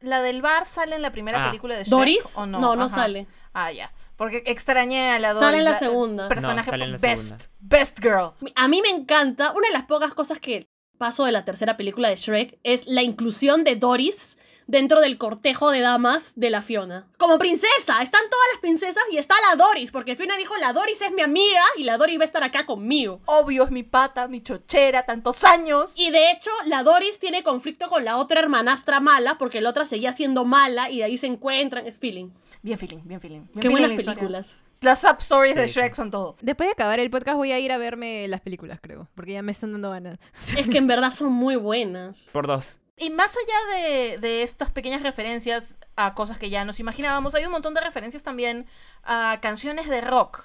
¿La 0.00 0.22
del 0.22 0.40
bar 0.42 0.66
sale 0.66 0.96
en 0.96 1.02
la 1.02 1.12
primera 1.12 1.42
Ah. 1.44 1.46
película 1.48 1.74
de 1.76 1.82
Shrek 1.84 1.90
¿Doris? 1.90 2.36
o 2.36 2.46
no? 2.46 2.58
No, 2.60 2.76
no 2.76 2.84
Ajá. 2.84 2.94
sale. 2.94 3.26
Ah, 3.52 3.72
ya. 3.72 3.92
Porque 4.16 4.42
extrañé 4.46 5.10
a 5.10 5.18
la 5.18 5.34
Doris. 5.34 5.46
Sale 5.46 5.58
en 5.58 5.64
la 5.64 5.78
segunda. 5.78 6.28
Personaje 6.28 6.66
No, 6.66 6.72
sale 6.72 6.84
en 6.84 6.92
la 6.92 6.98
best, 6.98 7.24
segunda. 7.24 7.46
best 7.60 7.98
girl. 8.00 8.32
A 8.54 8.68
mí 8.68 8.80
me 8.82 8.88
encanta, 8.88 9.52
una 9.52 9.68
de 9.68 9.74
las 9.74 9.84
pocas 9.84 10.14
cosas 10.14 10.38
que 10.38 10.66
paso 10.98 11.24
de 11.24 11.32
la 11.32 11.44
tercera 11.44 11.76
película 11.76 12.08
de 12.08 12.16
Shrek 12.16 12.58
es 12.62 12.86
la 12.86 13.02
inclusión 13.02 13.64
de 13.64 13.76
Doris 13.76 14.38
dentro 14.66 15.00
del 15.00 15.16
cortejo 15.16 15.70
de 15.70 15.80
damas 15.80 16.32
de 16.34 16.50
la 16.50 16.60
Fiona. 16.60 17.06
Como 17.18 17.38
princesa, 17.38 18.02
están 18.02 18.22
todas 18.28 18.46
las 18.52 18.60
princesas 18.60 19.02
y 19.12 19.18
está 19.18 19.34
la 19.48 19.56
Doris, 19.56 19.92
porque 19.92 20.16
Fiona 20.16 20.36
dijo, 20.36 20.56
la 20.56 20.72
Doris 20.72 21.00
es 21.02 21.12
mi 21.12 21.22
amiga 21.22 21.62
y 21.76 21.84
la 21.84 21.96
Doris 21.98 22.18
va 22.18 22.22
a 22.22 22.26
estar 22.26 22.42
acá 22.42 22.66
conmigo. 22.66 23.20
Obvio, 23.26 23.64
es 23.64 23.70
mi 23.70 23.84
pata, 23.84 24.26
mi 24.26 24.42
chochera, 24.42 25.04
tantos 25.04 25.44
años. 25.44 25.92
Y 25.96 26.10
de 26.10 26.32
hecho, 26.32 26.50
la 26.64 26.82
Doris 26.82 27.20
tiene 27.20 27.44
conflicto 27.44 27.88
con 27.88 28.04
la 28.04 28.16
otra 28.16 28.40
hermanastra 28.40 28.98
mala, 29.00 29.38
porque 29.38 29.60
la 29.60 29.70
otra 29.70 29.86
seguía 29.86 30.12
siendo 30.12 30.44
mala 30.44 30.90
y 30.90 30.98
de 30.98 31.04
ahí 31.04 31.18
se 31.18 31.26
encuentran. 31.28 31.86
Es 31.86 31.98
feeling. 31.98 32.30
Bien 32.66 32.80
feeling, 32.80 32.98
bien 33.04 33.20
feeling. 33.20 33.40
Bien 33.42 33.52
Qué 33.54 33.60
feeling 33.68 33.72
buenas 33.86 34.04
la 34.04 34.14
películas. 34.14 34.62
Las 34.80 35.00
sub-stories 35.02 35.54
de 35.54 35.68
Sí, 35.68 35.74
Shrek 35.74 35.92
sí. 35.92 35.96
son 35.98 36.10
todo. 36.10 36.36
Después 36.42 36.66
de 36.66 36.72
acabar 36.72 36.98
el 36.98 37.10
podcast 37.10 37.36
voy 37.36 37.52
a 37.52 37.60
ir 37.60 37.70
a 37.70 37.78
verme 37.78 38.26
las 38.26 38.40
películas, 38.40 38.80
creo, 38.82 39.06
porque 39.14 39.34
ya 39.34 39.42
me 39.42 39.52
están 39.52 39.70
dando 39.70 39.90
ganas. 39.90 40.18
Es 40.56 40.68
que 40.68 40.78
en 40.78 40.88
verdad 40.88 41.12
son 41.12 41.32
muy 41.32 41.54
buenas. 41.54 42.18
Por 42.32 42.48
dos. 42.48 42.80
Y 42.96 43.10
más 43.10 43.36
allá 43.36 43.78
de, 43.78 44.18
de 44.18 44.42
estas 44.42 44.72
pequeñas 44.72 45.04
referencias 45.04 45.78
a 45.94 46.14
cosas 46.14 46.38
que 46.38 46.50
ya 46.50 46.64
nos 46.64 46.80
imaginábamos, 46.80 47.36
hay 47.36 47.44
un 47.46 47.52
montón 47.52 47.72
de 47.72 47.82
referencias 47.82 48.24
también 48.24 48.66
a 49.04 49.38
canciones 49.40 49.88
de 49.88 50.00
rock, 50.00 50.42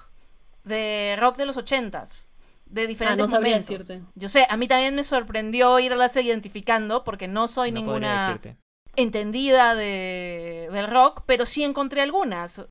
de 0.62 1.16
rock 1.18 1.36
de 1.38 1.46
los 1.46 1.56
ochentas, 1.56 2.30
de 2.66 2.86
diferentes 2.86 3.32
Ah, 3.32 3.34
no 3.34 3.40
momentos. 3.40 3.68
decirte. 3.68 4.04
Yo 4.14 4.28
sé, 4.28 4.46
a 4.48 4.56
mí 4.56 4.68
también 4.68 4.94
me 4.94 5.02
sorprendió 5.02 5.76
irlas 5.80 6.14
identificando 6.16 7.02
porque 7.02 7.26
no 7.26 7.48
soy 7.48 7.72
no 7.72 7.80
ninguna 7.80 8.28
decirte. 8.28 8.58
Entendida 8.96 9.74
de, 9.74 10.68
del 10.72 10.88
rock, 10.88 11.22
pero 11.26 11.46
sí 11.46 11.64
encontré 11.64 12.02
algunas. 12.02 12.62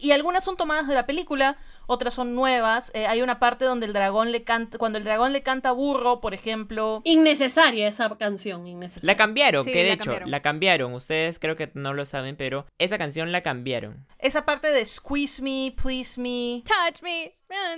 Y 0.00 0.12
algunas 0.12 0.44
son 0.44 0.56
tomadas 0.56 0.88
de 0.88 0.94
la 0.94 1.06
película, 1.06 1.56
otras 1.86 2.14
son 2.14 2.34
nuevas. 2.34 2.90
Eh, 2.94 3.06
hay 3.06 3.22
una 3.22 3.38
parte 3.38 3.64
donde 3.64 3.86
el 3.86 3.92
dragón 3.92 4.32
le 4.32 4.44
canta, 4.44 4.78
cuando 4.78 4.98
el 4.98 5.04
dragón 5.04 5.32
le 5.32 5.42
canta 5.42 5.72
burro, 5.72 6.20
por 6.20 6.34
ejemplo. 6.34 7.00
Innecesaria 7.04 7.88
esa 7.88 8.08
canción, 8.16 8.66
innecesaria. 8.66 9.06
La 9.06 9.16
cambiaron, 9.16 9.64
Sí, 9.64 9.72
que 9.72 9.78
de 9.82 9.88
la 9.88 9.94
hecho, 9.94 10.04
cambiaron. 10.04 10.30
la 10.30 10.42
cambiaron. 10.42 10.94
Ustedes 10.94 11.38
creo 11.38 11.56
que 11.56 11.70
no 11.74 11.94
lo 11.94 12.04
saben, 12.06 12.36
pero 12.36 12.66
esa 12.78 12.98
canción 12.98 13.32
la 13.32 13.42
cambiaron. 13.42 14.06
Esa 14.18 14.44
parte 14.44 14.68
de 14.72 14.84
Squeeze 14.84 15.42
Me, 15.42 15.74
Please 15.80 16.20
Me. 16.20 16.62
Touch 16.64 17.02
me. 17.02 17.34
La, 17.48 17.76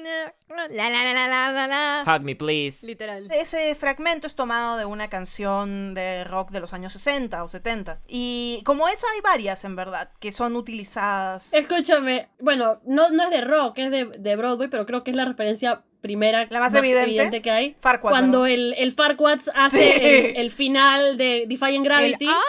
la, 0.68 0.88
la, 0.88 1.12
la, 1.12 1.28
la, 1.28 1.52
la, 1.52 1.66
la. 1.66 2.04
Hug 2.16 2.22
me, 2.22 2.34
please. 2.34 2.86
Literal. 2.86 3.28
Ese 3.30 3.74
fragmento 3.74 4.26
es 4.26 4.34
tomado 4.34 4.78
de 4.78 4.86
una 4.86 5.08
canción 5.10 5.92
de 5.92 6.24
rock 6.24 6.50
de 6.52 6.60
los 6.60 6.72
años 6.72 6.94
60 6.94 7.44
o 7.44 7.48
70. 7.48 7.98
Y 8.08 8.62
como 8.64 8.88
esa 8.88 9.06
hay 9.14 9.20
varias, 9.20 9.64
en 9.64 9.76
verdad, 9.76 10.10
que 10.20 10.32
son 10.32 10.56
utilizadas. 10.56 11.52
Escúchame, 11.52 12.30
bueno, 12.40 12.80
no, 12.86 13.10
no 13.10 13.24
es 13.24 13.30
de 13.30 13.40
rock, 13.42 13.78
es 13.78 13.90
de, 13.90 13.97
de 14.06 14.36
Broadway, 14.36 14.68
pero 14.68 14.86
creo 14.86 15.04
que 15.04 15.10
es 15.10 15.16
la 15.16 15.24
referencia 15.24 15.82
primera 16.00 16.46
La 16.50 16.60
más 16.60 16.74
evidente. 16.74 17.42
que 17.42 17.50
hay. 17.50 17.76
Farquaad, 17.80 18.10
Cuando 18.12 18.46
el, 18.46 18.74
el 18.78 18.92
Farquaad 18.92 19.40
hace 19.54 19.92
Sí. 19.92 19.98
el, 20.00 20.36
el 20.36 20.50
final 20.50 21.16
de 21.16 21.44
Defying 21.48 21.82
El- 21.82 21.88
Gravity. 21.88 22.26
¡Ah! 22.28 22.40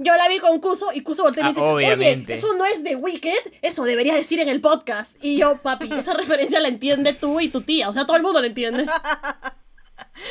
Yo 0.00 0.12
la 0.16 0.28
vi 0.28 0.38
con 0.38 0.58
Kuso 0.58 0.88
y 0.92 1.02
Kuso 1.02 1.22
voltea 1.22 1.42
y 1.42 1.44
me 1.44 1.48
Ah, 1.50 1.52
dice, 1.52 1.60
obviamente. 1.60 2.32
oye, 2.32 2.38
eso 2.40 2.52
no 2.54 2.64
es 2.66 2.82
de 2.82 2.96
Wicked, 2.96 3.52
eso 3.62 3.84
deberías 3.84 4.16
decir 4.16 4.40
en 4.40 4.48
el 4.48 4.60
podcast. 4.60 5.16
Y 5.24 5.38
yo, 5.38 5.56
papi, 5.62 5.88
esa 5.96 6.14
referencia 6.14 6.58
la 6.58 6.66
entiende 6.66 7.12
tú 7.12 7.38
y 7.40 7.48
tu 7.48 7.60
tía, 7.60 7.88
o 7.88 7.92
sea, 7.92 8.04
todo 8.04 8.16
el 8.16 8.24
mundo 8.24 8.40
la 8.40 8.48
entiende. 8.48 8.86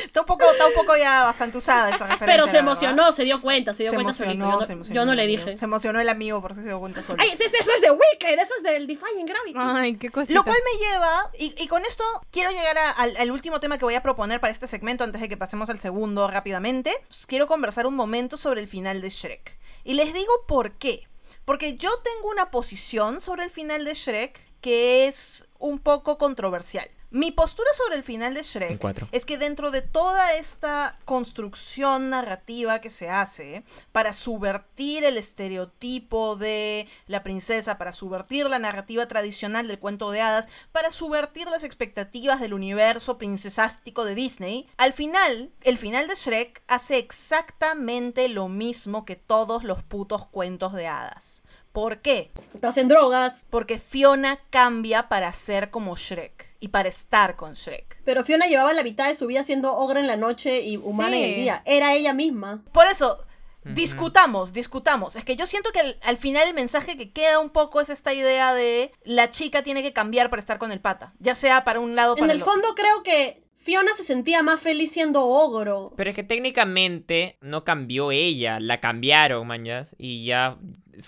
Está 0.04 0.20
un 0.20 0.26
poco, 0.26 0.50
está 0.50 0.66
un 0.66 0.74
poco 0.74 0.96
ya 0.96 1.24
bastante 1.24 1.58
usada 1.58 1.88
esa 1.88 2.06
referencia. 2.06 2.26
Pero 2.26 2.46
se 2.48 2.58
emocionó, 2.58 2.96
verdad. 3.02 3.12
se 3.16 3.24
dio 3.24 3.40
cuenta, 3.42 3.72
se 3.74 3.82
dio 3.82 3.92
Se 3.92 3.96
cuenta 3.96 4.12
solito. 4.14 4.32
emocionó, 4.34 4.52
Yo, 4.54 4.60
no- 4.60 4.66
se 4.66 4.72
emocionó 4.72 5.00
yo 5.00 5.04
no 5.06 5.14
le 5.14 5.26
dije. 5.26 5.56
Se 5.56 5.64
emocionó 5.66 6.00
el 6.00 6.08
amigo, 6.08 6.40
por 6.40 6.52
eso 6.52 6.60
se 6.62 6.68
dio 6.68 6.80
cuenta 6.80 7.02
solo. 7.02 7.18
Ay, 7.20 7.30
eso, 7.32 7.44
eso 7.44 7.70
es 7.74 7.80
de 7.82 7.90
Wicked, 7.90 8.38
eso 8.40 8.54
es 8.56 8.62
del 8.62 8.86
Defying 8.86 9.26
Gravity. 9.26 9.58
Ay, 9.58 9.96
qué 9.96 10.10
cosita. 10.10 10.38
Lo 10.38 10.44
cual 10.44 10.56
me 10.72 10.86
lleva, 10.86 11.30
y, 11.38 11.54
y 11.62 11.68
con 11.68 11.84
esto 11.84 12.02
quiero 12.30 12.50
llegar 12.50 12.78
a- 12.78 12.90
al, 12.92 13.16
al 13.16 13.30
último 13.30 13.60
tema 13.60 13.76
que 13.78 13.84
voy 13.84 13.94
a 13.94 14.02
proponer 14.02 14.40
para 14.40 14.52
este 14.52 14.68
segmento 14.68 15.04
antes 15.04 15.20
de 15.20 15.28
que 15.28 15.36
pasemos 15.36 15.68
al 15.68 15.78
segundo 15.80 16.28
rápidamente. 16.28 16.94
Quiero 17.26 17.46
conversar 17.46 17.86
un 17.86 17.94
momento 17.94 18.36
sobre 18.36 18.60
el 18.62 18.68
final 18.68 19.00
de 19.02 19.10
Shrek. 19.10 19.58
Y 19.84 19.94
les 19.94 20.14
digo 20.14 20.32
por 20.48 20.72
qué. 20.78 21.06
Porque 21.44 21.76
yo 21.76 21.90
tengo 21.98 22.30
una 22.30 22.50
posición 22.50 23.20
sobre 23.20 23.44
el 23.44 23.50
final 23.50 23.84
de 23.84 23.92
Shrek 23.92 24.40
que 24.62 25.06
es 25.06 25.46
un 25.58 25.78
poco 25.78 26.16
controversial. 26.16 26.88
Mi 27.14 27.30
postura 27.30 27.70
sobre 27.74 27.94
el 27.94 28.02
final 28.02 28.34
de 28.34 28.42
Shrek 28.42 29.08
es 29.12 29.24
que 29.24 29.38
dentro 29.38 29.70
de 29.70 29.82
toda 29.82 30.34
esta 30.34 30.98
construcción 31.04 32.10
narrativa 32.10 32.80
que 32.80 32.90
se 32.90 33.08
hace 33.08 33.62
para 33.92 34.12
subvertir 34.12 35.04
el 35.04 35.16
estereotipo 35.16 36.34
de 36.34 36.88
la 37.06 37.22
princesa, 37.22 37.78
para 37.78 37.92
subvertir 37.92 38.50
la 38.50 38.58
narrativa 38.58 39.06
tradicional 39.06 39.68
del 39.68 39.78
cuento 39.78 40.10
de 40.10 40.22
hadas, 40.22 40.48
para 40.72 40.90
subvertir 40.90 41.46
las 41.46 41.62
expectativas 41.62 42.40
del 42.40 42.52
universo 42.52 43.16
princesástico 43.16 44.04
de 44.04 44.16
Disney, 44.16 44.68
al 44.76 44.92
final, 44.92 45.52
el 45.62 45.78
final 45.78 46.08
de 46.08 46.16
Shrek 46.16 46.64
hace 46.66 46.98
exactamente 46.98 48.28
lo 48.28 48.48
mismo 48.48 49.04
que 49.04 49.14
todos 49.14 49.62
los 49.62 49.84
putos 49.84 50.26
cuentos 50.26 50.72
de 50.72 50.88
hadas. 50.88 51.44
¿Por 51.70 51.98
qué? 51.98 52.32
Estás 52.54 52.76
en 52.76 52.88
drogas. 52.88 53.46
Porque 53.50 53.78
Fiona 53.78 54.40
cambia 54.50 55.08
para 55.08 55.32
ser 55.32 55.70
como 55.70 55.94
Shrek 55.94 56.43
y 56.64 56.68
para 56.68 56.88
estar 56.88 57.36
con 57.36 57.52
Shrek. 57.54 58.00
Pero 58.06 58.24
Fiona 58.24 58.46
llevaba 58.46 58.72
la 58.72 58.82
mitad 58.82 59.06
de 59.06 59.14
su 59.14 59.26
vida 59.26 59.42
siendo 59.42 59.76
ogra 59.76 60.00
en 60.00 60.06
la 60.06 60.16
noche 60.16 60.62
y 60.62 60.78
humana 60.78 61.14
en 61.18 61.24
el 61.24 61.34
día. 61.34 61.62
Era 61.66 61.92
ella 61.92 62.14
misma. 62.14 62.64
Por 62.72 62.86
eso, 62.86 63.22
discutamos, 63.64 64.54
discutamos. 64.54 65.14
Es 65.16 65.24
que 65.26 65.36
yo 65.36 65.46
siento 65.46 65.72
que 65.72 65.80
al, 65.80 65.98
al 66.02 66.16
final 66.16 66.48
el 66.48 66.54
mensaje 66.54 66.96
que 66.96 67.12
queda 67.12 67.38
un 67.38 67.50
poco 67.50 67.82
es 67.82 67.90
esta 67.90 68.14
idea 68.14 68.54
de 68.54 68.92
la 69.04 69.30
chica 69.30 69.62
tiene 69.62 69.82
que 69.82 69.92
cambiar 69.92 70.30
para 70.30 70.40
estar 70.40 70.56
con 70.58 70.72
el 70.72 70.80
pata. 70.80 71.12
Ya 71.18 71.34
sea 71.34 71.64
para 71.64 71.80
un 71.80 71.94
lado 71.94 72.14
o 72.14 72.16
En 72.16 72.20
para 72.20 72.32
el 72.32 72.38
el 72.38 72.42
otro. 72.42 72.52
fondo 72.54 72.74
creo 72.74 73.02
que 73.02 73.43
Fiona 73.64 73.92
se 73.96 74.04
sentía 74.04 74.42
más 74.42 74.60
feliz 74.60 74.92
siendo 74.92 75.24
ogro. 75.24 75.94
Pero 75.96 76.10
es 76.10 76.16
que 76.16 76.22
técnicamente 76.22 77.38
no 77.40 77.64
cambió 77.64 78.12
ella, 78.12 78.60
la 78.60 78.78
cambiaron, 78.78 79.46
mañas, 79.46 79.96
y 79.96 80.26
ya. 80.26 80.58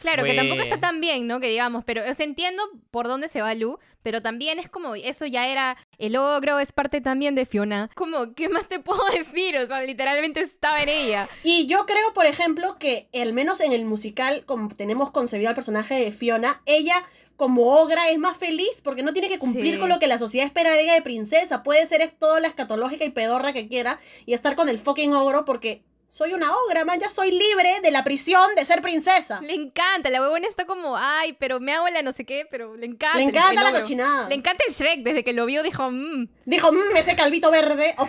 Claro, 0.01 0.25
que 0.25 0.33
tampoco 0.33 0.63
está 0.63 0.81
tan 0.81 1.03
bien, 1.03 1.27
¿no? 1.27 1.39
Que 1.39 1.51
digamos, 1.51 1.85
pero 1.85 2.01
o 2.01 2.15
sea, 2.15 2.25
entiendo 2.25 2.63
por 2.91 3.09
dónde 3.09 3.29
se 3.29 3.43
va 3.43 3.55
Lu, 3.55 3.79
pero 4.03 4.23
también 4.23 4.59
es 4.59 4.71
como, 4.71 4.95
eso 4.95 5.27
ya 5.27 5.49
era, 5.49 5.77
el 5.99 6.17
ogro 6.17 6.59
es 6.59 6.73
parte 6.73 7.03
también 7.03 7.35
de 7.35 7.45
Fiona. 7.45 7.91
Como, 7.95 8.35
¿qué 8.35 8.49
más 8.49 8.69
te 8.69 8.81
puedo 8.81 9.05
decir? 9.13 9.59
O 9.59 9.67
sea, 9.67 9.83
literalmente 9.83 10.41
estaba 10.41 10.81
en 10.81 10.89
ella. 10.89 11.29
Y 11.45 11.67
yo 11.67 11.85
creo, 11.85 12.15
por 12.15 12.25
ejemplo, 12.25 12.79
que 12.79 13.11
al 13.13 13.35
menos 13.35 13.61
en 13.61 13.73
el 13.73 13.85
musical, 13.85 14.45
como 14.47 14.69
tenemos 14.71 15.11
concebido 15.11 15.51
al 15.51 15.55
personaje 15.55 15.95
de 15.95 16.11
Fiona, 16.11 16.63
ella 16.65 16.95
como 17.37 17.75
ogra 17.81 18.09
es 18.11 18.19
más 18.19 18.37
feliz 18.37 18.81
porque 18.83 19.03
no 19.03 19.13
tiene 19.13 19.29
que 19.29 19.39
cumplir 19.39 19.75
Sí. 19.75 19.81
con 19.81 19.89
lo 19.89 19.99
que 19.99 20.07
la 20.07 20.19
sociedad 20.19 20.47
espera 20.47 20.73
de 20.73 20.83
ella 20.83 20.95
de 20.95 21.03
princesa. 21.03 21.63
Puede 21.63 21.85
ser 21.87 22.01
es 22.01 22.19
toda 22.19 22.41
la 22.41 22.49
escatológica 22.49 23.05
y 23.05 23.11
pedorra 23.11 23.53
que 23.53 23.69
quiera 23.69 24.01
y 24.25 24.33
estar 24.35 24.57
con 24.57 24.69
el 24.69 24.79
fucking 24.79 25.13
ogro 25.15 25.45
porque 25.45 25.83
soy 26.09 26.33
una 26.35 26.51
ogra, 26.57 26.85
man, 26.85 27.01
ya 27.01 27.09
soy 27.09 27.33
libre 27.33 27.81
de 27.83 27.91
la 27.91 28.05
prisión 28.05 28.55
de 28.55 28.65
ser 28.65 28.81
princesa. 28.81 29.41
Le 29.41 29.55
encanta, 29.55 30.09
la 30.09 30.21
huevona 30.23 30.47
está 30.47 30.65
como, 30.65 30.97
ay, 30.97 31.37
pero 31.41 31.59
me 31.59 31.73
hago 31.73 31.89
la 31.89 32.01
no 32.03 32.13
sé 32.13 32.25
qué, 32.25 32.47
pero 32.51 32.77
le 32.77 32.87
encanta. 32.87 33.19
Le 33.19 33.25
el- 33.25 33.31
encanta 33.31 33.51
el 33.51 33.57
la 33.57 33.69
ogro. 33.71 33.81
cochinada. 33.81 34.29
Le 34.29 34.37
encanta 34.37 34.65
el 34.69 34.73
Shrek, 34.75 35.01
desde 35.03 35.25
que 35.25 35.33
lo 35.33 35.47
vio 35.47 35.63
dijo, 35.65 35.91
mmm. 35.91 36.29
Dijo, 36.45 36.71
"Mm, 36.73 36.97
ese 36.97 37.17
calvito 37.17 37.51
verde. 37.51 37.95
oh, 37.99 38.07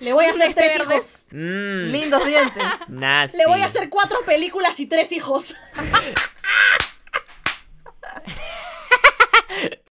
le 0.00 0.12
voy 0.12 0.26
a 0.26 0.30
hacer 0.32 0.50
Este 0.50 0.60
tres 0.60 0.78
verde. 0.78 0.94
hijos. 0.96 1.24
Mm, 1.32 1.90
Lindos 1.90 2.24
dientes. 2.26 2.62
nasty. 2.88 3.38
Le 3.38 3.46
voy 3.46 3.62
a 3.62 3.64
hacer 3.64 3.88
cuatro 3.88 4.18
películas 4.26 4.78
y 4.78 4.86
tres 4.86 5.10
hijos. 5.12 5.54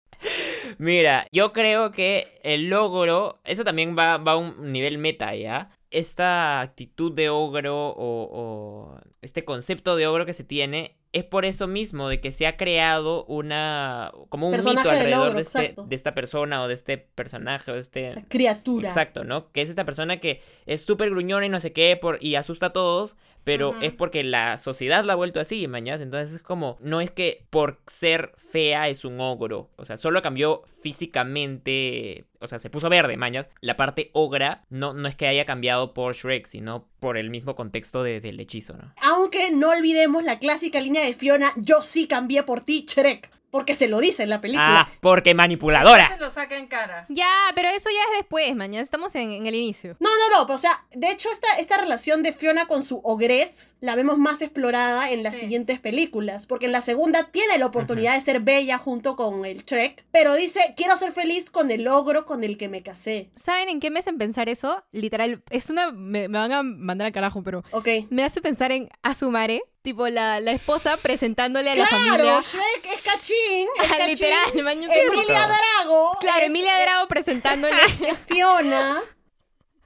Mira, 0.79 1.27
yo 1.33 1.53
creo 1.53 1.91
que 1.91 2.39
el 2.43 2.69
logro, 2.69 3.41
eso 3.45 3.65
también 3.65 3.97
va, 3.99 4.19
va 4.19 4.33
a 4.33 4.37
un 4.37 4.73
nivel 4.73 4.99
meta, 4.99 5.35
¿ya? 5.35 5.71
Esta 5.91 6.61
actitud 6.61 7.13
de 7.13 7.29
ogro 7.29 7.89
o, 7.91 8.29
o 8.33 9.01
este 9.21 9.45
concepto 9.45 9.97
de 9.97 10.07
ogro 10.07 10.25
que 10.25 10.33
se 10.33 10.45
tiene 10.45 10.97
es 11.13 11.25
por 11.25 11.45
eso 11.45 11.67
mismo, 11.67 12.09
de 12.09 12.23
que 12.23 12.33
se 12.33 12.47
ha 12.47 12.57
creado 12.57 13.27
una, 13.27 14.13
como 14.31 14.47
un 14.47 14.53
Personaje 14.55 14.89
mito 14.89 14.99
alrededor 14.99 15.27
ogro, 15.29 15.37
de, 15.37 15.43
este- 15.43 15.75
de 15.85 15.95
esta 15.97 16.15
persona 16.15 16.63
o 16.63 16.69
de 16.69 16.75
este 16.75 16.97
personaje 16.97 17.71
o 17.71 17.75
de 17.75 17.81
este... 17.81 18.15
La 18.15 18.23
criatura. 18.27 18.89
Exacto, 18.89 19.23
¿no? 19.25 19.53
Que 19.53 19.61
es 19.61 19.69
esta 19.69 19.85
persona 19.85 20.21
que 20.21 20.41
es 20.65 20.83
súper 20.83 21.11
gruñona 21.11 21.45
y 21.45 21.51
no 21.51 21.61
sé 21.61 21.75
qué 21.75 21.99
por, 22.01 22.17
y 22.25 22.37
asusta 22.37 22.67
a 22.67 22.73
todos, 22.73 23.17
pero 23.45 23.75
es 23.81 23.93
porque 23.93 24.23
la 24.25 24.57
sociedad 24.57 25.05
la 25.05 25.15
ha 25.15 25.17
vuelto 25.17 25.41
así, 25.41 25.67
mañas. 25.69 26.01
Entonces 26.01 26.37
es 26.37 26.43
como, 26.43 26.79
no 26.81 27.01
es 27.01 27.11
que 27.11 27.45
por 27.51 27.81
ser 27.87 28.33
fea 28.37 28.89
es 28.89 29.05
un 29.05 29.21
ogro, 29.21 29.71
o 29.77 29.85
sea, 29.85 29.97
solo 29.97 30.23
cambió 30.23 30.63
físicamente, 30.81 32.25
o 32.41 32.47
sea, 32.47 32.59
se 32.59 32.71
puso 32.71 32.89
verde, 32.89 33.17
mañas. 33.17 33.49
La 33.61 33.77
parte 33.77 34.11
ogra 34.13 34.65
no, 34.71 34.93
no 34.95 35.09
es 35.09 35.17
que 35.17 35.27
haya 35.27 35.45
cambiado 35.45 35.95
por 35.95 36.15
Shrek, 36.15 36.47
sino 36.47 36.87
por 37.01 37.17
el 37.17 37.31
mismo 37.31 37.55
contexto 37.57 38.03
de- 38.03 38.21
del 38.21 38.39
hechizo, 38.41 38.75
¿no? 38.77 38.93
Aunque 39.03 39.51
no 39.51 39.71
olvidemos 39.71 40.23
la 40.25 40.39
clásica 40.39 40.81
línea 40.81 41.05
de 41.05 41.15
Fiona, 41.15 41.53
yo 41.57 41.83
sí 41.83 42.07
cambié 42.07 42.43
por 42.43 42.61
ti, 42.61 42.85
Shrek. 42.89 43.31
Porque 43.53 43.75
se 43.75 43.87
lo 43.87 44.01
dice 44.01 44.23
en 44.25 44.31
la 44.31 44.41
película. 44.41 44.81
Ah, 44.81 44.89
porque 45.01 45.35
manipuladora. 45.35 46.09
Se 46.09 46.17
lo 46.19 46.31
saca 46.31 46.57
en 46.57 46.67
cara. 46.67 47.05
Ya, 47.11 47.29
pero 47.55 47.69
eso 47.69 47.91
ya 47.91 48.01
es 48.13 48.19
después, 48.21 48.57
mañana 48.57 48.83
estamos 48.83 49.15
en, 49.15 49.31
en 49.31 49.47
el 49.47 49.55
inicio. 49.55 49.95
No, 50.01 50.09
no, 50.31 50.45
no, 50.47 50.55
o 50.55 50.59
sea, 50.59 50.87
de 50.93 51.09
hecho 51.11 51.29
esta, 51.31 51.59
esta 51.61 51.77
relación 51.77 52.23
de 52.23 52.33
Fiona 52.33 52.67
con 52.67 52.83
su 52.83 53.01
ogrez 53.05 53.77
la 53.81 53.95
vemos 53.95 54.17
más 54.17 54.41
explorada 54.41 55.11
en 55.11 55.23
las 55.23 55.35
Sí. 55.35 55.41
siguientes 55.43 55.81
películas, 55.81 56.47
porque 56.47 56.65
en 56.67 56.73
la 56.73 56.81
segunda 56.81 57.25
tiene 57.31 57.59
la 57.59 57.67
oportunidad 57.67 58.15
de 58.15 58.21
ser 58.23 58.41
bella 58.41 58.79
junto 58.79 59.17
con 59.17 59.45
el 59.45 59.63
Shrek, 59.65 60.07
pero 60.11 60.35
dice, 60.35 60.73
quiero 60.75 60.97
ser 60.97 61.13
feliz 61.13 61.51
con 61.51 61.71
el 61.71 61.87
ogro 61.89 62.25
con 62.25 62.45
el 62.45 62.57
que 62.57 62.69
me 62.71 62.83
casé. 62.83 63.29
¿Saben 63.37 63.69
en 63.69 63.81
qué 63.81 63.91
me 63.91 63.99
hacen 63.99 64.17
pensar 64.17 64.49
eso? 64.49 64.83
Literal, 64.93 65.43
es 65.51 65.69
una... 65.69 65.91
Me, 65.93 66.29
me 66.29 66.39
van 66.39 66.53
a 66.53 66.63
mandar 66.63 67.07
al 67.07 67.13
carajo, 67.13 67.43
pero 67.43 67.65
Ok. 67.73 67.89
me 68.09 68.25
hace 68.25 68.41
pensar 68.41 68.73
en 68.73 68.89
Asumare, 69.03 69.63
tipo 69.83 70.09
la, 70.09 70.41
la 70.41 70.53
esposa 70.53 70.97
presentándole 70.97 71.71
a 71.71 71.75
la 71.75 71.87
Claro, 71.87 72.05
familia. 72.05 72.41
Shrek 72.41 72.87
es 72.95 73.01
cachín, 73.03 73.69
es 73.83 73.89
cachín. 73.89 74.07
Literal, 74.09 74.51
Emilia 74.55 75.47
Drago. 75.49 76.17
Claro, 76.21 76.41
es- 76.43 76.47
Emilia 76.49 76.79
Drago 76.81 77.09
presentándole. 77.09 77.83
es 78.09 78.19
Fiona. 78.19 79.01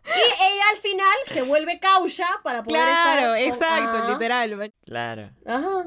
Y 0.09 0.11
ella 0.45 0.63
al 0.71 0.77
final 0.79 1.17
se 1.27 1.43
vuelve 1.43 1.81
caucha 1.81 2.29
para 2.45 2.63
poder 2.63 2.81
claro, 2.81 3.35
estar 3.35 3.59
con- 3.59 3.65
exacto, 3.65 3.99
Ajá. 4.05 4.13
literal. 4.13 4.73
Claro. 4.85 5.31
Ajá. 5.45 5.87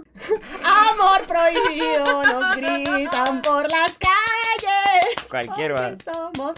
Amor 0.92 1.26
prohibido, 1.26 2.24
nos 2.24 2.56
gritan 2.58 3.42
por 3.42 3.72
las 3.72 3.98
calles. 3.98 5.26
Cualquier 5.30 5.74
somos 6.04 6.56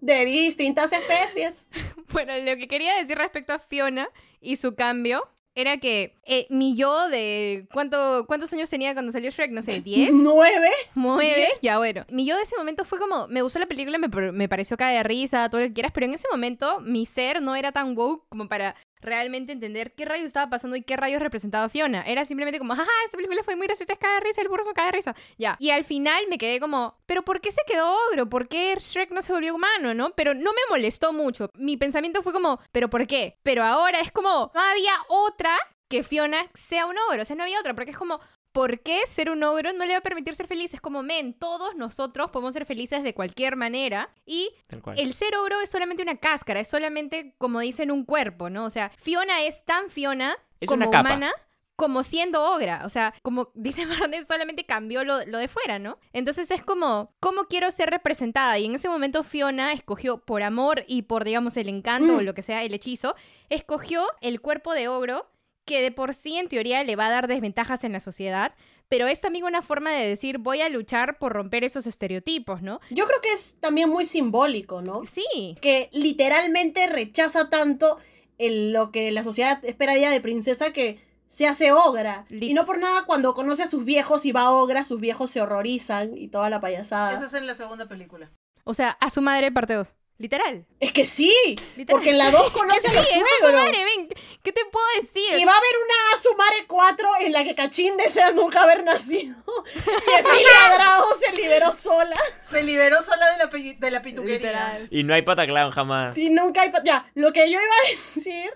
de 0.00 0.24
distintas 0.24 0.92
especies. 0.92 1.66
Bueno, 2.12 2.32
lo 2.36 2.56
que 2.56 2.68
quería 2.68 2.94
decir 2.96 3.18
respecto 3.18 3.52
a 3.54 3.58
Fiona 3.58 4.08
y 4.40 4.54
su 4.56 4.76
cambio 4.76 5.28
era 5.60 5.76
que 5.78 6.16
eh, 6.24 6.46
mi 6.50 6.76
yo 6.76 7.08
de... 7.08 7.66
¿cuánto, 7.72 8.24
¿Cuántos 8.26 8.52
años 8.52 8.70
tenía 8.70 8.92
cuando 8.94 9.12
salió 9.12 9.30
Shrek? 9.30 9.50
No 9.50 9.62
sé, 9.62 9.82
¿10? 9.84 10.10
Nueve. 10.12 10.70
¿Nueve? 10.94 11.48
Ya, 11.62 11.78
bueno. 11.78 12.04
Mi 12.10 12.26
yo 12.26 12.36
de 12.36 12.42
ese 12.42 12.56
momento 12.56 12.84
fue 12.84 12.98
como... 12.98 13.28
Me 13.28 13.42
gustó 13.42 13.58
la 13.58 13.66
película, 13.66 13.98
me, 13.98 14.08
me 14.32 14.48
pareció 14.48 14.76
caer 14.76 14.98
de 14.98 15.02
risa, 15.04 15.48
todo 15.50 15.60
lo 15.60 15.66
que 15.68 15.74
quieras, 15.74 15.92
pero 15.92 16.06
en 16.06 16.14
ese 16.14 16.28
momento 16.30 16.80
mi 16.80 17.06
ser 17.06 17.42
no 17.42 17.54
era 17.56 17.72
tan 17.72 17.96
woke 17.96 18.28
como 18.28 18.48
para 18.48 18.74
realmente 19.00 19.52
entender 19.52 19.92
qué 19.94 20.04
rayos 20.04 20.26
estaba 20.26 20.50
pasando 20.50 20.76
y 20.76 20.82
qué 20.82 20.96
rayos 20.96 21.20
representaba 21.22 21.68
Fiona. 21.68 22.02
Era 22.02 22.24
simplemente 22.24 22.58
como, 22.58 22.74
jaja, 22.74 22.90
esta 23.04 23.16
película 23.16 23.42
fue 23.42 23.56
muy 23.56 23.66
graciosa, 23.66 23.92
es 23.92 23.98
cae 23.98 24.14
de 24.14 24.20
risa, 24.20 24.42
el 24.42 24.48
burro 24.48 24.64
cae 24.74 24.86
de 24.86 24.92
risa. 24.92 25.14
Ya. 25.38 25.56
Y 25.58 25.70
al 25.70 25.84
final 25.84 26.22
me 26.28 26.38
quedé 26.38 26.60
como, 26.60 26.98
¿pero 27.06 27.24
por 27.24 27.40
qué 27.40 27.52
se 27.52 27.62
quedó 27.66 27.96
ogro? 28.10 28.28
¿Por 28.28 28.48
qué 28.48 28.76
Shrek 28.78 29.10
no 29.10 29.22
se 29.22 29.32
volvió 29.32 29.54
humano, 29.54 29.94
no? 29.94 30.10
Pero 30.10 30.34
no 30.34 30.52
me 30.52 30.60
molestó 30.68 31.12
mucho. 31.12 31.50
Mi 31.54 31.76
pensamiento 31.76 32.22
fue 32.22 32.32
como, 32.32 32.60
¿pero 32.72 32.90
por 32.90 33.06
qué? 33.06 33.38
Pero 33.42 33.62
ahora 33.62 34.00
es 34.00 34.12
como, 34.12 34.50
no 34.54 34.60
había 34.60 34.92
otra 35.08 35.56
que 35.88 36.04
Fiona 36.04 36.48
sea 36.54 36.86
un 36.86 36.96
ogro. 37.08 37.22
O 37.22 37.24
sea, 37.24 37.36
no 37.36 37.42
había 37.42 37.58
otra, 37.58 37.74
porque 37.74 37.90
es 37.90 37.96
como, 37.96 38.20
¿por 38.52 38.80
qué 38.80 39.06
ser 39.06 39.30
un 39.30 39.42
ogro 39.44 39.72
no 39.72 39.84
le 39.84 39.92
va 39.92 39.98
a 39.98 40.02
permitir 40.02 40.34
ser 40.34 40.46
feliz? 40.46 40.74
Es 40.74 40.80
como, 40.80 41.02
men, 41.02 41.34
todos 41.34 41.76
nosotros 41.76 42.30
podemos 42.30 42.52
ser 42.52 42.66
felices 42.66 43.02
de 43.02 43.14
cualquier 43.14 43.56
manera 43.56 44.10
y 44.26 44.50
el 44.96 45.12
ser 45.14 45.36
ogro 45.36 45.60
es 45.60 45.70
solamente 45.70 46.02
una 46.02 46.16
cáscara, 46.16 46.60
es 46.60 46.68
solamente, 46.68 47.34
como 47.38 47.60
dicen, 47.60 47.90
un 47.90 48.04
cuerpo, 48.04 48.50
¿no? 48.50 48.64
O 48.64 48.70
sea, 48.70 48.90
Fiona 48.96 49.42
es 49.42 49.64
tan 49.64 49.90
Fiona 49.90 50.36
Es 50.60 50.68
como 50.68 50.82
una 50.82 50.90
capa. 50.90 51.00
humana 51.10 51.32
como 51.76 52.02
siendo 52.02 52.44
ogra. 52.54 52.82
O 52.84 52.90
sea, 52.90 53.14
como 53.22 53.52
dice 53.54 53.86
Marnes, 53.86 54.26
solamente 54.26 54.66
cambió 54.66 55.02
lo, 55.02 55.24
lo 55.24 55.38
de 55.38 55.48
fuera, 55.48 55.78
¿no? 55.78 55.96
Entonces 56.12 56.50
es 56.50 56.62
como, 56.62 57.14
¿cómo 57.20 57.44
quiero 57.44 57.70
ser 57.70 57.88
representada? 57.88 58.58
Y 58.58 58.66
en 58.66 58.74
ese 58.74 58.90
momento 58.90 59.22
Fiona 59.22 59.72
escogió, 59.72 60.18
por 60.18 60.42
amor 60.42 60.84
y 60.86 61.02
por, 61.02 61.24
digamos, 61.24 61.56
el 61.56 61.70
encanto 61.70 62.16
o 62.16 62.20
Mm. 62.20 62.24
lo 62.24 62.34
que 62.34 62.42
sea, 62.42 62.62
el 62.64 62.74
hechizo, 62.74 63.16
escogió 63.48 64.04
el 64.20 64.42
cuerpo 64.42 64.74
de 64.74 64.88
ogro 64.88 65.26
que 65.70 65.80
de 65.82 65.92
por 65.92 66.14
sí 66.14 66.36
en 66.36 66.48
teoría 66.48 66.82
le 66.82 66.96
va 66.96 67.06
a 67.06 67.10
dar 67.10 67.28
desventajas 67.28 67.84
en 67.84 67.92
la 67.92 68.00
sociedad, 68.00 68.54
pero 68.88 69.06
es 69.06 69.20
también 69.20 69.44
una 69.44 69.62
forma 69.62 69.92
de 69.92 70.08
decir 70.08 70.38
voy 70.38 70.60
a 70.62 70.68
luchar 70.68 71.16
por 71.18 71.32
romper 71.32 71.62
esos 71.62 71.86
estereotipos, 71.86 72.60
¿no? 72.60 72.80
Yo 72.90 73.06
creo 73.06 73.20
que 73.20 73.32
es 73.32 73.54
también 73.60 73.88
muy 73.88 74.04
simbólico, 74.04 74.82
¿no? 74.82 75.02
Sí, 75.04 75.56
Que 75.60 75.88
literalmente 75.92 76.86
rechaza 76.88 77.48
tanto 77.50 77.98
el- 78.38 78.72
lo 78.72 78.90
que 78.90 79.12
la 79.12 79.22
sociedad 79.22 79.64
espera 79.64 79.92
de 79.92 80.00
ella 80.00 80.10
de 80.10 80.20
princesa 80.20 80.72
que 80.72 81.00
se 81.28 81.46
hace 81.46 81.70
ogra. 81.70 82.24
Lit. 82.30 82.50
Y 82.50 82.54
no 82.54 82.66
por 82.66 82.78
nada 82.80 83.04
cuando 83.06 83.34
conoce 83.34 83.62
a 83.62 83.70
sus 83.70 83.84
viejos 83.84 84.26
y 84.26 84.32
va 84.32 84.42
a 84.42 84.50
ogra, 84.50 84.82
sus 84.82 85.00
viejos 85.00 85.30
se 85.30 85.40
horrorizan 85.40 86.16
y 86.18 86.26
toda 86.26 86.50
la 86.50 86.58
payasada. 86.60 87.14
Eso 87.14 87.26
es 87.26 87.34
en 87.34 87.46
la 87.46 87.54
segunda 87.54 87.86
película. 87.86 88.32
o 88.64 88.74
sea, 88.74 88.90
a 89.00 89.10
su 89.10 89.22
madre 89.22 89.52
parte 89.52 89.74
2, 89.74 89.94
literal. 90.20 90.66
Es 90.78 90.92
que 90.92 91.06
sí, 91.06 91.34
Literal. 91.76 91.86
porque 91.88 92.10
en 92.10 92.18
la 92.18 92.30
2 92.30 92.50
conoce 92.52 92.88
a 92.88 92.92
los 92.94 93.08
Sí, 93.08 93.18
suegros. 93.40 93.60
madre, 93.64 93.78
ven, 93.84 94.08
¿qué 94.42 94.52
te 94.52 94.60
puedo 94.70 94.84
decir? 95.00 95.38
Y 95.38 95.44
va 95.46 95.52
a 95.54 95.56
haber 95.56 95.70
una 95.84 96.14
Asumare 96.14 96.66
4 96.66 97.08
en 97.22 97.32
la 97.32 97.42
que 97.42 97.54
Cachín 97.54 97.96
desea 97.96 98.30
nunca 98.32 98.62
haber 98.62 98.84
nacido. 98.84 99.34
Y 99.74 100.20
Emilia 100.20 100.74
Drago 100.76 101.06
se 101.18 101.32
liberó 101.32 101.72
sola. 101.72 102.16
Se 102.40 102.62
liberó 102.62 103.02
sola 103.02 103.26
de 103.32 103.38
la, 103.38 103.74
de 103.78 103.90
la 103.90 104.02
pituquería. 104.02 104.36
Literal. 104.36 104.88
Y 104.90 105.02
no 105.04 105.14
hay 105.14 105.22
pataclown 105.22 105.70
jamás. 105.72 106.16
Y 106.18 106.30
nunca 106.30 106.62
hay... 106.62 106.72
Ya, 106.84 107.10
lo 107.14 107.32
que 107.32 107.50
yo 107.50 107.58
iba 107.60 107.72
a 107.86 107.90
decir... 107.90 108.50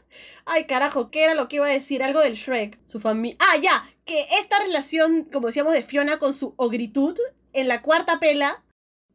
Ay, 0.47 0.67
carajo, 0.67 1.11
¿qué 1.11 1.25
era 1.25 1.33
lo 1.35 1.49
que 1.49 1.57
iba 1.57 1.67
a 1.67 1.71
decir? 1.71 2.03
Algo 2.03 2.21
del 2.21 2.35
Shrek. 2.35 2.79
Su 2.85 3.01
familia... 3.01 3.39
Ah, 3.41 3.57
ya. 3.57 3.83
Que 4.05 4.27
esta 4.39 4.59
relación, 4.61 5.25
como 5.33 5.47
decíamos, 5.47 5.73
de 5.73 5.83
Fiona 5.83 6.19
con 6.19 6.35
su 6.35 6.53
ogritud, 6.59 7.19
en 7.55 7.67
la 7.69 7.81
cuarta 7.81 8.21
pela, 8.21 8.63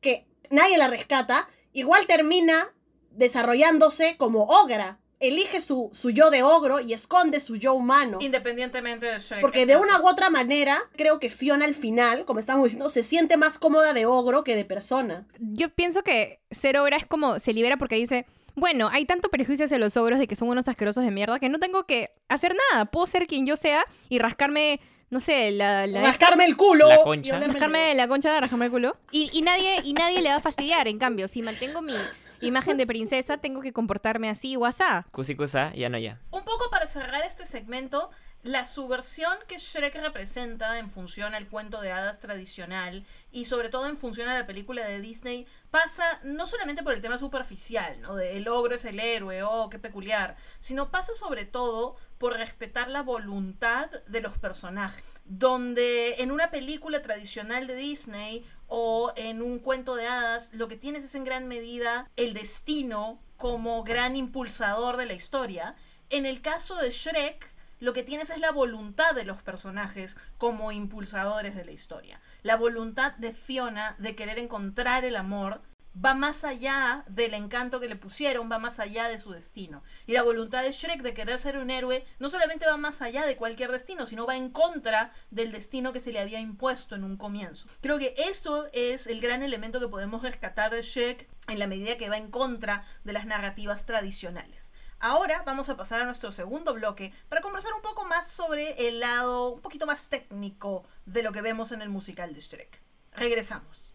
que 0.02 0.26
nadie 0.50 0.78
la 0.80 0.88
rescata, 0.88 1.48
igual 1.74 2.06
termina 2.08 2.74
desarrollándose 3.12 4.18
como 4.18 4.44
ogra. 4.44 5.00
Elige 5.20 5.60
su, 5.60 5.90
su 5.92 6.12
yo 6.12 6.30
de 6.30 6.44
ogro 6.44 6.80
y 6.80 6.94
esconde 6.94 7.42
su 7.42 7.58
yo 7.58 7.74
humano. 7.74 8.20
Independientemente 8.22 9.06
de 9.06 9.20
Shrek. 9.20 9.42
Porque 9.42 9.66
de 9.66 9.76
una 9.76 10.00
u 10.00 10.08
otra 10.08 10.30
manera, 10.30 10.80
creo 10.96 11.20
que 11.20 11.30
Fiona 11.30 11.66
al 11.66 11.76
final, 11.76 12.24
como 12.24 12.40
estábamos 12.40 12.68
diciendo, 12.68 12.90
se 12.90 13.04
siente 13.04 13.36
más 13.36 13.60
cómoda 13.60 13.92
de 13.92 14.06
ogro 14.06 14.46
que 14.46 14.56
de 14.56 14.64
persona. 14.64 15.28
Yo 15.40 15.70
pienso 15.76 16.04
que 16.04 16.40
ser 16.52 16.78
ogra 16.78 16.96
es 16.96 17.06
como 17.06 17.38
se 17.40 17.52
libera 17.52 17.76
porque 17.76 17.96
dice, 17.96 18.26
bueno, 18.56 18.90
hay 18.90 19.06
tanto 19.06 19.30
prejuicio 19.30 19.66
hacia 19.66 19.78
los 19.78 19.98
ogros 19.98 20.20
de 20.20 20.28
que 20.28 20.36
son 20.38 20.50
unos 20.50 20.68
asquerosos 20.68 21.04
de 21.04 21.12
mierda 21.12 21.40
que 21.40 21.50
no 21.50 21.60
tengo 21.60 21.86
que 21.86 22.12
hacer 22.28 22.56
nada. 22.72 22.86
Puedo 22.86 23.08
ser 23.08 23.28
quien 23.28 23.46
yo 23.46 23.58
sea 23.58 23.86
y 24.08 24.20
rascarme, 24.20 24.80
no 25.10 25.20
sé, 25.20 25.52
la... 25.52 25.88
la 25.88 26.02
Rascarme 26.04 26.46
el 26.46 26.56
culo. 26.56 26.88
La 26.88 27.02
concha. 27.04 27.40
rascarme 27.40 27.96
la 27.96 28.08
concha, 28.08 28.40
rascarme 28.40 28.66
el 28.66 28.72
culo. 28.72 28.98
Y, 29.12 29.30
y 29.34 29.42
nadie, 29.42 29.82
y 29.84 29.94
nadie 29.94 30.22
le 30.22 30.30
va 30.30 30.36
a 30.36 30.42
fastidiar. 30.42 30.88
En 30.88 31.00
cambio, 31.00 31.28
si 31.28 31.42
mantengo 31.42 31.82
mi 31.82 31.96
imagen 32.42 32.78
de 32.78 32.88
princesa, 32.88 33.38
tengo 33.38 33.62
que 33.62 33.74
comportarme 33.74 34.30
así 34.30 34.56
o 34.56 34.66
asá. 34.66 35.06
Kusikusa, 35.12 35.74
ya 35.74 35.90
no 35.90 35.98
ya. 35.98 36.20
Un 36.32 36.44
poco 36.44 36.70
para 36.70 36.88
cerrar 36.88 37.24
este 37.26 37.46
segmento, 37.46 38.12
la 38.44 38.66
subversión 38.66 39.34
que 39.48 39.58
Shrek 39.58 39.96
representa 39.96 40.80
en 40.80 40.90
función 40.90 41.36
al 41.36 41.48
cuento 41.48 41.82
de 41.82 41.92
hadas 41.92 42.20
tradicional 42.20 43.06
y 43.32 43.46
sobre 43.46 43.70
todo 43.70 43.88
en 43.88 43.98
función 43.98 44.30
a 44.30 44.38
la 44.38 44.48
película 44.48 44.88
de 44.88 45.02
Disney 45.02 45.46
pasa 45.72 46.20
no 46.24 46.48
solamente 46.48 46.82
por 46.82 46.94
el 46.94 47.02
tema 47.02 47.18
superficial, 47.18 48.00
¿no? 48.00 48.16
De 48.16 48.38
el 48.38 48.48
ogro 48.48 48.76
es 48.76 48.86
el 48.86 49.00
héroe, 49.00 49.44
oh, 49.44 49.70
qué 49.70 49.78
peculiar, 49.78 50.38
sino 50.60 50.90
pasa 50.90 51.16
sobre 51.16 51.46
todo 51.46 51.98
por 52.20 52.34
respetar 52.38 52.90
la 52.90 53.02
voluntad 53.02 53.90
de 54.08 54.22
los 54.22 54.38
personajes. 54.38 55.04
Donde 55.26 56.16
en 56.20 56.32
una 56.32 56.52
película 56.52 57.02
tradicional 57.02 57.66
de 57.66 57.76
Disney 57.76 58.46
o 58.68 59.14
en 59.16 59.42
un 59.42 59.60
cuento 59.60 59.96
de 59.96 60.08
hadas, 60.08 60.52
lo 60.54 60.68
que 60.68 60.76
tienes 60.76 61.04
es 61.04 61.16
en 61.16 61.24
gran 61.24 61.48
medida 61.48 62.10
el 62.18 62.34
destino 62.34 63.20
como 63.38 63.84
gran 63.84 64.16
impulsador 64.16 64.98
de 64.98 65.06
la 65.06 65.14
historia. 65.14 65.76
En 66.10 66.26
el 66.26 66.42
caso 66.42 66.76
de 66.76 66.92
Shrek, 66.92 67.48
lo 67.80 67.94
que 67.94 68.04
tienes 68.04 68.30
es 68.30 68.40
la 68.40 68.52
voluntad 68.52 69.16
de 69.16 69.24
los 69.24 69.42
personajes 69.42 70.18
como 70.38 70.74
impulsadores 70.74 71.56
de 71.56 71.64
la 71.64 71.72
historia. 71.72 72.20
La 72.44 72.58
voluntad 72.58 73.14
de 73.14 73.32
Fiona 73.32 73.96
de 74.00 74.16
querer 74.16 74.38
encontrar 74.38 75.06
el 75.06 75.16
amor 75.16 75.62
va 76.04 76.14
más 76.14 76.44
allá 76.44 77.04
del 77.08 77.34
encanto 77.34 77.80
que 77.80 77.90
le 77.90 77.96
pusieron, 77.96 78.52
va 78.52 78.60
más 78.60 78.80
allá 78.80 79.08
de 79.08 79.20
su 79.20 79.32
destino. 79.32 79.84
Y 80.06 80.14
la 80.14 80.24
voluntad 80.24 80.64
de 80.64 80.72
Shrek 80.72 81.02
de 81.02 81.14
querer 81.14 81.38
ser 81.40 81.58
un 81.58 81.70
héroe 81.70 82.06
no 82.20 82.30
solamente 82.30 82.66
va 82.66 82.78
más 82.78 83.02
allá 83.02 83.26
de 83.26 83.36
cualquier 83.36 83.72
destino, 83.72 84.06
sino 84.06 84.26
va 84.26 84.38
en 84.38 84.50
contra 84.50 85.12
del 85.30 85.52
destino 85.52 85.94
que 85.94 86.00
se 86.00 86.12
le 86.12 86.20
había 86.20 86.40
impuesto 86.40 86.96
en 86.96 87.04
un 87.04 87.18
comienzo. 87.18 87.68
Creo 87.82 88.00
que 88.00 88.14
eso 88.18 88.68
es 88.74 89.08
el 89.08 89.20
gran 89.20 89.44
elemento 89.44 89.80
que 89.80 89.88
podemos 89.88 90.22
rescatar 90.22 90.72
de 90.72 90.82
Shrek 90.82 91.30
en 91.48 91.60
la 91.60 91.68
medida 91.68 91.98
que 91.98 92.10
va 92.10 92.18
en 92.18 92.32
contra 92.32 92.86
de 93.04 93.14
las 93.14 93.26
narrativas 93.26 93.86
tradicionales. 93.86 94.72
Ahora 95.02 95.44
vamos 95.46 95.70
a 95.70 95.78
pasar 95.78 96.02
a 96.02 96.06
nuestro 96.06 96.32
segundo 96.32 96.74
bloque 96.74 97.14
para 97.30 97.42
conversar 97.42 97.74
un 97.74 97.82
poco 97.82 98.04
más 98.06 98.32
sobre 98.32 98.88
el 98.88 99.00
lado 99.00 99.50
un 99.50 99.62
poquito 99.62 99.86
más 99.86 100.10
técnico 100.10 100.86
de 101.06 101.24
lo 101.24 101.32
que 101.32 101.42
vemos 101.42 101.72
en 101.72 101.82
el 101.82 101.90
musical 101.90 102.34
de 102.34 102.42
Shrek. 102.42 102.82
Regresamos. 103.14 103.94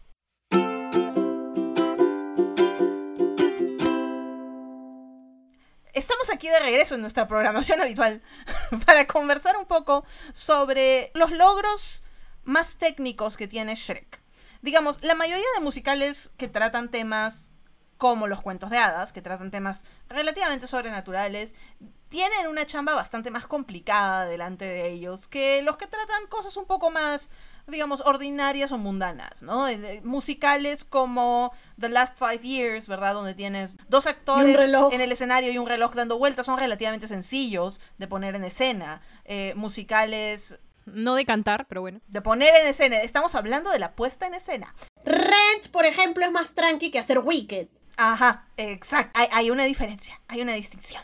Estamos 6.05 6.29
aquí 6.29 6.49
de 6.49 6.59
regreso 6.59 6.93
en 6.93 7.01
nuestra 7.01 7.27
programación 7.27 7.81
habitual 7.81 8.21
para 8.85 9.07
conversar 9.07 9.57
un 9.57 9.65
poco 9.65 10.05
sobre 10.33 11.09
los 11.15 11.31
logros 11.31 12.03
más 12.43 12.77
técnicos 12.77 13.37
que 13.37 13.47
tiene 13.47 13.73
Shrek. 13.73 14.21
Digamos, 14.61 15.03
la 15.03 15.15
mayoría 15.15 15.47
de 15.55 15.63
musicales 15.63 16.31
que 16.37 16.47
tratan 16.47 16.91
temas 16.91 17.49
como 17.97 18.27
los 18.27 18.43
cuentos 18.43 18.69
de 18.69 18.77
hadas, 18.77 19.13
que 19.13 19.23
tratan 19.23 19.49
temas 19.49 19.83
relativamente 20.07 20.67
sobrenaturales, 20.67 21.55
tienen 22.09 22.45
una 22.45 22.67
chamba 22.67 22.93
bastante 22.93 23.31
más 23.31 23.47
complicada 23.47 24.27
delante 24.27 24.65
de 24.65 24.89
ellos 24.89 25.27
que 25.27 25.63
los 25.63 25.75
que 25.77 25.87
tratan 25.87 26.27
cosas 26.27 26.55
un 26.55 26.65
poco 26.65 26.91
más, 26.91 27.31
digamos, 27.67 28.01
ordinarias 28.01 28.71
o 28.71 28.77
mundanas, 28.77 29.41
¿no? 29.41 29.67
Eh, 29.67 29.79
eh, 29.81 30.01
Musicales 30.03 30.83
como 30.83 31.51
The 31.79 31.89
Last 31.89 32.17
Five 32.17 32.39
Years, 32.39 32.87
¿verdad? 32.87 33.13
Donde 33.13 33.33
tienes 33.33 33.77
dos 33.89 34.07
actores 34.07 34.55
en 34.91 35.01
el 35.01 35.11
escenario 35.11 35.51
y 35.51 35.57
un 35.57 35.67
reloj 35.67 35.93
dando 35.93 36.17
vueltas, 36.17 36.45
son 36.45 36.59
relativamente 36.59 37.07
sencillos 37.07 37.81
de 37.97 38.07
poner 38.07 38.35
en 38.35 38.43
escena. 38.43 39.01
Eh, 39.25 39.53
musicales 39.55 40.59
No 40.85 41.15
de 41.15 41.25
cantar, 41.25 41.65
pero 41.67 41.81
bueno. 41.81 42.01
de 42.07 42.21
poner 42.21 42.55
en 42.55 42.67
escena, 42.67 42.97
estamos 42.97 43.33
hablando 43.35 43.71
de 43.71 43.79
la 43.79 43.95
puesta 43.95 44.27
en 44.27 44.35
escena. 44.35 44.73
Rent, 45.03 45.69
por 45.71 45.85
ejemplo, 45.85 46.25
es 46.25 46.31
más 46.31 46.53
tranqui 46.53 46.91
que 46.91 46.99
hacer 46.99 47.19
Wicked. 47.19 47.67
Ajá, 47.97 48.47
exacto. 48.57 49.19
Hay, 49.19 49.27
hay 49.31 49.51
una 49.51 49.63
diferencia, 49.63 50.21
hay 50.27 50.41
una 50.41 50.53
distinción. 50.53 51.01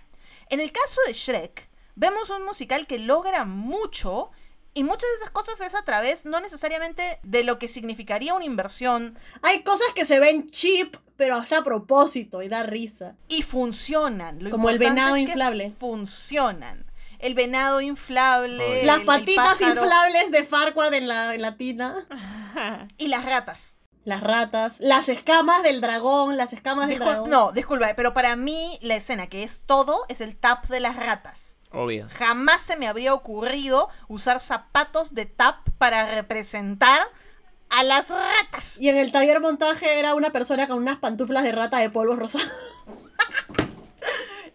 En 0.50 0.60
el 0.60 0.72
caso 0.72 1.00
de 1.08 1.14
Shrek, 1.14 1.70
vemos 1.96 2.30
un 2.30 2.46
musical 2.46 2.86
que 2.86 3.00
logra 3.00 3.46
mucho 3.46 4.32
y 4.74 4.84
muchas 4.84 5.10
de 5.10 5.16
esas 5.18 5.32
cosas 5.32 5.60
es 5.62 5.76
a 5.76 5.84
través, 5.84 6.26
no 6.26 6.40
necesariamente 6.40 7.20
de 7.24 7.44
lo 7.44 7.60
que 7.60 7.68
significaría 7.68 8.34
una 8.34 8.46
inversión 8.46 9.18
Hay 9.42 9.64
cosas 9.64 9.88
que 9.96 10.06
se 10.06 10.20
ven 10.20 10.50
cheap, 10.50 10.96
pero 11.18 11.36
hace 11.36 11.56
a 11.56 11.64
propósito 11.64 12.42
y 12.42 12.48
da 12.48 12.64
risa. 12.64 13.16
y 13.28 13.42
funcionan. 13.42 14.44
Lo 14.44 14.50
Como 14.50 14.70
el 14.70 14.80
venado 14.80 15.16
es 15.16 15.26
que 15.26 15.32
inflable. 15.32 15.72
Funcionan. 15.78 16.86
El 17.20 17.36
venado 17.36 17.82
inflable. 17.82 18.84
Las 18.86 18.96
el- 18.96 19.02
el 19.02 19.06
patitas 19.06 19.60
pájaro 19.60 19.82
inflables 19.84 20.32
de 20.32 20.44
Farquaad 20.44 20.94
en 20.96 21.08
la, 21.08 21.36
en 21.36 21.42
la 21.42 21.56
tina. 21.58 22.08
Y 22.98 23.08
las 23.08 23.26
ratas. 23.26 23.76
Las 24.04 24.22
ratas. 24.22 24.80
Las 24.80 25.08
escamas 25.10 25.62
del 25.64 25.80
dragón. 25.82 26.36
Las 26.38 26.54
escamas 26.54 26.88
del 26.88 27.00
Discul- 27.00 27.06
dragón. 27.06 27.30
no, 27.30 27.52
disculpa, 27.52 27.94
pero 27.96 28.14
para 28.16 28.36
mí 28.36 28.80
la 28.82 28.96
escena 28.96 29.28
que 29.28 29.44
es 29.44 29.64
todo 29.68 30.06
es 30.10 30.22
el 30.22 30.36
tap 30.36 30.66
de 30.68 30.80
las 30.80 30.96
ratas. 30.96 31.58
Obvio. 31.72 32.08
Jamás 32.18 32.62
se 32.62 32.78
me 32.78 32.88
habría 32.88 33.14
ocurrido 33.14 33.90
usar 34.08 34.40
zapatos 34.40 35.16
de 35.16 35.26
tap 35.26 35.58
para 35.78 36.14
representar 36.14 37.02
a 37.70 37.84
las 37.84 38.10
ratas. 38.10 38.80
Y 38.80 38.90
en 38.90 38.98
el 38.98 39.12
taller 39.12 39.40
montaje 39.40 39.98
era 40.00 40.14
una 40.14 40.30
persona 40.32 40.68
con 40.68 40.78
unas 40.78 40.98
pantuflas 40.98 41.44
de 41.44 41.54
rata 41.54 41.78
de 41.78 41.90
polvo 41.90 42.16
rosado. 42.16 42.46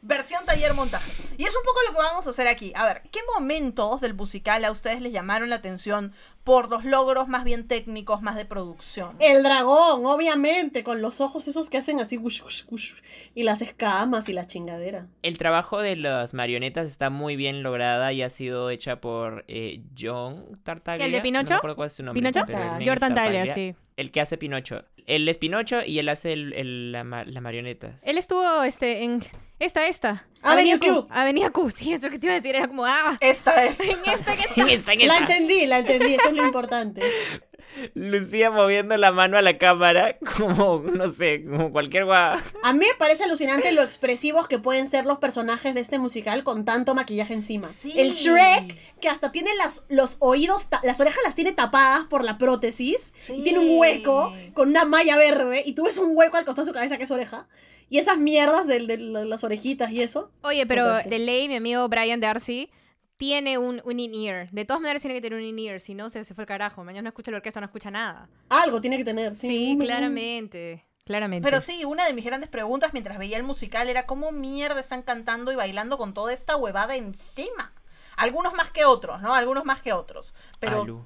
Versión 0.06 0.44
taller 0.44 0.72
montaje. 0.72 1.10
Y 1.36 1.42
es 1.42 1.56
un 1.56 1.64
poco 1.64 1.80
lo 1.84 1.92
que 1.92 1.98
vamos 1.98 2.26
a 2.28 2.30
hacer 2.30 2.46
aquí. 2.46 2.72
A 2.76 2.86
ver, 2.86 3.02
¿qué 3.10 3.18
momentos 3.34 4.00
del 4.00 4.14
musical 4.14 4.64
a 4.64 4.70
ustedes 4.70 5.00
les 5.00 5.12
llamaron 5.12 5.50
la 5.50 5.56
atención 5.56 6.12
por 6.44 6.70
los 6.70 6.84
logros 6.84 7.26
más 7.26 7.42
bien 7.42 7.66
técnicos, 7.66 8.22
más 8.22 8.36
de 8.36 8.44
producción? 8.44 9.16
El 9.18 9.42
dragón, 9.42 10.06
obviamente, 10.06 10.84
con 10.84 11.02
los 11.02 11.20
ojos 11.20 11.48
esos 11.48 11.70
que 11.70 11.78
hacen 11.78 11.98
así, 11.98 12.18
wush, 12.18 12.40
wush, 12.42 12.62
wush, 12.68 12.94
y 13.34 13.42
las 13.42 13.62
escamas 13.62 14.28
y 14.28 14.32
la 14.32 14.46
chingadera. 14.46 15.08
El 15.22 15.38
trabajo 15.38 15.80
de 15.80 15.96
las 15.96 16.34
marionetas 16.34 16.86
está 16.86 17.10
muy 17.10 17.34
bien 17.34 17.64
lograda 17.64 18.12
y 18.12 18.22
ha 18.22 18.30
sido 18.30 18.70
hecha 18.70 19.00
por 19.00 19.44
eh, 19.48 19.82
John 19.98 20.56
Tartaglia. 20.62 21.06
¿El 21.06 21.12
de 21.12 21.20
Pinocho? 21.20 21.48
No 21.48 21.50
me 21.50 21.56
acuerdo 21.56 21.76
cuál 21.76 21.86
es 21.86 21.94
su 21.94 22.04
nombre. 22.04 22.22
¿Pinocho? 22.22 22.46
es 22.48 22.88
Jordan 22.88 23.12
Tyler, 23.12 23.48
sí. 23.48 23.74
El 23.96 24.12
que 24.12 24.20
hace 24.20 24.38
Pinocho. 24.38 24.84
Él 25.06 25.28
es 25.28 25.36
Pinocho 25.38 25.84
y 25.84 25.98
él 25.98 26.08
hace 26.08 26.32
el, 26.32 26.52
el- 26.54 26.92
la, 26.92 27.04
la 27.04 27.40
marioneta. 27.40 27.98
Él 28.02 28.18
estuvo 28.18 28.62
este, 28.64 29.04
en 29.04 29.22
esta, 29.58 29.86
esta. 29.86 30.26
Avenue 30.42 30.78
Q. 30.78 31.06
Avenida 31.10 31.50
Q, 31.50 31.70
sí, 31.70 31.92
eso 31.92 32.10
que 32.10 32.18
te 32.18 32.26
iba 32.26 32.34
a 32.34 32.38
decir. 32.40 32.54
Era 32.54 32.68
como, 32.68 32.84
ah, 32.84 33.16
Esta 33.20 33.64
es. 33.64 33.78
en 33.80 33.88
esta, 34.12 34.34
en 34.34 34.40
esta. 34.48 34.60
En 34.62 34.68
esta, 34.68 34.92
en 34.92 35.08
La 35.08 35.14
esta. 35.18 35.36
entendí, 35.36 35.66
la 35.66 35.78
entendí, 35.78 36.14
eso 36.14 36.28
es 36.28 36.34
lo 36.34 36.44
importante. 36.46 37.02
Lucía 37.94 38.50
moviendo 38.50 38.96
la 38.96 39.12
mano 39.12 39.36
a 39.36 39.42
la 39.42 39.58
cámara 39.58 40.16
como, 40.36 40.78
no 40.80 41.10
sé, 41.12 41.44
como 41.44 41.72
cualquier 41.72 42.04
gua... 42.04 42.42
A 42.62 42.72
mí 42.72 42.80
me 42.80 42.94
parece 42.98 43.24
alucinante 43.24 43.72
lo 43.72 43.82
expresivos 43.82 44.48
que 44.48 44.58
pueden 44.58 44.88
ser 44.88 45.04
los 45.06 45.18
personajes 45.18 45.74
de 45.74 45.80
este 45.80 45.98
musical 45.98 46.42
con 46.44 46.64
tanto 46.64 46.94
maquillaje 46.94 47.34
encima. 47.34 47.68
Sí. 47.68 47.92
El 47.96 48.10
Shrek, 48.10 48.76
que 49.00 49.08
hasta 49.08 49.32
tiene 49.32 49.54
las, 49.56 49.84
los 49.88 50.16
oídos, 50.20 50.68
las 50.82 51.00
orejas 51.00 51.20
las 51.24 51.34
tiene 51.34 51.52
tapadas 51.52 52.06
por 52.06 52.24
la 52.24 52.38
prótesis, 52.38 53.12
Sí. 53.16 53.34
y 53.38 53.42
tiene 53.42 53.58
un 53.58 53.78
hueco 53.78 54.32
con 54.54 54.68
una 54.70 54.84
malla 54.84 55.16
verde, 55.16 55.62
y 55.64 55.74
tú 55.74 55.84
ves 55.84 55.98
un 55.98 56.16
hueco 56.16 56.36
al 56.36 56.44
costado 56.44 56.64
de 56.66 56.70
su 56.70 56.74
cabeza 56.74 56.96
que 56.98 57.04
es 57.04 57.10
oreja, 57.10 57.48
y 57.88 57.98
esas 57.98 58.18
mierdas 58.18 58.66
de, 58.66 58.86
de 58.86 58.96
las 58.98 59.44
orejitas 59.44 59.90
y 59.92 60.02
eso. 60.02 60.30
Oye, 60.42 60.66
pero 60.66 60.82
Entonces- 60.86 61.10
de 61.10 61.18
ley, 61.20 61.48
mi 61.48 61.56
amigo 61.56 61.88
Brian 61.88 62.20
Darcy 62.20 62.68
tiene 63.16 63.58
un, 63.58 63.80
un 63.84 63.98
in-ear. 64.00 64.50
De 64.50 64.64
todas 64.64 64.80
maneras 64.80 65.02
tiene 65.02 65.14
que 65.14 65.20
tener 65.20 65.38
un 65.38 65.44
in-ear, 65.44 65.80
si 65.80 65.94
no 65.94 66.10
se, 66.10 66.24
se 66.24 66.34
fue 66.34 66.42
el 66.42 66.48
carajo. 66.48 66.84
Mañana 66.84 67.02
no 67.02 67.08
escucha 67.08 67.30
la 67.30 67.38
orquesta, 67.38 67.60
no 67.60 67.66
escucha 67.66 67.90
nada. 67.90 68.28
Algo 68.48 68.80
tiene 68.80 68.96
que 68.98 69.04
tener, 69.04 69.34
sí. 69.34 69.48
Sí, 69.48 69.72
Un- 69.72 69.80
claramente. 69.80 70.84
Claramente. 71.04 71.44
Pero 71.48 71.60
sí, 71.60 71.84
una 71.84 72.04
de 72.04 72.12
mis 72.14 72.24
grandes 72.24 72.50
preguntas 72.50 72.92
mientras 72.92 73.16
veía 73.18 73.36
el 73.36 73.44
musical 73.44 73.88
era 73.88 74.06
cómo 74.06 74.32
mierda 74.32 74.80
están 74.80 75.02
cantando 75.02 75.52
y 75.52 75.54
bailando 75.54 75.98
con 75.98 76.14
toda 76.14 76.32
esta 76.32 76.56
huevada 76.56 76.96
encima. 76.96 77.72
Algunos 78.16 78.54
más 78.54 78.70
que 78.70 78.84
otros, 78.84 79.20
¿no? 79.22 79.32
Algunos 79.34 79.64
más 79.64 79.80
que 79.82 79.92
otros. 79.92 80.34
Pero 80.58 80.82
Alu. 80.82 81.04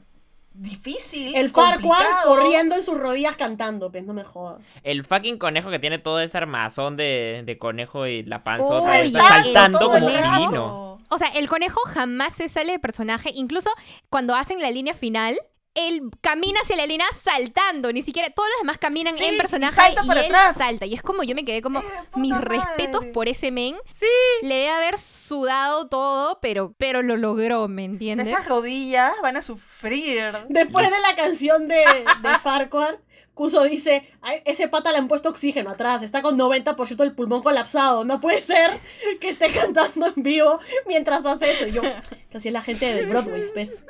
difícil. 0.54 1.34
El 1.36 1.52
complicado. 1.52 2.24
corriendo 2.24 2.76
en 2.76 2.82
sus 2.82 2.98
rodillas 2.98 3.36
cantando, 3.36 3.90
pues 3.90 4.04
no 4.04 4.14
me 4.14 4.24
jodas. 4.24 4.62
El 4.82 5.04
fucking 5.04 5.36
conejo 5.38 5.70
que 5.70 5.78
tiene 5.78 5.98
todo 5.98 6.18
ese 6.20 6.38
armazón 6.38 6.96
de, 6.96 7.42
de 7.44 7.58
conejo 7.58 8.06
y 8.06 8.22
la 8.22 8.42
panzota 8.42 9.00
está 9.00 9.38
el 9.40 9.44
saltando 9.44 9.80
como 9.80 10.06
pino. 10.08 10.89
O 11.10 11.18
sea, 11.18 11.28
el 11.28 11.48
conejo 11.48 11.80
jamás 11.92 12.34
se 12.36 12.48
sale 12.48 12.72
de 12.72 12.78
personaje. 12.78 13.30
Incluso 13.34 13.70
cuando 14.08 14.34
hacen 14.34 14.60
la 14.60 14.70
línea 14.70 14.94
final, 14.94 15.38
él 15.74 16.02
camina 16.20 16.60
hacia 16.60 16.76
la 16.76 16.86
línea 16.86 17.06
saltando. 17.12 17.92
Ni 17.92 18.02
siquiera 18.02 18.28
todos 18.30 18.48
los 18.50 18.60
demás 18.62 18.78
caminan 18.78 19.16
Sí, 19.16 19.24
en 19.24 19.34
y 19.34 19.38
personaje 19.38 19.74
salta 19.76 20.02
y, 20.04 20.10
él 20.10 20.18
atrás. 20.18 20.56
salta. 20.56 20.86
Y 20.86 20.94
es 20.94 21.02
como 21.02 21.22
yo 21.22 21.34
me 21.34 21.44
quedé 21.44 21.62
como, 21.62 21.80
Eh, 21.80 21.84
mis 22.16 22.30
madre. 22.32 22.56
respetos 22.58 23.06
por 23.06 23.28
ese 23.28 23.50
men. 23.52 23.76
Sí. 23.96 24.06
Le 24.42 24.54
debe 24.54 24.70
haber 24.70 24.98
sudado 24.98 25.88
todo, 25.88 26.38
pero, 26.42 26.74
pero 26.76 27.02
lo 27.02 27.16
logró, 27.16 27.68
¿me 27.68 27.82
De 27.82 27.86
entiendes? 27.86 28.28
esas 28.28 28.46
rodillas 28.48 29.12
van 29.22 29.36
a 29.36 29.42
sufrir. 29.42 30.32
Después 30.48 30.90
de 30.90 31.00
la 31.00 31.14
canción 31.14 31.68
de, 31.68 31.76
de 32.22 32.38
Farquaad, 32.42 32.96
Cuso 33.40 33.62
dice, 33.62 34.06
"Ay, 34.20 34.42
ese 34.44 34.68
pata 34.68 34.92
le 34.92 34.98
han 34.98 35.08
puesto 35.08 35.30
oxígeno 35.30 35.70
atrás, 35.70 36.02
está 36.02 36.20
con 36.20 36.36
90% 36.36 37.04
del 37.04 37.14
pulmón 37.14 37.42
colapsado, 37.42 38.04
no 38.04 38.20
puede 38.20 38.42
ser 38.42 38.78
que 39.18 39.30
esté 39.30 39.48
cantando 39.74 40.08
en 40.14 40.22
vivo 40.22 40.60
mientras 40.86 41.24
hace 41.24 41.52
eso. 41.52 41.66
Y 41.66 41.72
yo, 41.72 41.80
que 41.80 42.36
así 42.36 42.48
es 42.48 42.52
la 42.52 42.60
gente 42.60 42.92
de 42.92 43.06
Broadway, 43.06 43.42
pues. 43.54 43.82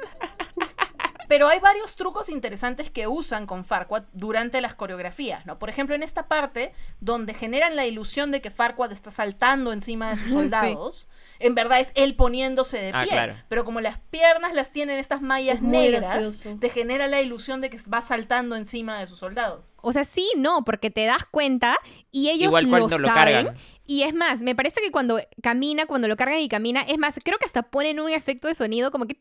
Pero 1.31 1.47
hay 1.47 1.61
varios 1.61 1.95
trucos 1.95 2.29
interesantes 2.29 2.91
que 2.91 3.07
usan 3.07 3.47
con 3.47 3.65
Farquaad 3.65 4.03
durante 4.13 4.61
las 4.61 4.75
coreografías, 4.75 5.47
¿no? 5.47 5.61
Por 5.61 5.69
ejemplo, 5.71 5.95
en 5.95 6.03
esta 6.03 6.27
parte 6.27 6.73
donde 6.99 7.35
generan 7.35 7.77
la 7.77 7.87
ilusión 7.87 8.33
de 8.33 8.41
que 8.41 8.51
Farquaad 8.51 8.91
está 8.91 9.13
saltando 9.13 9.73
encima 9.73 10.11
de 10.11 10.17
sus 10.17 10.31
soldados, 10.33 11.07
en 11.39 11.55
verdad 11.55 11.79
es 11.79 11.93
él 11.95 12.17
poniéndose 12.17 12.79
de 12.83 12.91
Ah, 12.93 13.03
pie. 13.05 13.13
claro. 13.13 13.37
Pero 13.49 13.65
como 13.65 13.81
las 13.81 14.01
piernas 14.11 14.55
las 14.55 14.73
tienen 14.73 14.99
estas 14.99 15.23
mallas 15.23 15.59
Es 15.59 15.63
negras, 15.63 16.45
te 16.59 16.69
genera 16.69 17.07
la 17.07 17.21
ilusión 17.21 17.61
de 17.61 17.71
que 17.71 17.79
va 17.83 18.03
saltando 18.03 18.57
encima 18.57 18.99
de 18.99 19.07
sus 19.07 19.21
soldados. 19.21 19.70
O 19.83 19.93
sea, 19.93 20.05
sí, 20.05 20.27
no, 20.37 20.65
porque 20.65 20.91
te 20.91 21.05
das 21.05 21.25
cuenta 21.31 21.79
y 22.11 22.29
ellos 22.31 22.49
Igual 22.49 22.65
lo 22.65 22.71
cuando 22.71 22.99
lo 22.99 23.09
saben. 23.09 23.35
cargan. 23.47 23.57
Y 23.87 24.05
es 24.05 24.15
más, 24.15 24.43
me 24.43 24.55
parece 24.55 24.81
que 24.81 24.93
cuando 24.93 25.19
camina, 25.43 25.85
cuando 25.87 26.07
lo 26.07 26.17
cargan 26.17 26.39
y 26.39 26.49
camina, 26.49 26.81
es 26.83 26.97
más, 26.97 27.19
creo 27.25 27.39
que 27.39 27.45
hasta 27.47 27.63
ponen 27.65 27.99
un 27.99 28.09
efecto 28.09 28.47
de 28.47 28.55
sonido 28.55 28.93
como 28.93 29.07
que... 29.07 29.17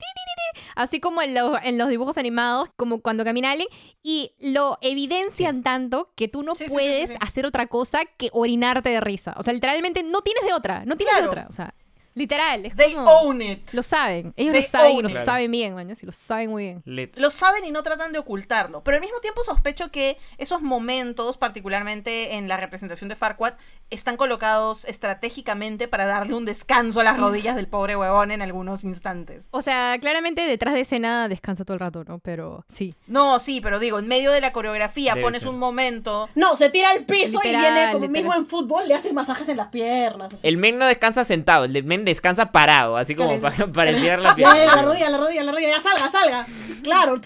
Así 0.76 0.99
como 0.99 1.22
en, 1.24 1.34
los- 1.34 1.57
en 1.64 1.78
los 1.80 1.89
dibujos 1.89 2.18
animados, 2.20 2.70
como 2.76 3.01
cuando 3.01 3.24
camina 3.24 3.51
alguien, 3.51 3.68
y 4.03 4.36
lo 4.39 4.78
evidencian 4.82 5.64
tanto 5.64 6.14
que 6.16 6.28
tú 6.28 6.43
no 6.43 6.53
Sí, 6.55 6.66
sí, 6.66 6.70
sí, 6.70 6.72
puedes 6.74 7.10
sí, 7.10 7.16
sí. 7.16 7.20
hacer 7.22 7.45
otra 7.47 7.66
cosa 7.68 8.01
que 8.18 8.30
orinarte 8.32 8.89
de 8.89 9.01
risa. 9.01 9.34
O 9.38 9.43
sea, 9.43 9.53
literalmente 9.53 10.03
no 10.03 10.22
tienes 10.22 10.43
de 10.43 10.53
otra, 10.53 10.86
no 10.86 10.97
tienes 10.97 11.16
de 11.16 11.28
otra. 11.28 11.47
O 11.49 11.53
sea, 11.53 11.74
literal, 12.16 12.66
es 12.66 12.76
They 12.76 12.93
como... 12.93 13.10
own 13.10 13.41
it. 13.41 13.72
Lo 13.74 13.84
saben, 13.84 14.34
ellos 14.36 14.53
They 14.53 14.62
lo 14.62 14.68
saben 14.68 14.97
y 14.97 15.01
lo 15.01 15.10
saben 15.10 15.51
bien, 15.51 15.74
man, 15.76 15.89
y 15.89 16.05
lo 16.05 16.12
saben 16.12 16.49
muy 16.49 16.64
bien. 16.66 16.82
Lit. 16.86 17.16
Lo 17.18 17.30
saben 17.30 17.64
y 17.66 17.72
no 17.72 17.84
tratan 17.84 18.12
de 18.12 18.20
ocultarlo. 18.20 18.84
Pero 18.84 18.95
al 18.95 19.01
mismo 19.01 19.20
tiempo 19.20 19.43
sospecho 19.43 19.91
que 19.91 20.18
esos 20.38 20.62
momentos, 20.62 21.38
particularmente 21.38 22.36
en 22.36 22.47
la 22.47 22.57
representación 22.57 23.10
de 23.10 23.16
Farquaad, 23.16 23.53
están 23.89 24.18
colocados 24.18 24.86
estratégicamente 24.86 25.88
para 25.88 26.05
darle 26.05 26.36
un 26.36 26.45
descanso 26.45 26.99
a 27.01 27.03
las 27.03 27.18
rodillas 27.18 27.55
del 27.55 27.68
pobre 27.68 27.95
huevón 27.95 28.32
en 28.32 28.41
algunos 28.41 28.84
instantes. 28.84 29.47
O 29.51 29.62
sea, 29.62 29.97
claramente 29.99 30.41
detrás 30.41 30.74
de 30.74 30.82
escena 30.82 31.28
descansa 31.28 31.66
todo 31.66 31.74
el 31.76 31.80
rato, 31.80 32.03
¿no? 32.03 32.20
Pero 32.20 32.66
sí. 32.68 32.95
No, 33.07 33.39
sí, 33.39 33.62
pero 33.62 33.80
digo, 33.80 33.99
en 33.99 34.07
medio 34.07 34.32
de 34.32 34.41
la 34.41 34.53
coreografía 34.53 35.14
Debe 35.14 35.24
pones 35.26 35.41
ser. 35.41 35.49
un 35.49 35.60
momento. 35.60 36.30
No, 36.36 36.55
se 36.55 36.70
tira 36.70 36.91
al 36.91 37.05
piso 37.05 37.39
Literal, 37.43 37.45
y 37.45 37.74
viene 37.74 37.91
como 37.91 38.05
literal. 38.05 38.10
mismo 38.24 38.36
en 38.36 38.45
fútbol, 38.45 38.88
le 38.88 38.93
hacen 38.95 39.16
masajes 39.16 39.49
en 39.49 39.57
las 39.57 39.68
piernas. 39.68 40.34
así. 40.34 40.47
El 40.47 40.57
men 40.57 40.78
no 40.78 40.86
descansa 40.86 41.24
sentado, 41.24 41.66
el 41.66 41.84
men 41.84 41.99
descansa 42.06 42.52
parado, 42.52 42.97
así 42.97 43.16
como 43.16 43.39
para, 43.39 43.68
para 43.68 43.91
estirar 43.91 44.20
la 44.20 44.36
pierna. 44.36 44.76
la 44.76 44.82
rodilla, 44.82 45.10
la 45.10 45.18
rodilla, 45.18 45.43
la 45.43 45.52
rodilla, 45.52 45.70
ya 45.70 45.82
salga, 45.82 46.10
salga. 46.10 46.47
Claro. 46.84 47.20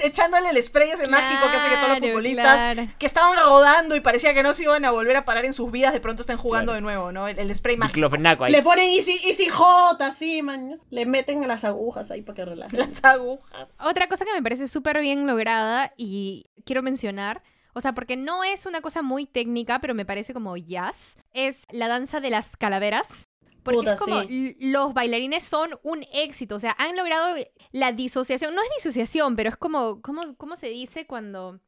echándole 0.00 0.50
el 0.50 0.62
spray 0.62 0.90
ese 0.90 1.06
mágico 1.08 1.42
que 1.50 1.56
hace 1.56 1.68
que 1.68 1.76
todos 1.76 1.88
los 1.90 1.98
futbolistas 1.98 2.46
claro. 2.74 2.88
que 2.98 3.06
estaban 3.06 3.36
rodando 3.38 3.94
y 3.94 4.00
parecía 4.00 4.34
que 4.34 4.42
no 4.42 4.54
se 4.54 4.64
iban 4.64 4.84
a 4.84 4.90
volver 4.90 5.16
a 5.16 5.24
parar 5.24 5.44
en 5.44 5.52
sus 5.52 5.70
vidas, 5.70 5.92
de 5.92 6.00
pronto 6.00 6.22
estén 6.22 6.36
jugando 6.38 6.72
Claro. 6.72 6.74
de 6.76 6.80
nuevo, 6.82 7.12
¿no? 7.12 7.28
El, 7.28 7.38
el 7.38 7.54
spray 7.54 7.76
mágico. 7.76 8.08
Ahí. 8.44 8.52
Le 8.52 8.62
ponen 8.62 8.90
easy, 8.90 9.20
easy 9.24 9.48
hot, 9.48 10.00
así, 10.02 10.42
man. 10.42 10.74
Le 10.90 11.06
meten 11.06 11.46
las 11.46 11.64
agujas 11.64 12.10
ahí 12.10 12.22
para 12.22 12.36
que 12.36 12.44
relaje. 12.46 12.76
Las 12.76 13.04
agujas. 13.04 13.76
Otra 13.80 14.08
cosa 14.08 14.24
que 14.24 14.32
me 14.34 14.42
parece 14.42 14.68
súper 14.68 14.98
bien 15.00 15.26
lograda 15.26 15.92
y 15.96 16.46
quiero 16.64 16.82
mencionar, 16.82 17.42
o 17.74 17.80
sea, 17.80 17.92
porque 17.92 18.16
no 18.16 18.42
es 18.44 18.66
una 18.66 18.80
cosa 18.80 19.02
muy 19.02 19.26
técnica, 19.26 19.78
pero 19.80 19.94
me 19.94 20.04
parece 20.04 20.34
como 20.34 20.56
jazz, 20.56 21.16
es 21.32 21.66
la 21.70 21.86
danza 21.88 22.20
de 22.20 22.30
las 22.30 22.56
calaveras. 22.56 23.27
Porque 23.74 23.90
Puta, 23.90 23.94
es 23.94 24.00
como 24.00 24.22
sí. 24.22 24.56
los 24.60 24.94
bailarines 24.94 25.44
son 25.44 25.70
un 25.82 26.04
éxito, 26.12 26.56
o 26.56 26.60
sea, 26.60 26.74
han 26.78 26.96
logrado 26.96 27.36
la 27.72 27.92
disociación, 27.92 28.54
no 28.54 28.62
es 28.62 28.68
disociación, 28.76 29.36
pero 29.36 29.48
es 29.50 29.56
como, 29.56 30.00
¿cómo, 30.02 30.36
cómo 30.36 30.56
se 30.56 30.68
dice 30.68 31.06
cuando... 31.06 31.60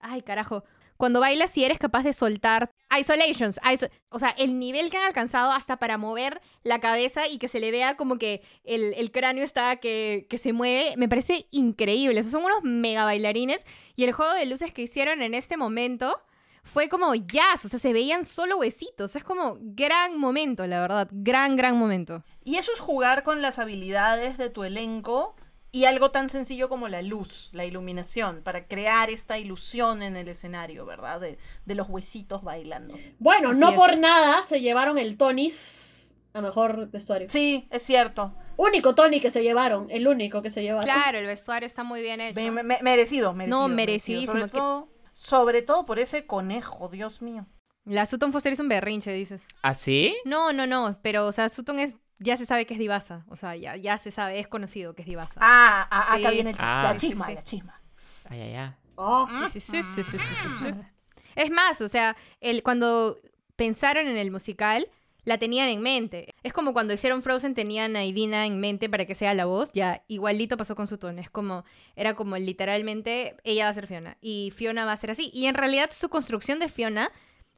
Ay, 0.00 0.20
carajo. 0.22 0.64
Cuando 0.96 1.18
bailas 1.18 1.56
y 1.56 1.64
eres 1.64 1.78
capaz 1.78 2.02
de 2.04 2.12
soltar 2.12 2.70
isolations, 2.96 3.58
iso- 3.62 3.88
o 4.10 4.18
sea, 4.18 4.28
el 4.38 4.58
nivel 4.58 4.90
que 4.90 4.96
han 4.98 5.04
alcanzado 5.04 5.50
hasta 5.50 5.78
para 5.78 5.98
mover 5.98 6.40
la 6.62 6.78
cabeza 6.78 7.26
y 7.26 7.38
que 7.38 7.48
se 7.48 7.58
le 7.58 7.70
vea 7.72 7.96
como 7.96 8.16
que 8.16 8.42
el, 8.62 8.92
el 8.94 9.10
cráneo 9.10 9.42
está 9.44 9.76
que, 9.76 10.26
que 10.30 10.38
se 10.38 10.52
mueve, 10.52 10.94
me 10.96 11.08
parece 11.08 11.46
increíble. 11.50 12.20
Esos 12.20 12.32
son 12.32 12.44
unos 12.44 12.62
mega 12.62 13.04
bailarines 13.04 13.66
y 13.96 14.04
el 14.04 14.12
juego 14.12 14.32
de 14.34 14.46
luces 14.46 14.72
que 14.72 14.82
hicieron 14.82 15.20
en 15.22 15.34
este 15.34 15.56
momento 15.56 16.20
fue 16.64 16.88
como 16.88 17.14
jazz, 17.14 17.64
o 17.64 17.68
sea, 17.68 17.78
se 17.78 17.92
veían 17.92 18.26
solo 18.26 18.56
huesitos. 18.58 19.14
Es 19.14 19.22
como 19.22 19.58
gran 19.60 20.18
momento, 20.18 20.66
la 20.66 20.80
verdad, 20.80 21.08
gran, 21.12 21.56
gran 21.56 21.78
momento. 21.78 22.24
Y 22.42 22.56
eso 22.56 22.72
es 22.74 22.80
jugar 22.80 23.22
con 23.22 23.40
las 23.42 23.58
habilidades 23.58 24.36
de 24.38 24.50
tu 24.50 24.64
elenco 24.64 25.36
y 25.70 25.84
algo 25.86 26.10
tan 26.10 26.30
sencillo 26.30 26.68
como 26.68 26.88
la 26.88 27.02
luz, 27.02 27.48
la 27.52 27.64
iluminación, 27.64 28.42
para 28.44 28.66
crear 28.66 29.10
esta 29.10 29.38
ilusión 29.38 30.02
en 30.02 30.16
el 30.16 30.28
escenario, 30.28 30.86
¿verdad? 30.86 31.20
De, 31.20 31.36
de 31.66 31.74
los 31.74 31.88
huesitos 31.88 32.42
bailando. 32.44 32.94
Bueno, 33.18 33.50
Así 33.50 33.60
no 33.60 33.70
es. 33.70 33.74
por 33.76 33.96
nada 33.98 34.42
se 34.42 34.60
llevaron 34.60 34.98
el 34.98 35.16
Tonis 35.16 36.14
a 36.32 36.40
mejor 36.40 36.90
vestuario. 36.90 37.28
Sí, 37.28 37.66
es 37.70 37.82
cierto. 37.82 38.34
Único 38.56 38.94
Tony 38.94 39.20
que 39.20 39.30
se 39.30 39.42
llevaron, 39.42 39.88
el 39.90 40.06
único 40.06 40.42
que 40.42 40.50
se 40.50 40.62
llevaron. 40.62 40.84
Claro, 40.84 41.18
el 41.18 41.26
vestuario 41.26 41.66
está 41.66 41.82
muy 41.82 42.02
bien 42.02 42.20
hecho. 42.20 42.40
Me- 42.40 42.50
me- 42.62 42.78
merecido, 42.82 43.32
merecido. 43.34 43.60
No, 43.60 43.68
merecido. 43.68 43.76
merecidísimo, 43.76 44.32
Sobre 44.32 44.44
que- 44.50 44.58
todo, 44.58 44.88
sobre 45.14 45.62
todo 45.62 45.86
por 45.86 45.98
ese 45.98 46.26
conejo, 46.26 46.90
Dios 46.90 47.22
mío. 47.22 47.46
La 47.86 48.04
Sutton 48.04 48.32
Foster 48.32 48.52
es 48.52 48.60
un 48.60 48.68
berrinche, 48.68 49.12
dices. 49.12 49.46
¿Ah, 49.62 49.74
sí? 49.74 50.14
No, 50.26 50.52
no, 50.52 50.66
no, 50.66 50.98
pero, 51.02 51.26
o 51.26 51.32
sea, 51.32 51.48
Sutton 51.48 51.78
es, 51.78 51.96
ya 52.18 52.36
se 52.36 52.44
sabe 52.46 52.66
que 52.66 52.74
es 52.74 52.80
divasa. 52.80 53.24
O 53.28 53.36
sea, 53.36 53.56
ya, 53.56 53.76
ya 53.76 53.96
se 53.98 54.10
sabe, 54.10 54.38
es 54.40 54.48
conocido 54.48 54.94
que 54.94 55.02
es 55.02 55.08
divasa. 55.08 55.38
Ah, 55.42 55.86
ah, 55.90 56.14
acá 56.14 56.28
Sí. 56.28 56.34
viene 56.34 56.50
el- 56.50 56.56
Ah. 56.58 56.90
la 56.92 56.96
chisma, 56.96 57.24
sí, 57.26 57.30
sí. 57.32 57.36
la 57.36 57.44
chisma. 57.44 57.80
Ay, 58.28 58.40
ay, 58.42 58.54
ay. 58.54 58.70
Oh, 58.96 59.28
Sí, 59.52 59.60
sí, 59.60 59.82
sí, 59.82 60.02
sí, 60.02 60.02
sí, 60.04 60.18
sí, 60.18 60.48
sí. 60.60 60.66
Es 61.36 61.50
más, 61.50 61.80
o 61.80 61.88
sea, 61.88 62.16
el, 62.40 62.62
cuando 62.62 63.18
pensaron 63.56 64.06
en 64.06 64.16
el 64.16 64.30
musical, 64.30 64.88
la 65.24 65.38
tenían 65.38 65.68
en 65.68 65.82
mente. 65.82 66.34
Es 66.42 66.52
como 66.52 66.72
cuando 66.72 66.94
hicieron 66.94 67.22
Frozen 67.22 67.54
tenían 67.54 67.96
a 67.96 68.04
Idina 68.04 68.46
en 68.46 68.60
mente 68.60 68.88
para 68.88 69.06
que 69.06 69.14
sea 69.14 69.34
la 69.34 69.46
voz, 69.46 69.72
ya 69.72 70.02
igualito 70.08 70.56
pasó 70.56 70.76
con 70.76 70.86
su 70.86 70.98
tono. 70.98 71.20
Es 71.20 71.30
como, 71.30 71.64
era 71.96 72.14
como 72.14 72.36
literalmente 72.36 73.36
ella 73.44 73.64
va 73.64 73.70
a 73.70 73.74
ser 73.74 73.86
Fiona 73.86 74.16
y 74.20 74.52
Fiona 74.54 74.84
va 74.84 74.92
a 74.92 74.96
ser 74.96 75.10
así. 75.10 75.30
Y 75.32 75.46
en 75.46 75.54
realidad 75.54 75.90
su 75.92 76.08
construcción 76.08 76.58
de 76.58 76.68
Fiona, 76.68 77.10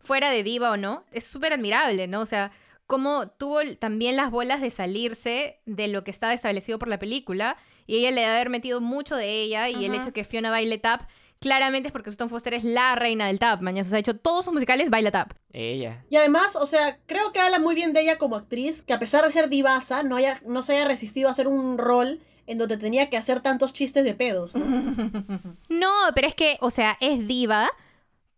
fuera 0.02 0.30
de 0.30 0.42
diva 0.42 0.70
o 0.70 0.76
no, 0.76 1.04
es 1.12 1.24
súper 1.24 1.52
admirable, 1.52 2.06
¿no? 2.06 2.20
O 2.20 2.26
sea, 2.26 2.52
como 2.86 3.28
tuvo 3.28 3.60
también 3.80 4.14
las 4.14 4.30
bolas 4.30 4.60
de 4.60 4.70
salirse 4.70 5.58
de 5.66 5.88
lo 5.88 6.04
que 6.04 6.12
estaba 6.12 6.32
establecido 6.32 6.78
por 6.78 6.88
la 6.88 7.00
película 7.00 7.56
y 7.86 7.96
ella 7.96 8.12
le 8.12 8.20
debe 8.20 8.32
haber 8.32 8.50
metido 8.50 8.80
mucho 8.80 9.16
de 9.16 9.42
ella 9.42 9.68
y 9.68 9.84
el 9.84 9.94
hecho 9.94 10.12
que 10.12 10.24
Fiona 10.24 10.50
baile 10.50 10.78
tap 10.78 11.08
claramente 11.38 11.88
es 11.88 11.92
porque 11.92 12.10
Susan 12.10 12.28
Foster 12.28 12.54
es 12.54 12.64
la 12.64 12.94
reina 12.94 13.26
del 13.26 13.38
tap, 13.38 13.60
mañana. 13.62 13.86
O 13.86 13.88
sea, 13.88 13.96
ha 13.96 14.00
hecho 14.00 14.16
todos 14.16 14.44
sus 14.44 14.54
musicales 14.54 14.90
baila 14.90 15.10
tap. 15.10 15.32
Ella. 15.52 16.04
Y 16.10 16.16
además, 16.16 16.56
o 16.56 16.66
sea, 16.66 16.98
creo 17.06 17.32
que 17.32 17.40
habla 17.40 17.58
muy 17.58 17.74
bien 17.74 17.92
de 17.92 18.00
ella 18.00 18.18
como 18.18 18.36
actriz, 18.36 18.82
que 18.82 18.92
a 18.92 18.98
pesar 18.98 19.24
de 19.24 19.30
ser 19.30 19.48
divasa, 19.48 20.02
no, 20.02 20.16
haya, 20.16 20.40
no 20.46 20.62
se 20.62 20.74
haya 20.74 20.86
resistido 20.86 21.28
a 21.28 21.32
hacer 21.32 21.48
un 21.48 21.78
rol 21.78 22.20
en 22.46 22.58
donde 22.58 22.76
tenía 22.76 23.10
que 23.10 23.16
hacer 23.16 23.40
tantos 23.40 23.72
chistes 23.72 24.04
de 24.04 24.14
pedos, 24.14 24.54
¿no? 24.54 24.64
No, 25.68 25.92
pero 26.14 26.28
es 26.28 26.34
que, 26.34 26.58
o 26.60 26.70
sea, 26.70 26.96
es 27.00 27.26
diva 27.26 27.68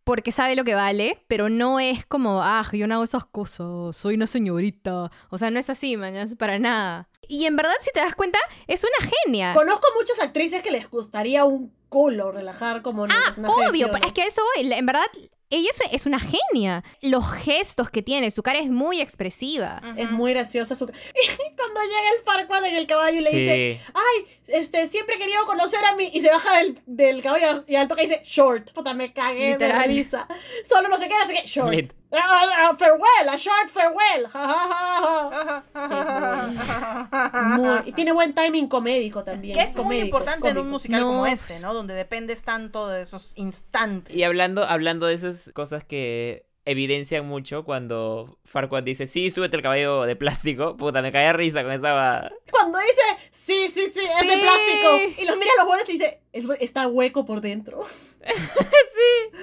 porque 0.08 0.32
sabe 0.32 0.56
lo 0.56 0.64
que 0.64 0.74
vale, 0.74 1.22
pero 1.28 1.50
no 1.50 1.78
es 1.78 2.06
como, 2.06 2.42
ah, 2.42 2.62
yo 2.72 2.86
no 2.86 2.94
hago 2.94 3.04
esas 3.04 3.26
cosas, 3.26 3.94
soy 3.94 4.14
una 4.14 4.26
señorita. 4.26 5.10
O 5.28 5.36
sea, 5.36 5.50
no 5.50 5.60
es 5.60 5.68
así, 5.68 5.98
mañana, 5.98 6.22
es 6.22 6.34
para 6.34 6.58
nada. 6.58 7.10
Y 7.28 7.44
en 7.44 7.56
verdad, 7.56 7.74
si 7.82 7.90
te 7.92 8.00
das 8.00 8.14
cuenta, 8.14 8.38
es 8.66 8.84
una 8.84 9.10
genia. 9.10 9.52
Conozco 9.52 9.86
muchas 9.98 10.18
actrices 10.20 10.62
que 10.62 10.70
les 10.70 10.88
gustaría 10.88 11.44
un 11.44 11.74
culo 11.88 12.32
relajar 12.32 12.82
como 12.82 13.04
en 13.04 13.10
el 13.10 13.16
Ah, 13.16 13.68
Obvio, 13.68 13.90
es 14.04 14.12
que 14.12 14.22
eso 14.22 14.42
voy. 14.56 14.72
En 14.72 14.86
verdad, 14.86 15.06
ella 15.50 15.70
es, 15.70 15.80
es 15.92 16.06
una 16.06 16.20
genia. 16.20 16.84
Los 17.02 17.30
gestos 17.32 17.90
que 17.90 18.02
tiene, 18.02 18.30
su 18.30 18.42
cara 18.42 18.58
es 18.58 18.70
muy 18.70 19.00
expresiva. 19.00 19.80
Es 19.96 20.10
muy 20.10 20.32
graciosa 20.32 20.74
su... 20.74 20.86
Cuando 20.86 21.80
llega 21.80 22.10
el 22.16 22.24
Farquaad 22.24 22.64
en 22.66 22.76
el 22.76 22.86
caballo 22.86 23.18
y 23.18 23.22
le 23.22 23.30
dice, 23.30 23.80
ay, 23.94 24.37
este, 24.48 24.86
siempre 24.88 25.14
he 25.14 25.18
querido 25.18 25.44
conocer 25.46 25.84
a 25.84 25.94
mí, 25.94 26.10
y 26.12 26.20
se 26.20 26.30
baja 26.30 26.58
del, 26.58 26.80
del 26.86 27.22
caballo 27.22 27.64
y 27.66 27.76
al 27.76 27.86
toque 27.88 28.02
dice, 28.02 28.22
short. 28.24 28.72
Puta, 28.72 28.94
me 28.94 29.12
cagué 29.12 29.50
Literal. 29.52 29.82
de 29.82 29.88
risa. 29.88 30.26
Solo 30.68 30.88
no 30.88 30.98
sé 30.98 31.08
qué, 31.08 31.14
no 31.20 31.26
sé 31.26 31.34
qué, 31.34 31.46
short. 31.46 31.70
Lit. 31.70 31.92
Ah, 32.10 32.74
farewell, 32.78 33.28
a 33.28 33.36
short 33.36 33.68
farewell. 33.70 34.26
Ja, 34.32 34.48
ja, 34.48 35.64
ja, 35.74 35.86
ja. 35.86 35.86
Sí, 35.88 37.60
muy 37.60 37.78
y 37.84 37.92
tiene 37.92 38.12
buen 38.12 38.34
timing 38.34 38.66
comédico 38.68 39.22
también. 39.24 39.54
Que 39.56 39.64
es 39.64 39.76
muy 39.76 39.98
importante 39.98 40.48
en 40.48 40.58
un 40.58 40.70
musical 40.70 41.00
No. 41.00 41.06
como 41.08 41.26
este, 41.26 41.60
¿no? 41.60 41.74
Donde 41.74 41.94
dependes 41.94 42.42
tanto 42.42 42.88
de 42.88 43.02
esos 43.02 43.32
instantes. 43.36 44.16
Y 44.16 44.22
hablando, 44.22 44.64
hablando 44.64 45.06
de 45.06 45.14
esas 45.14 45.50
cosas 45.54 45.84
que 45.84 46.47
evidencian 46.70 47.26
mucho 47.26 47.64
cuando 47.64 48.38
Farquaad 48.44 48.82
dice, 48.82 49.06
sí, 49.06 49.30
súbete 49.30 49.56
el 49.56 49.62
caballo 49.62 50.02
de 50.02 50.16
plástico, 50.16 50.76
puta, 50.76 51.02
me 51.02 51.10
caía 51.12 51.32
risa 51.32 51.62
con 51.62 51.72
esa... 51.72 52.30
Cuando 52.50 52.78
dice, 52.78 53.28
sí, 53.30 53.68
sí, 53.72 53.86
sí, 53.86 54.00
es 54.00 54.26
de 54.26 54.38
plástico. 54.42 55.22
Y 55.22 55.24
los 55.26 55.36
mira 55.36 55.50
a 55.56 55.62
los 55.62 55.66
buenos 55.66 55.88
y 55.88 55.92
dice, 55.92 56.20
"Es- 56.32 56.46
está 56.60 56.86
hueco 56.86 57.24
por 57.24 57.40
dentro. 57.40 57.84
sí. 58.26 59.38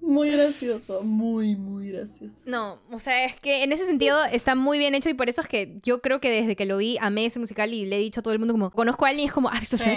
Muy 0.00 0.30
gracioso, 0.30 1.02
muy, 1.02 1.56
muy 1.56 1.90
gracioso. 1.90 2.38
No, 2.46 2.80
o 2.90 2.98
sea, 2.98 3.24
es 3.24 3.38
que 3.40 3.62
en 3.62 3.72
ese 3.72 3.84
sentido 3.84 4.16
está 4.32 4.54
muy 4.54 4.78
bien 4.78 4.94
hecho 4.94 5.10
y 5.10 5.14
por 5.14 5.28
eso 5.28 5.42
es 5.42 5.48
que 5.48 5.78
yo 5.82 6.00
creo 6.00 6.20
que 6.20 6.30
desde 6.30 6.56
que 6.56 6.64
lo 6.64 6.78
vi 6.78 6.96
amé 7.00 7.26
ese 7.26 7.38
musical 7.38 7.74
y 7.74 7.84
le 7.84 7.96
he 7.96 7.98
dicho 7.98 8.20
a 8.20 8.22
todo 8.22 8.32
el 8.32 8.38
mundo 8.38 8.54
como, 8.54 8.70
conozco 8.70 9.04
a 9.04 9.08
alguien 9.08 9.24
y 9.24 9.28
es 9.28 9.32
como, 9.34 9.48
¿has 9.50 9.60
visto 9.60 9.76
Sí. 9.76 9.90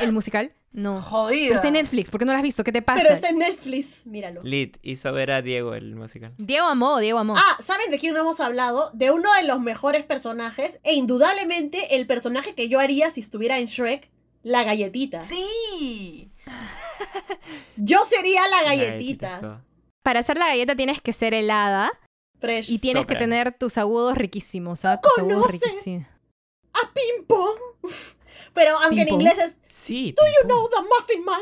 ¿El 0.00 0.12
musical? 0.12 0.54
No. 0.72 1.00
Jodida. 1.00 1.46
Pero 1.46 1.54
está 1.54 1.68
en 1.68 1.74
Netflix, 1.74 2.10
¿por 2.10 2.20
qué 2.20 2.26
no 2.26 2.32
lo 2.32 2.38
has 2.38 2.42
visto? 2.42 2.62
¿Qué 2.62 2.72
te 2.72 2.82
pasa? 2.82 3.00
Pero 3.02 3.14
está 3.14 3.30
en 3.30 3.38
Netflix, 3.38 4.06
míralo. 4.06 4.42
Lit 4.42 4.76
hizo 4.82 5.12
ver 5.12 5.30
a 5.30 5.40
Diego 5.42 5.74
el 5.74 5.96
musical. 5.96 6.34
Diego 6.36 6.66
amó, 6.66 6.98
Diego 6.98 7.18
amó. 7.18 7.34
Ah, 7.36 7.56
¿saben 7.60 7.90
de 7.90 7.98
quién 7.98 8.14
no 8.14 8.20
hemos 8.20 8.40
hablado? 8.40 8.90
De 8.92 9.10
uno 9.10 9.32
de 9.34 9.44
los 9.44 9.60
mejores 9.60 10.04
personajes 10.04 10.80
e 10.82 10.94
indudablemente 10.94 11.96
el 11.96 12.06
personaje 12.06 12.54
que 12.54 12.68
yo 12.68 12.80
haría 12.80 13.10
si 13.10 13.20
estuviera 13.20 13.58
en 13.58 13.66
Shrek, 13.66 14.10
la 14.42 14.64
galletita. 14.64 15.24
Sí. 15.24 16.30
Yo 17.76 18.04
sería 18.04 18.42
la 18.48 18.64
galletita. 18.64 19.64
Para 20.02 20.20
hacer 20.20 20.36
la 20.36 20.46
galleta 20.46 20.76
tienes 20.76 21.00
que 21.00 21.12
ser 21.12 21.34
helada 21.34 21.90
Fresh. 22.40 22.70
y 22.70 22.78
tienes 22.78 23.06
que 23.06 23.16
tener 23.16 23.52
tus 23.52 23.78
agudos 23.78 24.16
riquísimos, 24.16 24.80
¿sabes? 24.80 25.00
Tus 25.02 25.18
agudos 25.18 25.46
conoces? 25.46 25.62
riquísimos. 25.62 26.08
a 26.72 26.92
Ping 26.92 27.26
Pong. 27.26 27.58
Pero 28.58 28.76
aunque 28.80 29.02
en 29.02 29.08
inglés 29.08 29.38
es 29.38 29.58
Sí. 29.68 30.12
Do 30.16 30.22
you 30.26 30.48
know 30.48 30.68
the 30.68 30.82
Muffin 30.82 31.24
Man? 31.24 31.40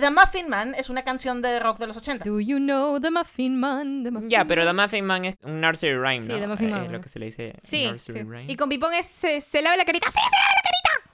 The 0.00 0.10
Muffin 0.10 0.48
Man 0.48 0.74
es 0.76 0.88
una 0.90 1.02
canción 1.04 1.42
de 1.42 1.60
rock 1.60 1.78
de 1.78 1.86
los 1.86 1.96
80. 1.96 2.24
Do 2.24 2.40
you 2.40 2.56
know 2.58 2.98
the 3.00 3.10
Muffin 3.10 3.58
Man? 3.58 4.02
The 4.04 4.10
Muffin 4.10 4.30
Ya, 4.30 4.44
pero 4.46 4.64
The 4.64 4.72
Muffin 4.72 5.04
Man 5.04 5.24
es 5.26 5.36
un 5.42 5.60
nursery 5.60 5.94
rhyme, 5.96 6.22
Sí, 6.22 6.28
¿no? 6.32 6.40
The 6.40 6.46
Muffin 6.48 6.68
Eh, 6.68 6.72
Man, 6.72 6.84
Es 6.86 6.92
lo 6.92 7.00
que 7.00 7.08
se 7.08 7.18
le 7.18 7.26
dice 7.26 7.54
Sí, 7.62 7.90
nursery 7.90 8.18
sí. 8.20 8.24
rhyme. 8.24 8.46
Y 8.52 8.56
con 8.56 8.68
Pipón 8.68 8.92
es, 8.94 9.06
se, 9.06 9.40
se 9.40 9.60
lava 9.62 9.76
la 9.76 9.84
carita. 9.84 10.10
¡Sí! 10.10 10.18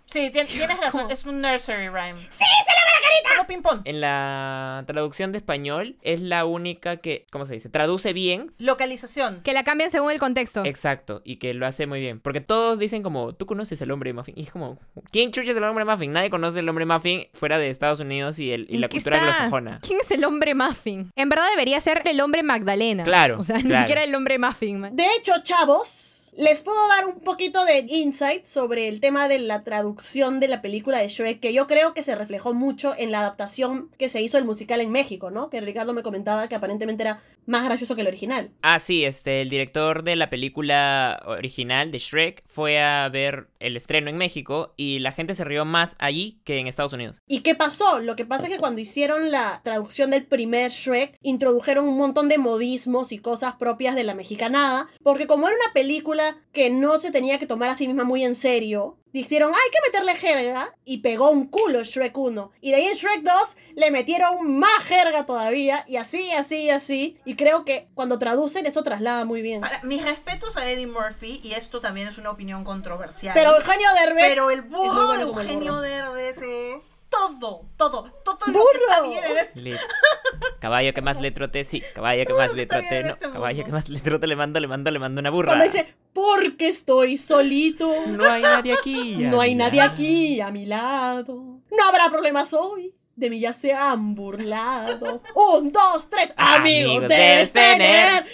Sí, 0.06 0.30
tien- 0.32 0.46
tienes 0.46 0.78
razón, 0.80 1.10
es 1.10 1.24
un 1.26 1.40
nursery 1.42 1.88
rhyme. 1.88 2.18
¡Sí, 2.30 2.44
se 2.66 2.72
la 2.72 2.77
carita! 3.08 3.28
Como 3.36 3.46
ping-pong. 3.46 3.80
En 3.84 4.00
la 4.00 4.84
traducción 4.86 5.32
de 5.32 5.38
español 5.38 5.96
es 6.02 6.20
la 6.20 6.44
única 6.44 6.98
que, 6.98 7.26
¿cómo 7.30 7.46
se 7.46 7.54
dice? 7.54 7.68
Traduce 7.68 8.12
bien. 8.12 8.52
Localización. 8.58 9.40
Que 9.42 9.52
la 9.52 9.64
cambian 9.64 9.90
según 9.90 10.10
el 10.12 10.18
contexto. 10.18 10.64
Exacto, 10.64 11.22
y 11.24 11.36
que 11.36 11.54
lo 11.54 11.66
hace 11.66 11.86
muy 11.86 12.00
bien. 12.00 12.20
Porque 12.20 12.40
todos 12.40 12.78
dicen 12.78 13.02
como, 13.02 13.34
tú 13.34 13.46
conoces 13.46 13.80
el 13.82 13.90
hombre 13.90 14.12
muffin. 14.12 14.34
Y 14.36 14.44
es 14.44 14.50
como, 14.50 14.78
¿quién 15.10 15.30
chucha 15.32 15.50
es 15.50 15.56
el 15.56 15.64
hombre 15.64 15.84
muffin? 15.84 16.12
Nadie 16.12 16.30
conoce 16.30 16.60
el 16.60 16.68
hombre 16.68 16.86
muffin 16.86 17.26
fuera 17.34 17.58
de 17.58 17.70
Estados 17.70 18.00
Unidos 18.00 18.38
y, 18.38 18.50
el, 18.52 18.66
y 18.70 18.76
¿En 18.76 18.80
la 18.82 18.88
cultura 18.88 19.16
está? 19.16 19.28
anglosajona. 19.28 19.80
¿Quién 19.82 19.98
es 20.00 20.10
el 20.10 20.24
hombre 20.24 20.54
muffin? 20.54 21.10
En 21.16 21.28
verdad 21.28 21.44
debería 21.50 21.80
ser 21.80 22.02
el 22.06 22.20
hombre 22.20 22.42
Magdalena. 22.42 23.04
Claro, 23.04 23.38
O 23.38 23.42
sea, 23.42 23.56
ni 23.58 23.64
claro. 23.64 23.80
siquiera 23.80 24.04
el 24.04 24.14
hombre 24.14 24.38
muffin. 24.38 24.80
man. 24.80 24.96
De 24.96 25.06
hecho, 25.16 25.32
chavos, 25.42 26.17
les 26.36 26.62
puedo 26.62 26.78
dar 26.88 27.06
un 27.06 27.20
poquito 27.20 27.64
de 27.64 27.84
insight 27.88 28.44
sobre 28.44 28.88
el 28.88 29.00
tema 29.00 29.28
de 29.28 29.38
la 29.38 29.64
traducción 29.64 30.40
de 30.40 30.48
la 30.48 30.62
película 30.62 30.98
de 30.98 31.08
Shrek, 31.08 31.40
que 31.40 31.52
yo 31.52 31.66
creo 31.66 31.94
que 31.94 32.02
se 32.02 32.14
reflejó 32.14 32.54
mucho 32.54 32.94
en 32.96 33.12
la 33.12 33.20
adaptación 33.20 33.90
que 33.98 34.08
se 34.08 34.22
hizo 34.22 34.38
el 34.38 34.44
musical 34.44 34.80
en 34.80 34.90
México, 34.90 35.30
¿no? 35.30 35.50
Que 35.50 35.60
Ricardo 35.60 35.92
me 35.92 36.02
comentaba 36.02 36.48
que 36.48 36.54
aparentemente 36.54 37.02
era 37.02 37.20
más 37.46 37.64
gracioso 37.64 37.94
que 37.94 38.02
el 38.02 38.08
original. 38.08 38.50
Ah, 38.62 38.78
sí, 38.78 39.04
este, 39.04 39.40
el 39.40 39.48
director 39.48 40.04
de 40.04 40.16
la 40.16 40.28
película 40.28 41.22
original 41.26 41.90
de 41.90 41.98
Shrek 41.98 42.42
fue 42.46 42.80
a 42.80 43.08
ver 43.08 43.48
el 43.58 43.76
estreno 43.76 44.10
en 44.10 44.18
México 44.18 44.74
y 44.76 44.98
la 44.98 45.12
gente 45.12 45.34
se 45.34 45.44
rió 45.44 45.64
más 45.64 45.96
allí 45.98 46.40
que 46.44 46.58
en 46.58 46.66
Estados 46.66 46.92
Unidos. 46.92 47.22
¿Y 47.26 47.40
qué 47.40 47.54
pasó? 47.54 48.00
Lo 48.00 48.16
que 48.16 48.26
pasa 48.26 48.46
es 48.46 48.52
que 48.52 48.58
cuando 48.58 48.80
hicieron 48.80 49.30
la 49.30 49.62
traducción 49.64 50.10
del 50.10 50.26
primer 50.26 50.72
Shrek, 50.72 51.16
introdujeron 51.22 51.88
un 51.88 51.96
montón 51.96 52.28
de 52.28 52.36
modismos 52.36 53.12
y 53.12 53.18
cosas 53.18 53.54
propias 53.56 53.94
de 53.94 54.04
la 54.04 54.14
mexicanada, 54.14 54.88
porque 55.02 55.26
como 55.26 55.48
era 55.48 55.56
una 55.56 55.72
película 55.72 56.17
que 56.52 56.70
no 56.70 56.98
se 57.00 57.10
tenía 57.10 57.38
que 57.38 57.46
tomar 57.46 57.70
a 57.70 57.76
sí 57.76 57.86
misma 57.86 58.04
muy 58.04 58.24
en 58.24 58.34
serio, 58.34 58.98
dijeron, 59.12 59.52
hay 59.52 59.70
que 59.70 59.78
meterle 59.86 60.14
jerga, 60.14 60.74
y 60.84 60.98
pegó 60.98 61.30
un 61.30 61.46
culo 61.46 61.82
Shrek 61.82 62.16
1. 62.16 62.52
Y 62.60 62.70
de 62.70 62.76
ahí 62.76 62.86
en 62.86 62.94
Shrek 62.94 63.22
2 63.22 63.56
le 63.74 63.90
metieron 63.90 64.58
más 64.58 64.84
jerga 64.84 65.26
todavía, 65.26 65.84
y 65.86 65.96
así, 65.96 66.30
así, 66.32 66.70
así. 66.70 67.18
Y 67.24 67.36
creo 67.36 67.64
que 67.64 67.88
cuando 67.94 68.18
traducen 68.18 68.66
eso 68.66 68.82
traslada 68.82 69.24
muy 69.24 69.42
bien. 69.42 69.60
Para, 69.60 69.82
mis 69.82 70.02
respetos 70.02 70.56
a 70.56 70.70
Eddie 70.70 70.86
Murphy, 70.86 71.40
y 71.42 71.52
esto 71.52 71.80
también 71.80 72.08
es 72.08 72.18
una 72.18 72.30
opinión 72.30 72.64
controversial. 72.64 73.34
Pero 73.34 73.56
Eugenio 73.56 73.88
Derbez... 74.04 74.28
Pero 74.28 74.50
el 74.50 74.60
es 74.60 74.66
muy 74.66 74.88
burro 74.88 75.08
de 75.12 75.22
el 75.22 75.28
Eugenio 75.28 75.72
burro. 75.72 75.80
Derbez 75.80 76.38
es 76.38 76.97
todo, 77.08 77.66
todo, 77.76 78.12
todo 78.24 78.38
lo 78.46 78.52
¡Burro! 78.52 78.70
que 78.72 78.84
está 78.84 79.02
bien 79.02 79.24
en 79.24 79.38
este 79.38 79.60
Lit. 79.60 79.76
Caballo 80.60 80.92
que 80.92 81.02
más 81.02 81.20
le 81.20 81.30
trote, 81.30 81.64
sí. 81.64 81.82
Caballo 81.94 82.24
que 82.24 82.34
más 82.34 82.52
le 82.54 82.66
trote, 82.66 83.02
no. 83.02 83.10
este 83.10 83.30
Caballo 83.30 83.64
que 83.64 83.72
más 83.72 83.88
le 83.88 84.00
trote, 84.00 84.26
le 84.26 84.36
mando, 84.36 84.60
le 84.60 84.68
mando, 84.68 84.90
le 84.90 84.98
mando 84.98 85.20
una 85.20 85.30
burra. 85.30 85.48
Cuando 85.48 85.64
dice, 85.64 85.94
porque 86.12 86.68
estoy 86.68 87.16
solito. 87.16 87.90
No 88.06 88.28
hay 88.28 88.42
nadie 88.42 88.72
aquí. 88.72 89.16
No 89.18 89.40
hay 89.40 89.54
nadie 89.54 89.80
lado. 89.80 89.92
aquí 89.92 90.40
a 90.40 90.50
mi 90.50 90.66
lado. 90.66 91.60
No 91.70 91.84
habrá 91.88 92.10
problemas 92.10 92.52
hoy. 92.52 92.94
De 93.16 93.30
mí 93.30 93.40
ya 93.40 93.52
se 93.52 93.72
han 93.72 94.14
burlado. 94.14 95.22
Un, 95.34 95.72
dos, 95.72 96.08
tres. 96.08 96.34
Amigos, 96.36 97.04
Amigos 97.04 97.08
debes 97.08 97.52
debes 97.52 97.52
tener. 97.52 98.26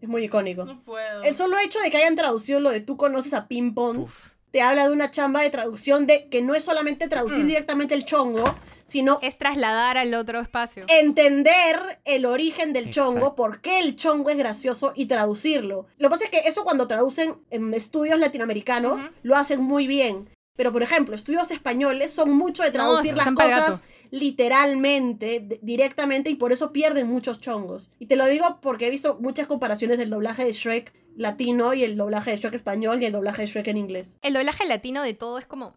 Es 0.00 0.08
muy 0.08 0.24
icónico. 0.24 0.64
No 0.64 0.82
puedo. 0.82 1.22
El 1.22 1.34
solo 1.34 1.58
hecho 1.58 1.78
de 1.80 1.90
que 1.90 1.96
hayan 1.96 2.16
traducido 2.16 2.60
lo 2.60 2.70
de 2.70 2.80
tú 2.80 2.96
conoces 2.96 3.34
a 3.34 3.48
Ping 3.48 3.74
Pong 3.74 3.98
Uf. 4.00 4.32
Te 4.50 4.62
habla 4.62 4.86
de 4.86 4.92
una 4.92 5.10
chamba 5.10 5.40
de 5.42 5.50
traducción 5.50 6.06
de 6.06 6.28
que 6.28 6.40
no 6.42 6.54
es 6.54 6.64
solamente 6.64 7.08
traducir 7.08 7.44
Mm. 7.44 7.46
directamente 7.48 7.94
el 7.94 8.04
chongo, 8.04 8.44
sino 8.84 9.18
Es 9.20 9.36
trasladar 9.36 9.98
al 9.98 10.14
otro 10.14 10.40
espacio. 10.40 10.86
entender 10.88 12.00
el 12.04 12.24
origen 12.24 12.72
del 12.72 12.90
chongo, 12.90 13.34
por 13.34 13.60
qué 13.60 13.80
el 13.80 13.96
chongo 13.96 14.30
es 14.30 14.38
gracioso 14.38 14.92
y 14.96 15.06
traducirlo. 15.06 15.86
Lo 15.98 16.08
que 16.08 16.12
pasa 16.12 16.24
es 16.24 16.30
que 16.30 16.48
eso 16.48 16.64
cuando 16.64 16.86
traducen 16.88 17.36
en 17.50 17.74
estudios 17.74 18.18
latinoamericanos 18.18 19.08
lo 19.22 19.36
hacen 19.36 19.62
muy 19.62 19.86
bien. 19.86 20.30
Pero 20.56 20.72
por 20.72 20.82
ejemplo, 20.82 21.14
estudios 21.14 21.50
españoles 21.50 22.12
son 22.12 22.32
mucho 22.32 22.62
de 22.62 22.70
traducir 22.70 23.16
las 23.16 23.30
cosas 23.32 23.60
gato. 23.60 23.80
Literalmente, 24.10 25.60
directamente, 25.62 26.30
y 26.30 26.34
por 26.34 26.52
eso 26.52 26.72
pierden 26.72 27.08
muchos 27.08 27.40
chongos. 27.40 27.90
Y 27.98 28.06
te 28.06 28.16
lo 28.16 28.26
digo 28.26 28.58
porque 28.60 28.86
he 28.86 28.90
visto 28.90 29.18
muchas 29.20 29.46
comparaciones 29.46 29.98
del 29.98 30.10
doblaje 30.10 30.44
de 30.44 30.52
Shrek 30.52 30.92
latino 31.16 31.74
y 31.74 31.84
el 31.84 31.96
doblaje 31.96 32.30
de 32.30 32.36
Shrek 32.36 32.54
español 32.54 33.02
y 33.02 33.06
el 33.06 33.12
doblaje 33.12 33.42
de 33.42 33.48
Shrek 33.48 33.68
en 33.68 33.76
inglés. 33.76 34.18
El 34.22 34.34
doblaje 34.34 34.66
latino 34.66 35.02
de 35.02 35.14
todo 35.14 35.38
es 35.38 35.46
como. 35.46 35.74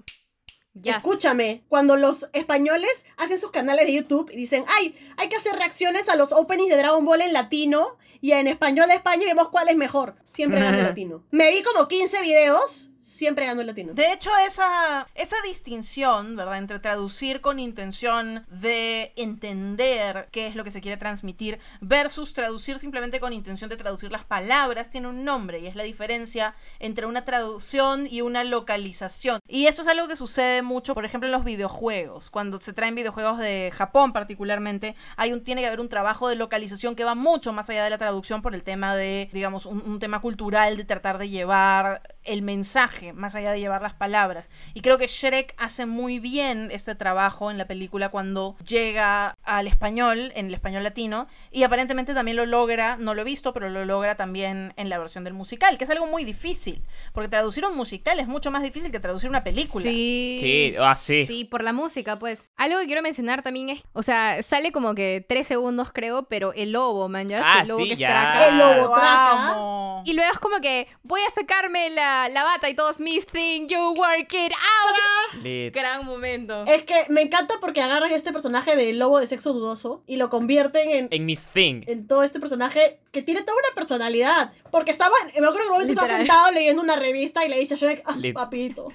Ya. 0.74 0.98
Escúchame, 0.98 1.64
cuando 1.68 1.98
los 1.98 2.30
españoles 2.32 3.06
hacen 3.18 3.38
sus 3.38 3.52
canales 3.52 3.86
de 3.86 3.94
YouTube 3.94 4.32
y 4.32 4.38
dicen, 4.38 4.64
ay, 4.78 4.96
hay 5.18 5.28
que 5.28 5.36
hacer 5.36 5.54
reacciones 5.54 6.08
a 6.08 6.16
los 6.16 6.32
openings 6.32 6.70
de 6.70 6.78
Dragon 6.78 7.04
Ball 7.04 7.22
en 7.22 7.34
latino, 7.34 7.98
y 8.22 8.32
en 8.34 8.48
español 8.48 8.88
de 8.88 8.96
España 8.96 9.24
y 9.24 9.26
vemos 9.26 9.50
cuál 9.50 9.68
es 9.68 9.76
mejor. 9.76 10.16
Siempre 10.24 10.66
el 10.66 10.78
latino. 10.84 11.26
Me 11.32 11.50
vi 11.50 11.64
como 11.64 11.88
15 11.88 12.22
videos, 12.22 12.91
siempre 13.02 13.46
ganó 13.46 13.62
el 13.62 13.68
latino. 13.68 13.94
De 13.94 14.14
hecho, 14.14 14.30
esa, 14.48 15.08
esa 15.16 15.36
distinción, 15.46 16.36
¿verdad? 16.36 16.60
Entre 16.60 16.80
traducir 16.80 17.42
con 17.42 17.60
intención 17.60 18.46
de 18.50 19.12
entender 19.16 20.30
qué 20.32 20.48
es 20.48 20.56
lo 20.56 20.64
que 20.64 20.72
se 20.72 20.82
quiere 20.82 20.98
transmitir 20.98 21.60
versus 21.82 22.34
traducir 22.34 22.80
simplemente 22.80 23.20
con 23.20 23.34
intención 23.34 23.70
de 23.70 23.78
traducir 23.78 24.12
las 24.12 24.24
palabras 24.24 24.90
tiene 24.90 25.08
un 25.08 25.24
nombre 25.24 25.60
y 25.60 25.68
es 25.68 25.76
la 25.76 25.84
diferencia 25.84 26.56
entre 26.80 27.06
una 27.06 27.26
traducción 27.26 28.08
y 28.10 28.22
una 28.22 28.44
localización. 28.44 29.40
Y 29.48 29.66
esto 29.66 29.82
es 29.82 29.88
algo 29.88 30.08
que 30.08 30.16
sucede 30.16 30.62
mucho, 30.62 30.94
por 30.94 31.06
ejemplo, 31.06 31.28
en 31.28 31.34
los 31.34 31.44
videojuegos. 31.44 32.30
Cuando 32.30 32.62
se 32.62 32.74
traen 32.74 32.96
videojuegos 32.96 33.40
de 33.40 33.72
Japón 33.76 34.14
particularmente, 34.14 34.96
hay 35.18 35.34
un, 35.34 35.44
tiene 35.44 35.62
que 35.62 35.68
haber 35.68 35.80
un 35.80 35.90
trabajo 35.90 36.30
de 36.30 36.36
localización 36.36 36.96
que 36.96 37.04
va 37.04 37.16
mucho 37.16 37.54
más 37.54 37.70
allá 37.70 37.84
de 37.84 37.90
la 37.90 37.98
traducción 37.98 38.42
por 38.42 38.54
el 38.54 38.64
tema 38.64 38.96
de, 38.96 39.30
digamos, 39.34 39.66
un, 39.66 39.82
un 39.82 40.00
tema 40.00 40.22
cultural 40.22 40.78
de 40.78 40.86
tratar 40.86 41.18
de 41.18 41.30
llevar 41.30 42.02
el 42.24 42.42
mensaje 42.42 43.14
más 43.14 43.36
allá 43.36 43.52
de 43.52 43.60
llevar 43.60 43.82
las 43.82 43.94
palabras. 43.94 44.50
Y 44.74 44.82
creo 44.82 44.98
que 44.98 45.08
Shrek 45.08 45.54
hace 45.58 45.86
muy 45.86 46.20
bien 46.20 46.70
este 46.72 46.96
trabajo 46.96 47.52
en 47.52 47.58
la 47.58 47.66
película 47.66 48.10
cuando 48.10 48.56
llega 48.66 49.36
al 49.44 49.68
español, 49.68 50.32
en 50.36 50.48
el 50.48 50.54
español 50.54 50.84
latino, 50.84 51.28
y 51.52 51.64
aparentemente 51.64 52.14
también 52.14 52.38
lo 52.38 52.46
logra, 52.46 52.98
no 52.98 53.14
lo 53.14 53.22
he 53.22 53.26
visto, 53.26 53.54
pero 53.54 53.70
lo 53.70 53.86
logra 53.86 54.16
también 54.16 54.74
en 54.78 54.90
la 54.90 55.00
versión 55.00 55.24
del 55.24 55.34
musical, 55.34 55.78
que 55.78 55.84
es 55.84 55.90
algo 55.90 56.08
muy 56.08 56.24
difícil, 56.24 56.84
porque 57.14 57.30
traducir 57.30 57.66
un 57.66 57.76
musical 57.76 58.20
es 58.20 58.28
mucho 58.28 58.52
más 58.52 58.64
difícil 58.64 58.92
que 58.92 59.00
traducir 59.00 59.30
una 59.30 59.44
película. 59.44 59.86
Sí. 59.86 60.38
Sí, 60.40 60.76
ah, 60.80 60.96
sí. 60.96 61.26
Sí, 61.26 61.46
por 61.46 61.64
la 61.64 61.74
música, 61.74 62.20
pues. 62.20 62.52
Algo 62.56 62.80
que 62.80 62.86
quiero 62.86 63.02
mencionar 63.02 63.42
también 63.42 63.70
es, 63.70 63.82
o 63.94 64.04
sea, 64.04 64.42
sale 64.44 64.72
como 64.72 64.96
que 64.96 65.26
tres 65.28 65.48
segundos, 65.48 65.92
creo, 65.92 66.28
pero 66.28 66.54
el 66.54 66.72
lobo, 66.72 67.10
man, 67.10 67.28
ya 67.30 67.42
Ah, 67.44 67.62
el 67.62 67.68
lobo 67.70 67.82
sí, 67.82 67.88
que 67.88 67.94
es 67.94 68.00
traca. 68.00 68.48
El 68.48 68.58
lobo 68.58 68.74
Lo 68.76 68.94
traca. 68.94 70.02
Y 70.06 70.14
luego 70.14 70.32
es 70.32 70.40
como 70.40 70.60
que 70.62 70.88
voy 71.04 71.22
a 71.28 71.32
sacarme 71.32 71.90
la, 71.92 72.11
la 72.30 72.44
bata 72.44 72.70
y 72.70 72.76
todos 72.76 73.00
Miss 73.00 73.26
Thing, 73.26 73.68
you 73.68 73.94
work 73.98 74.34
it 74.34 74.52
out. 74.54 75.44
Lit. 75.44 75.74
Gran 75.74 76.06
momento. 76.06 76.64
Es 76.66 76.84
que 76.84 77.06
me 77.10 77.22
encanta 77.22 77.56
porque 77.60 77.82
agarran 77.82 78.12
este 78.12 78.32
personaje 78.32 78.76
del 78.76 79.00
lobo 79.00 79.20
de 79.20 79.28
sexo 79.28 79.54
dudoso 79.54 80.04
y 80.08 80.18
lo 80.18 80.30
convierten 80.30 80.90
en, 80.92 81.08
En 81.12 81.26
Miss 81.26 81.48
Thing. 81.48 81.84
en 81.88 82.08
todo 82.08 82.24
este 82.24 82.40
personaje 82.40 83.00
que 83.12 83.22
tiene 83.22 83.42
toda 83.42 83.58
una 83.58 83.76
personalidad. 83.76 84.54
Porque 84.72 84.92
estaba, 84.92 85.16
me 85.26 85.48
acuerdo 85.48 85.60
que 85.60 85.68
un 85.68 85.72
momento 85.74 85.94
estaba 85.94 86.18
sentado 86.18 86.52
leyendo 86.52 86.82
una 86.82 86.96
revista 86.96 87.46
y 87.46 87.50
le 87.50 87.60
dije 87.60 87.74
a 87.74 87.78
Shrek, 87.78 88.04
ah, 88.06 88.16
papito, 88.34 88.94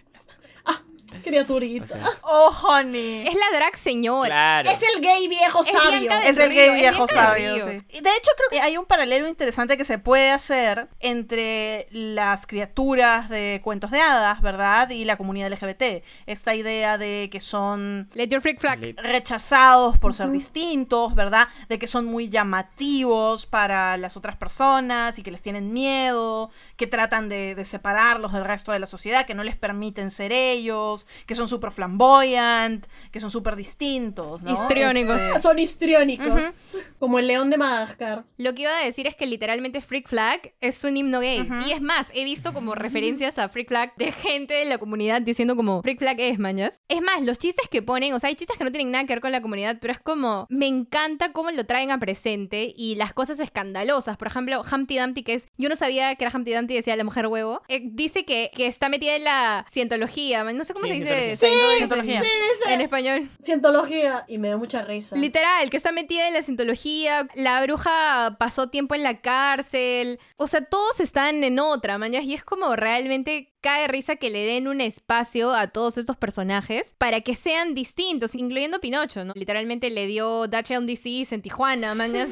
criaturita. 1.27 1.95
O 1.95 1.99
sea, 1.99 2.11
Oh, 2.23 2.51
honey. 2.63 3.27
Es 3.27 3.35
la 3.35 3.57
drag 3.59 3.77
señora. 3.77 4.29
claro. 4.29 4.71
Es 4.71 4.83
el 4.95 5.01
gay 5.01 5.29
viejo 5.29 5.61
Es 5.63 5.69
sabio. 5.69 6.11
Es 6.25 6.37
el 6.39 6.49
Río, 6.51 6.73
gay 6.73 6.81
viejo 6.81 7.07
sabio, 7.09 7.55
Río. 7.55 7.69
sí. 7.69 7.83
Y 7.91 8.01
de 8.01 8.11
hecho 8.11 8.31
creo 8.37 8.49
que 8.51 8.61
hay 8.61 8.77
un 8.77 8.87
paralelo 8.87 9.29
interesante 9.29 9.77
que 9.77 9.85
se 9.85 9.99
puede 9.99 10.31
hacer 10.31 10.89
entre 11.01 11.87
las 11.91 12.47
criaturas 12.47 13.29
de 13.29 13.61
cuentos 13.63 13.91
de 13.91 14.01
hadas, 14.01 14.41
¿verdad? 14.41 14.91
Y 14.91 15.05
la 15.05 15.17
comunidad 15.17 15.51
LGBT. 15.53 16.03
Esta 16.27 16.55
idea 16.55 16.99
de 16.99 17.29
que 17.31 17.41
son 17.41 18.09
Let 18.15 18.29
your 18.29 18.41
freak 18.41 18.61
flag. 18.61 18.95
Rechazados 18.97 19.99
por 19.99 20.15
ser 20.15 20.31
distintos, 20.31 21.15
¿verdad? 21.15 21.49
De 21.69 21.79
que 21.79 21.87
son 21.87 22.05
muy 22.07 22.29
llamativos 22.29 23.47
para 23.47 23.97
las 23.97 24.17
otras 24.17 24.37
personas 24.37 25.19
y 25.19 25.23
que 25.23 25.31
les 25.31 25.43
tienen 25.43 25.73
miedo, 25.73 26.51
que 26.77 26.87
tratan 26.87 27.29
de, 27.29 27.55
de 27.55 27.65
separarlos 27.65 28.33
del 28.33 28.45
resto 28.45 28.73
de 28.73 28.79
la 28.79 28.87
sociedad, 28.87 29.27
que 29.27 29.35
no 29.35 29.45
les 29.45 29.57
permiten 29.57 30.11
ser 30.11 30.33
ellos, 30.33 31.07
que 31.25 31.35
son 31.35 31.49
súper 31.49 31.71
flamboyant, 31.71 32.87
que 33.11 33.21
son 33.21 33.31
súper 33.31 33.57
distintos, 33.57 34.43
¿no? 34.43 34.53
Histriónicos. 34.53 35.21
Este, 35.21 35.41
Son 35.41 35.59
histriónicos. 35.59 36.77
Como 36.99 37.19
el 37.19 37.27
león 37.27 37.51
de 37.51 37.59
Madagascar. 37.59 38.25
Lo 38.37 38.55
que 38.55 38.63
iba 38.63 38.77
a 38.77 38.85
decir 38.85 39.07
es 39.07 39.15
que 39.15 39.27
literalmente 39.27 39.81
Freak 39.81 40.09
Flag 40.09 40.55
es 40.61 40.83
un 40.85 40.97
himno 40.97 41.21
gay. 41.21 41.49
Y 41.67 41.73
es 41.73 41.81
más, 41.81 42.11
he 42.15 42.25
visto 42.25 42.53
como 42.53 42.75
referencias 42.75 43.39
a 43.39 43.49
Freak 43.49 43.69
Flag 43.69 43.95
de 43.97 44.13
gente 44.13 44.55
de 44.55 44.65
la 44.65 44.79
comunidad 44.79 45.23
diciendo 45.23 45.57
como 45.57 45.83
Freak 45.83 45.99
Flag 45.99 46.21
es, 46.21 46.39
mañas. 46.39 46.81
Es 46.89 47.03
más, 47.03 47.23
los 47.23 47.39
chistes 47.39 47.69
que 47.69 47.83
ponen, 47.83 48.13
o 48.15 48.19
sea, 48.19 48.29
hay 48.29 48.37
chistes 48.37 48.57
que 48.57 48.65
no 48.65 48.71
tienen 48.73 48.91
nada 48.91 49.05
que 49.05 49.15
ver 49.15 49.21
con 49.21 49.33
la 49.33 49.43
comunidad, 49.43 49.79
pero 49.81 49.93
es 49.93 50.01
como, 50.01 50.47
me 50.51 50.67
encanta 50.67 51.33
cómo 51.33 51.51
lo 51.51 51.67
traen 51.67 51.91
a 51.91 51.99
presente 51.99 52.75
y 52.77 52.97
las 52.97 53.13
cosas 53.13 53.39
escandalosas. 53.39 54.17
Por 54.17 54.29
ejemplo, 54.29 54.63
Humpty 54.71 54.99
Dumpty, 54.99 55.23
que 55.23 55.35
es, 55.35 55.49
yo 55.57 55.69
no 55.69 55.77
sabía 55.77 56.15
que 56.15 56.25
era 56.25 56.37
Humpty 56.37 56.55
Dumpty, 56.55 56.75
decía 56.75 56.97
la 56.97 57.05
mujer 57.05 57.27
huevo, 57.27 57.63
eh, 57.69 57.83
dice 57.85 58.25
que, 58.25 58.51
que 58.55 58.67
está 58.67 58.89
metida 58.89 59.17
en 59.17 59.25
la 59.25 59.67
cientología, 59.71 60.45
no 60.45 60.65
sé 60.65 60.73
cómo 60.73 60.87
Sí, 60.87 60.93
se 60.93 60.99
dice 61.01 61.06
cientología. 61.07 61.77
Cientología. 61.77 62.23
en- 62.67 62.73
en 62.73 62.81
español. 62.81 63.29
Cientología. 63.43 64.25
Y 64.29 64.39
me 64.39 64.49
da 64.49 64.57
mucha 64.57 64.83
risa. 64.83 65.17
Literal, 65.17 65.71
que 65.71 65.77
está 65.77 65.93
metida 65.93 66.29
en 66.29 66.35
la 66.35 66.43
cientología, 66.43 67.27
la 67.35 67.63
bruja 67.63 68.37
pasó 68.39 68.69
tiempo 68.69 68.95
en 68.95 69.03
la 69.03 69.21
cárcel, 69.21 70.19
o 70.37 70.47
sea, 70.47 70.65
todos 70.65 71.01
están 71.01 71.43
en 71.45 71.59
otra, 71.59 71.99
mañas, 71.99 72.25
y 72.25 72.35
es 72.35 72.45
como 72.45 72.75
realmente 72.77 73.53
cae 73.61 73.89
risa 73.89 74.17
que 74.17 74.31
le 74.31 74.45
den 74.45 74.69
un 74.69 74.81
espacio 74.81 75.53
a 75.53 75.67
todos 75.69 75.99
estos 75.99 76.17
personajes 76.17 76.95
para 76.99 77.21
que 77.23 77.35
sean 77.35 77.75
distintos, 77.75 78.35
incluyendo 78.35 78.81
Pinocho, 78.81 79.25
¿no? 79.25 79.33
Literalmente 79.35 79.91
le 79.91 80.07
dio 80.07 80.47
Dachshund 80.47 80.87
Disease 80.87 81.35
en 81.35 81.43
Tijuana, 81.43 81.95
mañas. 81.95 82.31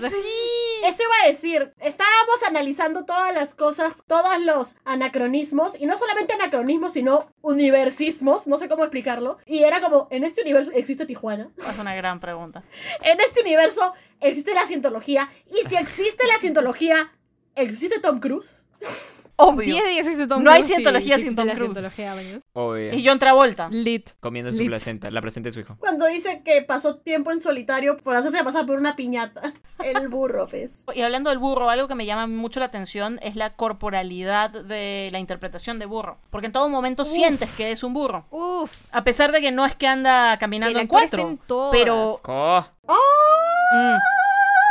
Eso 0.84 1.02
iba 1.02 1.14
a 1.24 1.28
decir. 1.28 1.72
Estábamos 1.80 2.42
analizando 2.46 3.06
todas 3.06 3.34
las 3.34 3.54
cosas, 3.54 4.04
todos 4.06 4.38
los 4.42 4.76
anacronismos, 4.84 5.80
y 5.80 5.86
no 5.86 5.96
solamente 5.96 6.34
anacronismos, 6.34 6.92
sino 6.92 7.26
universismos, 7.40 8.46
no 8.46 8.58
sé 8.58 8.68
cómo 8.68 8.84
explicarlo. 8.84 9.38
Y 9.46 9.60
era 9.60 9.80
como, 9.80 10.08
en 10.10 10.24
este 10.24 10.42
universo 10.42 10.72
existe 10.74 11.06
Tijuana, 11.06 11.50
Es 11.70 11.78
una 11.78 11.94
gran 11.94 12.20
pregunta. 12.20 12.62
en 13.02 13.18
este 13.20 13.40
universo 13.40 13.94
existe 14.20 14.52
la 14.52 14.66
cientología, 14.66 15.30
y 15.46 15.66
si 15.66 15.74
existe 15.76 16.26
la 16.26 16.38
cientología, 16.38 17.12
¿existe 17.54 17.98
Tom 18.00 18.20
Cruise? 18.20 18.66
Obvio. 19.36 19.66
10 19.66 19.84
de 19.84 19.90
10 19.90 20.06
existe 20.06 20.26
Tom 20.28 20.42
No 20.42 20.50
hay 20.50 20.58
Cruise, 20.60 20.74
cientología 20.74 21.18
sin 21.18 21.34
Tom 21.34 21.48
Cruise. 21.48 21.60
cientología, 21.72 22.14
mañas. 22.14 22.42
Obvio. 22.52 22.94
Y 22.94 23.06
John 23.06 23.18
Travolta. 23.18 23.68
Lit. 23.70 24.10
Comiendo 24.20 24.50
su 24.52 24.58
Lit. 24.58 24.68
placenta, 24.68 25.10
la 25.10 25.20
placenta 25.20 25.48
de 25.48 25.52
su 25.52 25.60
hijo. 25.60 25.76
Cuando 25.80 26.06
dice 26.06 26.42
que 26.44 26.62
pasó 26.62 26.96
tiempo 26.98 27.32
en 27.32 27.40
solitario 27.40 27.96
por 27.96 28.14
hacerse 28.14 28.44
pasar 28.44 28.64
por 28.66 28.78
una 28.78 28.94
piñata. 28.96 29.42
El 29.84 30.08
burro, 30.08 30.46
pues. 30.46 30.84
Y 30.94 31.02
hablando 31.02 31.30
del 31.30 31.40
burro, 31.40 31.68
algo 31.68 31.88
que 31.88 31.94
me 31.96 32.06
llama 32.06 32.26
mucho 32.28 32.60
la 32.60 32.66
atención 32.66 33.18
es 33.22 33.34
la 33.34 33.54
corporalidad 33.56 34.50
de 34.50 35.08
la 35.12 35.18
interpretación 35.18 35.78
de 35.80 35.86
burro. 35.86 36.18
Porque 36.30 36.46
en 36.46 36.52
todo 36.52 36.68
momento 36.68 37.02
Uf. 37.02 37.08
sientes 37.08 37.50
que 37.56 37.72
es 37.72 37.82
un 37.82 37.92
burro. 37.92 38.24
Uf. 38.30 38.72
A 38.92 39.02
pesar 39.04 39.32
de 39.32 39.40
que 39.40 39.50
no 39.50 39.66
es 39.66 39.74
que 39.74 39.88
anda 39.88 40.38
caminando 40.38 40.78
en 40.78 40.86
cuatro. 40.86 41.20
en. 41.20 41.40
Pero 41.72 42.20
Co. 42.22 42.64
mm, 42.86 43.96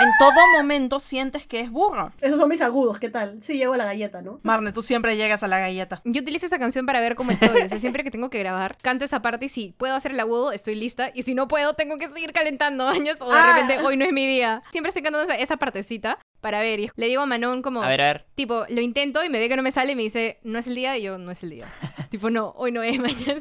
en 0.03 0.09
todo 0.19 0.31
momento 0.57 0.99
sientes 0.99 1.45
que 1.47 1.59
es 1.61 1.71
burro. 1.71 2.11
Esos 2.21 2.37
son 2.39 2.49
mis 2.49 2.61
agudos, 2.61 2.99
¿qué 2.99 3.09
tal? 3.09 3.41
Sí, 3.41 3.57
llegó 3.57 3.75
la 3.75 3.85
galleta, 3.85 4.21
¿no? 4.21 4.39
Marne, 4.43 4.71
tú 4.73 4.81
siempre 4.81 5.15
llegas 5.17 5.43
a 5.43 5.47
la 5.47 5.59
galleta. 5.59 6.01
Yo 6.05 6.21
utilizo 6.21 6.45
esa 6.45 6.59
canción 6.59 6.85
para 6.85 6.99
ver 6.99 7.15
cómo 7.15 7.31
estoy. 7.31 7.61
O 7.63 7.69
sea, 7.69 7.79
siempre 7.79 8.03
que 8.03 8.11
tengo 8.11 8.29
que 8.29 8.39
grabar, 8.39 8.77
canto 8.81 9.05
esa 9.05 9.21
parte 9.21 9.45
y 9.45 9.49
si 9.49 9.73
puedo 9.77 9.95
hacer 9.95 10.11
el 10.11 10.19
agudo, 10.19 10.51
estoy 10.51 10.75
lista. 10.75 11.11
Y 11.13 11.23
si 11.23 11.33
no 11.35 11.47
puedo, 11.47 11.73
tengo 11.73 11.97
que 11.97 12.07
seguir 12.07 12.33
calentando 12.33 12.87
años. 12.87 13.17
O 13.19 13.31
de 13.31 13.37
Ah. 13.39 13.53
repente, 13.55 13.83
hoy 13.85 13.97
no 13.97 14.05
es 14.05 14.11
mi 14.13 14.27
día. 14.27 14.61
Siempre 14.71 14.89
estoy 14.89 15.03
cantando 15.03 15.23
esa, 15.31 15.35
esa 15.41 15.57
partecita 15.57 16.17
para 16.41 16.59
ver. 16.59 16.79
Y 16.81 16.89
le 16.95 17.07
digo 17.07 17.21
a 17.21 17.25
Manon 17.25 17.61
como, 17.61 17.81
A 17.83 17.87
ver, 17.87 18.01
a 18.01 18.05
ver. 18.05 18.25
tipo, 18.35 18.65
lo 18.69 18.81
intento 18.81 19.23
y 19.23 19.29
me 19.29 19.39
ve 19.39 19.47
que 19.49 19.55
no 19.55 19.63
me 19.63 19.71
sale 19.71 19.93
y 19.93 19.95
me 19.95 20.01
dice, 20.03 20.39
no 20.43 20.59
es 20.59 20.67
el 20.67 20.75
día. 20.75 20.97
Y 20.97 21.03
yo, 21.03 21.17
no 21.17 21.31
es 21.31 21.41
el 21.43 21.51
día. 21.51 21.65
tipo, 22.09 22.29
no, 22.29 22.53
hoy 22.57 22.71
no 22.71 22.83
es, 22.83 22.99
mañana. 22.99 23.39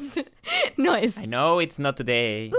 no 0.77 0.95
es. 0.95 1.17
I 1.17 1.25
know 1.27 1.61
it's 1.61 1.79
not 1.79 1.95
today. 1.97 2.51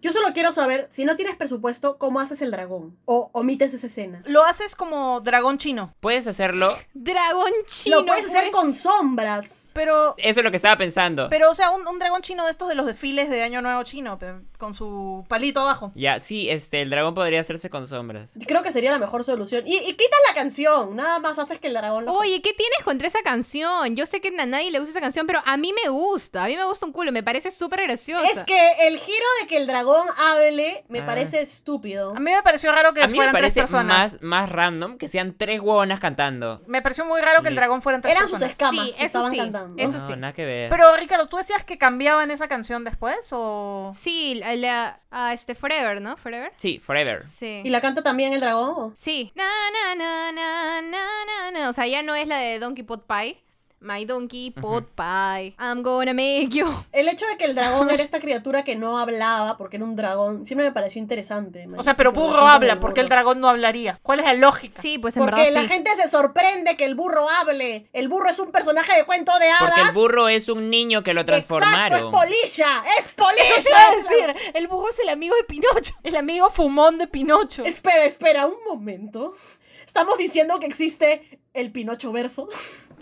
Yo 0.00 0.12
solo 0.12 0.28
quiero 0.32 0.50
saber, 0.52 0.86
si 0.88 1.04
no 1.04 1.16
tienes 1.16 1.36
presupuesto, 1.36 1.98
¿cómo 1.98 2.20
haces 2.20 2.40
el 2.40 2.50
dragón? 2.50 2.96
O 3.04 3.30
omites 3.32 3.74
esa 3.74 3.86
escena. 3.86 4.22
Lo 4.26 4.44
haces 4.44 4.74
como 4.74 5.20
dragón 5.20 5.58
chino. 5.58 5.94
Puedes 6.00 6.26
hacerlo. 6.26 6.74
Dragón 6.94 7.50
chino. 7.66 8.00
Lo 8.00 8.06
puedes 8.06 8.24
hacer 8.26 8.50
pues. 8.50 8.52
con 8.54 8.74
sombras. 8.74 9.70
Pero, 9.74 10.14
Eso 10.16 10.40
es 10.40 10.44
lo 10.44 10.50
que 10.50 10.56
estaba 10.56 10.76
pensando. 10.78 11.28
pero 11.28 11.50
o 11.50 11.54
sea, 11.54 11.70
un, 11.70 11.86
un 11.86 11.98
dragón 11.98 12.22
chino 12.22 12.44
de 12.46 12.50
estos 12.50 12.68
de 12.68 12.74
los 12.74 12.86
desfiles 12.86 13.28
de 13.28 13.42
Año 13.42 13.60
Nuevo 13.60 13.82
chino, 13.82 14.18
pero 14.18 14.40
con 14.58 14.74
su 14.74 15.24
palito 15.28 15.60
abajo. 15.60 15.92
Ya, 15.94 16.18
sí, 16.20 16.48
este, 16.48 16.82
el 16.82 16.90
dragón 16.90 17.14
podría 17.14 17.40
hacerse 17.40 17.68
con 17.68 17.86
sombras. 17.86 18.32
Creo 18.46 18.62
que 18.62 18.72
sería 18.72 18.90
la 18.90 18.98
mejor 18.98 19.24
solución. 19.24 19.64
Y, 19.66 19.76
y 19.76 19.92
quitas 19.92 20.20
la 20.28 20.34
canción. 20.34 20.96
Nada 20.96 21.18
más 21.18 21.38
haces 21.38 21.58
que 21.58 21.68
el 21.68 21.74
dragón 21.74 22.06
lo... 22.06 22.12
Oye, 22.14 22.40
¿qué 22.40 22.52
tienes 22.54 22.78
contra 22.84 23.08
esa 23.08 23.22
canción? 23.22 23.96
Yo 23.96 24.06
sé 24.06 24.20
que 24.20 24.28
a 24.38 24.46
nadie 24.46 24.70
le 24.70 24.78
gusta 24.78 24.92
esa 24.92 25.00
canción, 25.00 25.26
pero 25.26 25.42
a 25.44 25.56
mí 25.56 25.72
me 25.84 25.90
gusta. 25.90 26.44
A 26.44 26.46
mí 26.46 26.56
me 26.56 26.64
gusta 26.64 26.86
un 26.86 26.92
culo. 26.92 27.12
Me 27.12 27.22
parece 27.22 27.50
súper 27.50 27.82
graciosa. 27.82 28.26
Es 28.30 28.44
que 28.44 28.86
el 28.86 28.98
giro 28.98 29.26
de 29.40 29.46
que 29.46 29.56
el 29.56 29.66
dragón 29.66 29.89
hable 30.16 30.84
me 30.88 31.00
Ah. 31.00 31.06
parece 31.06 31.40
estúpido. 31.40 32.10
A 32.16 32.20
mí 32.20 32.30
me 32.30 32.42
pareció 32.42 32.72
raro 32.72 32.92
que 32.94 33.02
A 33.02 33.06
mí 33.06 33.12
me 33.12 33.16
fueran 33.16 33.32
tres 33.34 33.42
parece 33.42 33.60
personas. 33.60 34.12
más, 34.14 34.22
más 34.22 34.48
random 34.50 34.98
que 34.98 35.08
sean 35.08 35.36
tres 35.36 35.60
huevonas 35.60 36.00
cantando. 36.00 36.62
Me 36.66 36.82
pareció 36.82 37.04
muy 37.04 37.20
raro 37.20 37.42
que 37.42 37.48
el 37.48 37.56
dragón 37.56 37.82
fueran 37.82 38.00
tres 38.02 38.12
Eran 38.14 38.28
sus 38.28 38.38
personas. 38.38 38.52
escamas 38.52 38.86
Sí, 38.86 38.92
que 38.92 39.04
eso 39.04 39.06
estaban 39.06 39.30
sí, 39.32 39.38
cantando. 39.38 39.82
eso 39.82 39.92
no, 39.98 40.06
sí. 40.06 40.12
nada 40.16 40.32
que 40.32 40.44
ver. 40.44 40.70
Pero 40.70 40.96
Ricardo, 40.96 41.28
¿tú 41.28 41.36
decías 41.36 41.64
que 41.64 41.78
cambiaban 41.78 42.30
esa 42.30 42.48
canción 42.48 42.84
después 42.84 43.16
o...? 43.32 43.92
Sí, 43.94 44.34
la, 44.36 44.54
la- 44.56 45.32
este 45.32 45.54
Forever, 45.54 46.00
¿no? 46.00 46.16
Forever. 46.16 46.52
Sí, 46.56 46.78
forever. 46.78 47.26
Sí. 47.26 47.62
¿Y 47.64 47.70
la 47.70 47.80
canta 47.80 48.02
también 48.02 48.32
el 48.32 48.40
dragón? 48.40 48.94
Sí. 48.96 49.32
Na, 49.34 49.44
na, 49.44 49.94
na, 49.94 50.32
na, 50.32 50.82
na, 50.82 51.24
na, 51.24 51.50
na. 51.50 51.68
O 51.68 51.72
sea, 51.72 51.86
ya 51.86 52.02
no 52.02 52.14
es 52.14 52.26
la 52.28 52.38
de 52.38 52.58
Donkey 52.58 52.84
Pot 52.84 53.06
Pie. 53.06 53.42
My 53.82 54.04
donkey 54.04 54.50
pot 54.50 54.84
pie. 54.94 55.54
I'm 55.58 55.82
gonna 55.82 56.12
make 56.12 56.50
you. 56.50 56.66
El 56.92 57.08
hecho 57.08 57.24
de 57.26 57.38
que 57.38 57.46
el 57.46 57.54
dragón 57.54 57.88
era 57.90 58.02
esta 58.02 58.20
criatura 58.20 58.62
que 58.62 58.76
no 58.76 58.98
hablaba, 58.98 59.56
porque 59.56 59.76
era 59.76 59.86
un 59.86 59.96
dragón, 59.96 60.44
siempre 60.44 60.66
me 60.66 60.72
pareció 60.72 61.00
interesante. 61.00 61.66
man, 61.66 61.80
O 61.80 61.82
sea, 61.82 61.94
pero 61.94 62.12
burro 62.12 62.46
habla, 62.46 62.74
el 62.74 62.78
porque 62.78 63.00
el 63.00 63.06
burro. 63.06 63.14
dragón 63.16 63.40
no 63.40 63.48
hablaría. 63.48 63.98
¿Cuál 64.02 64.20
es 64.20 64.26
la 64.26 64.34
lógica? 64.34 64.78
Sí, 64.80 64.98
pues 64.98 65.16
en 65.16 65.22
Porque 65.22 65.40
verdad 65.40 65.54
la 65.54 65.62
sí. 65.62 65.68
gente 65.68 65.90
se 65.96 66.08
sorprende 66.08 66.76
que 66.76 66.84
el 66.84 66.94
burro 66.94 67.26
hable. 67.30 67.88
El 67.94 68.08
burro 68.08 68.28
es 68.28 68.38
un 68.38 68.52
personaje 68.52 68.94
de 68.94 69.06
cuento 69.06 69.38
de 69.38 69.48
hadas. 69.50 69.60
Porque 69.70 69.80
el 69.80 69.92
burro 69.94 70.28
es 70.28 70.50
un 70.50 70.68
niño 70.68 71.02
que 71.02 71.14
lo 71.14 71.22
Exacto, 71.22 71.38
es 71.38 71.46
transformaron. 71.46 72.10
polilla. 72.10 72.84
Es 72.98 73.04
Eso 73.06 73.12
te 73.16 73.22
polilla. 73.22 73.60
iba 73.66 73.88
a 73.88 73.96
decir. 74.34 74.52
El 74.54 74.66
burro 74.68 74.90
es 74.90 74.98
el 74.98 75.08
amigo 75.08 75.34
de 75.36 75.44
Pinocho. 75.44 75.94
El 76.02 76.16
amigo 76.16 76.50
fumón 76.50 76.98
de 76.98 77.06
Pinocho. 77.06 77.64
Espera, 77.64 78.04
espera, 78.04 78.46
un 78.46 78.56
momento. 78.68 79.32
Estamos 79.86 80.18
diciendo 80.18 80.60
que 80.60 80.66
existe 80.66 81.40
el 81.54 81.72
Pinocho 81.72 82.12
verso. 82.12 82.46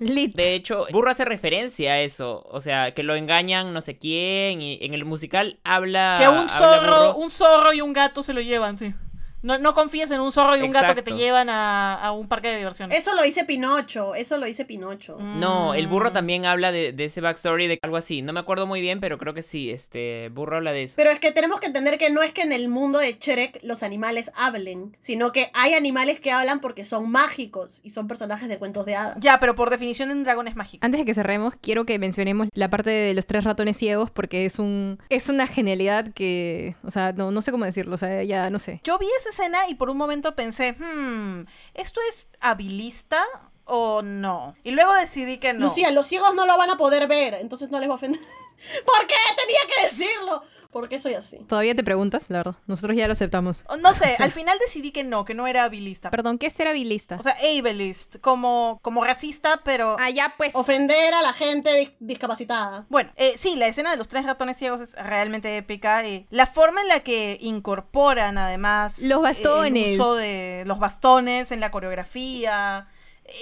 Lit. 0.00 0.34
De 0.34 0.54
hecho, 0.54 0.86
Burro 0.90 1.10
hace 1.10 1.24
referencia 1.24 1.92
a 1.92 2.00
eso. 2.00 2.46
O 2.50 2.60
sea, 2.60 2.92
que 2.92 3.02
lo 3.02 3.14
engañan 3.14 3.72
no 3.72 3.80
sé 3.80 3.96
quién. 3.96 4.62
Y 4.62 4.78
en 4.82 4.94
el 4.94 5.04
musical 5.04 5.58
habla. 5.64 6.18
Que 6.20 6.28
un 6.28 6.48
zorro, 6.48 7.16
un 7.16 7.30
zorro 7.30 7.72
y 7.72 7.80
un 7.80 7.92
gato 7.92 8.22
se 8.22 8.32
lo 8.32 8.40
llevan, 8.40 8.78
sí. 8.78 8.94
No, 9.42 9.58
no 9.58 9.74
confíes 9.74 10.10
en 10.10 10.20
un 10.20 10.32
zorro 10.32 10.56
y 10.56 10.62
un 10.62 10.70
gato 10.70 10.94
que 10.94 11.02
te 11.02 11.12
llevan 11.12 11.48
a, 11.48 11.94
a 11.94 12.12
un 12.12 12.28
parque 12.28 12.48
de 12.48 12.56
diversiones. 12.58 12.96
Eso 12.98 13.14
lo 13.14 13.22
dice 13.22 13.44
Pinocho, 13.44 14.14
eso 14.14 14.38
lo 14.38 14.46
dice 14.46 14.64
Pinocho. 14.64 15.18
No, 15.20 15.74
el 15.74 15.86
burro 15.86 16.10
Mm. 16.10 16.12
también 16.12 16.46
habla 16.46 16.72
de, 16.72 16.92
de 16.92 17.04
ese 17.04 17.20
backstory 17.20 17.66
de 17.68 17.78
algo 17.82 17.96
así. 17.96 18.22
No 18.22 18.32
me 18.32 18.40
acuerdo 18.40 18.66
muy 18.66 18.80
bien, 18.80 19.00
pero 19.00 19.18
creo 19.18 19.34
que 19.34 19.42
sí. 19.42 19.70
Este, 19.70 20.28
Burro 20.30 20.56
habla 20.56 20.72
de 20.72 20.84
eso. 20.84 20.94
Pero 20.96 21.10
es 21.10 21.18
que 21.20 21.30
tenemos 21.32 21.60
que 21.60 21.66
entender 21.66 21.98
que 21.98 22.10
no 22.10 22.22
es 22.22 22.32
que 22.32 22.42
en 22.42 22.52
el 22.52 22.68
mundo 22.68 22.98
de 22.98 23.12
Shrek 23.12 23.60
los 23.62 23.82
animales 23.82 24.30
hablen, 24.34 24.96
sino 25.00 25.32
que 25.32 25.50
hay 25.54 25.74
animales 25.74 26.20
que 26.20 26.30
hablan 26.32 26.60
porque 26.60 26.84
son 26.84 27.10
mágicos 27.10 27.80
y 27.84 27.90
son 27.90 28.08
personajes 28.08 28.48
de 28.48 28.58
cuentos 28.58 28.86
de 28.86 28.96
hadas. 28.96 29.16
Ya, 29.20 29.38
pero 29.40 29.54
por 29.54 29.70
definición 29.70 30.10
un 30.10 30.24
dragón 30.24 30.48
es 30.48 30.56
mágico. 30.56 30.84
Antes 30.84 31.00
de 31.00 31.04
que 31.04 31.14
cerremos, 31.14 31.54
quiero 31.60 31.84
que 31.84 31.98
mencionemos 31.98 32.48
la 32.54 32.70
parte 32.70 32.90
de 32.90 33.14
los 33.14 33.26
tres 33.26 33.44
ratones 33.44 33.76
ciegos 33.76 34.10
porque 34.10 34.44
es 34.44 34.58
un 34.58 34.98
es 35.10 35.28
una 35.28 35.46
genialidad 35.46 36.12
que, 36.12 36.74
o 36.82 36.90
sea, 36.90 37.12
no, 37.12 37.30
no 37.30 37.42
sé 37.42 37.50
cómo 37.52 37.64
decirlo, 37.64 37.94
o 37.94 37.98
sea, 37.98 38.22
ya 38.24 38.50
no 38.50 38.58
sé. 38.58 38.80
Yo 38.84 38.98
vi 38.98 39.06
escena 39.28 39.68
y 39.68 39.74
por 39.74 39.90
un 39.90 39.96
momento 39.96 40.34
pensé, 40.34 40.72
hmm, 40.72 41.46
¿esto 41.74 42.00
es 42.08 42.30
habilista 42.40 43.24
o 43.64 44.02
no? 44.02 44.56
Y 44.64 44.70
luego 44.70 44.94
decidí 44.94 45.38
que 45.38 45.52
no. 45.52 45.66
Lucía, 45.66 45.90
los 45.90 46.06
ciegos 46.06 46.34
no 46.34 46.46
lo 46.46 46.56
van 46.56 46.70
a 46.70 46.76
poder 46.76 47.06
ver, 47.06 47.34
entonces 47.34 47.70
no 47.70 47.78
les 47.78 47.88
va 47.88 47.94
a 47.94 47.96
ofender. 47.96 48.20
¿Por 48.86 49.06
qué 49.06 49.16
tenía 49.36 49.60
que 49.66 49.84
decirlo? 49.84 50.42
Porque 50.70 50.98
soy 50.98 51.14
así. 51.14 51.38
Todavía 51.48 51.74
te 51.74 51.82
preguntas, 51.82 52.28
la 52.28 52.38
verdad. 52.38 52.54
Nosotros 52.66 52.94
ya 52.94 53.06
lo 53.06 53.14
aceptamos. 53.14 53.64
O 53.68 53.78
No 53.78 53.94
sé, 53.94 54.16
al 54.18 54.32
final 54.32 54.58
decidí 54.60 54.90
que 54.92 55.02
no, 55.02 55.24
que 55.24 55.32
no 55.34 55.46
era 55.46 55.64
habilista. 55.64 56.10
Perdón, 56.10 56.36
¿qué 56.38 56.46
es 56.48 56.52
ser 56.52 56.68
habilista? 56.68 57.16
O 57.18 57.22
sea, 57.22 57.34
ableist, 57.58 58.16
como, 58.20 58.78
como 58.82 59.02
racista, 59.02 59.62
pero... 59.64 59.96
ah, 59.98 60.10
ya 60.10 60.34
pues. 60.36 60.54
Ofender 60.54 61.14
a 61.14 61.22
la 61.22 61.32
gente 61.32 61.70
dis- 61.70 61.94
discapacitada. 62.00 62.84
Bueno, 62.90 63.10
eh, 63.16 63.32
sí, 63.38 63.56
la 63.56 63.66
escena 63.66 63.90
de 63.92 63.96
los 63.96 64.08
tres 64.08 64.26
ratones 64.26 64.58
ciegos 64.58 64.82
es 64.82 64.92
realmente 64.92 65.56
épica. 65.56 66.06
y 66.06 66.26
la 66.30 66.46
forma 66.46 66.82
en 66.82 66.88
la 66.88 67.00
que 67.00 67.38
incorporan, 67.40 68.36
además, 68.36 68.98
Los 69.00 69.20
eh, 69.20 69.22
bastones. 69.22 69.86
el 69.86 70.00
uso 70.00 70.16
de 70.16 70.64
los 70.66 70.78
bastones 70.78 71.50
en 71.50 71.60
la 71.60 71.70
coreografía, 71.70 72.88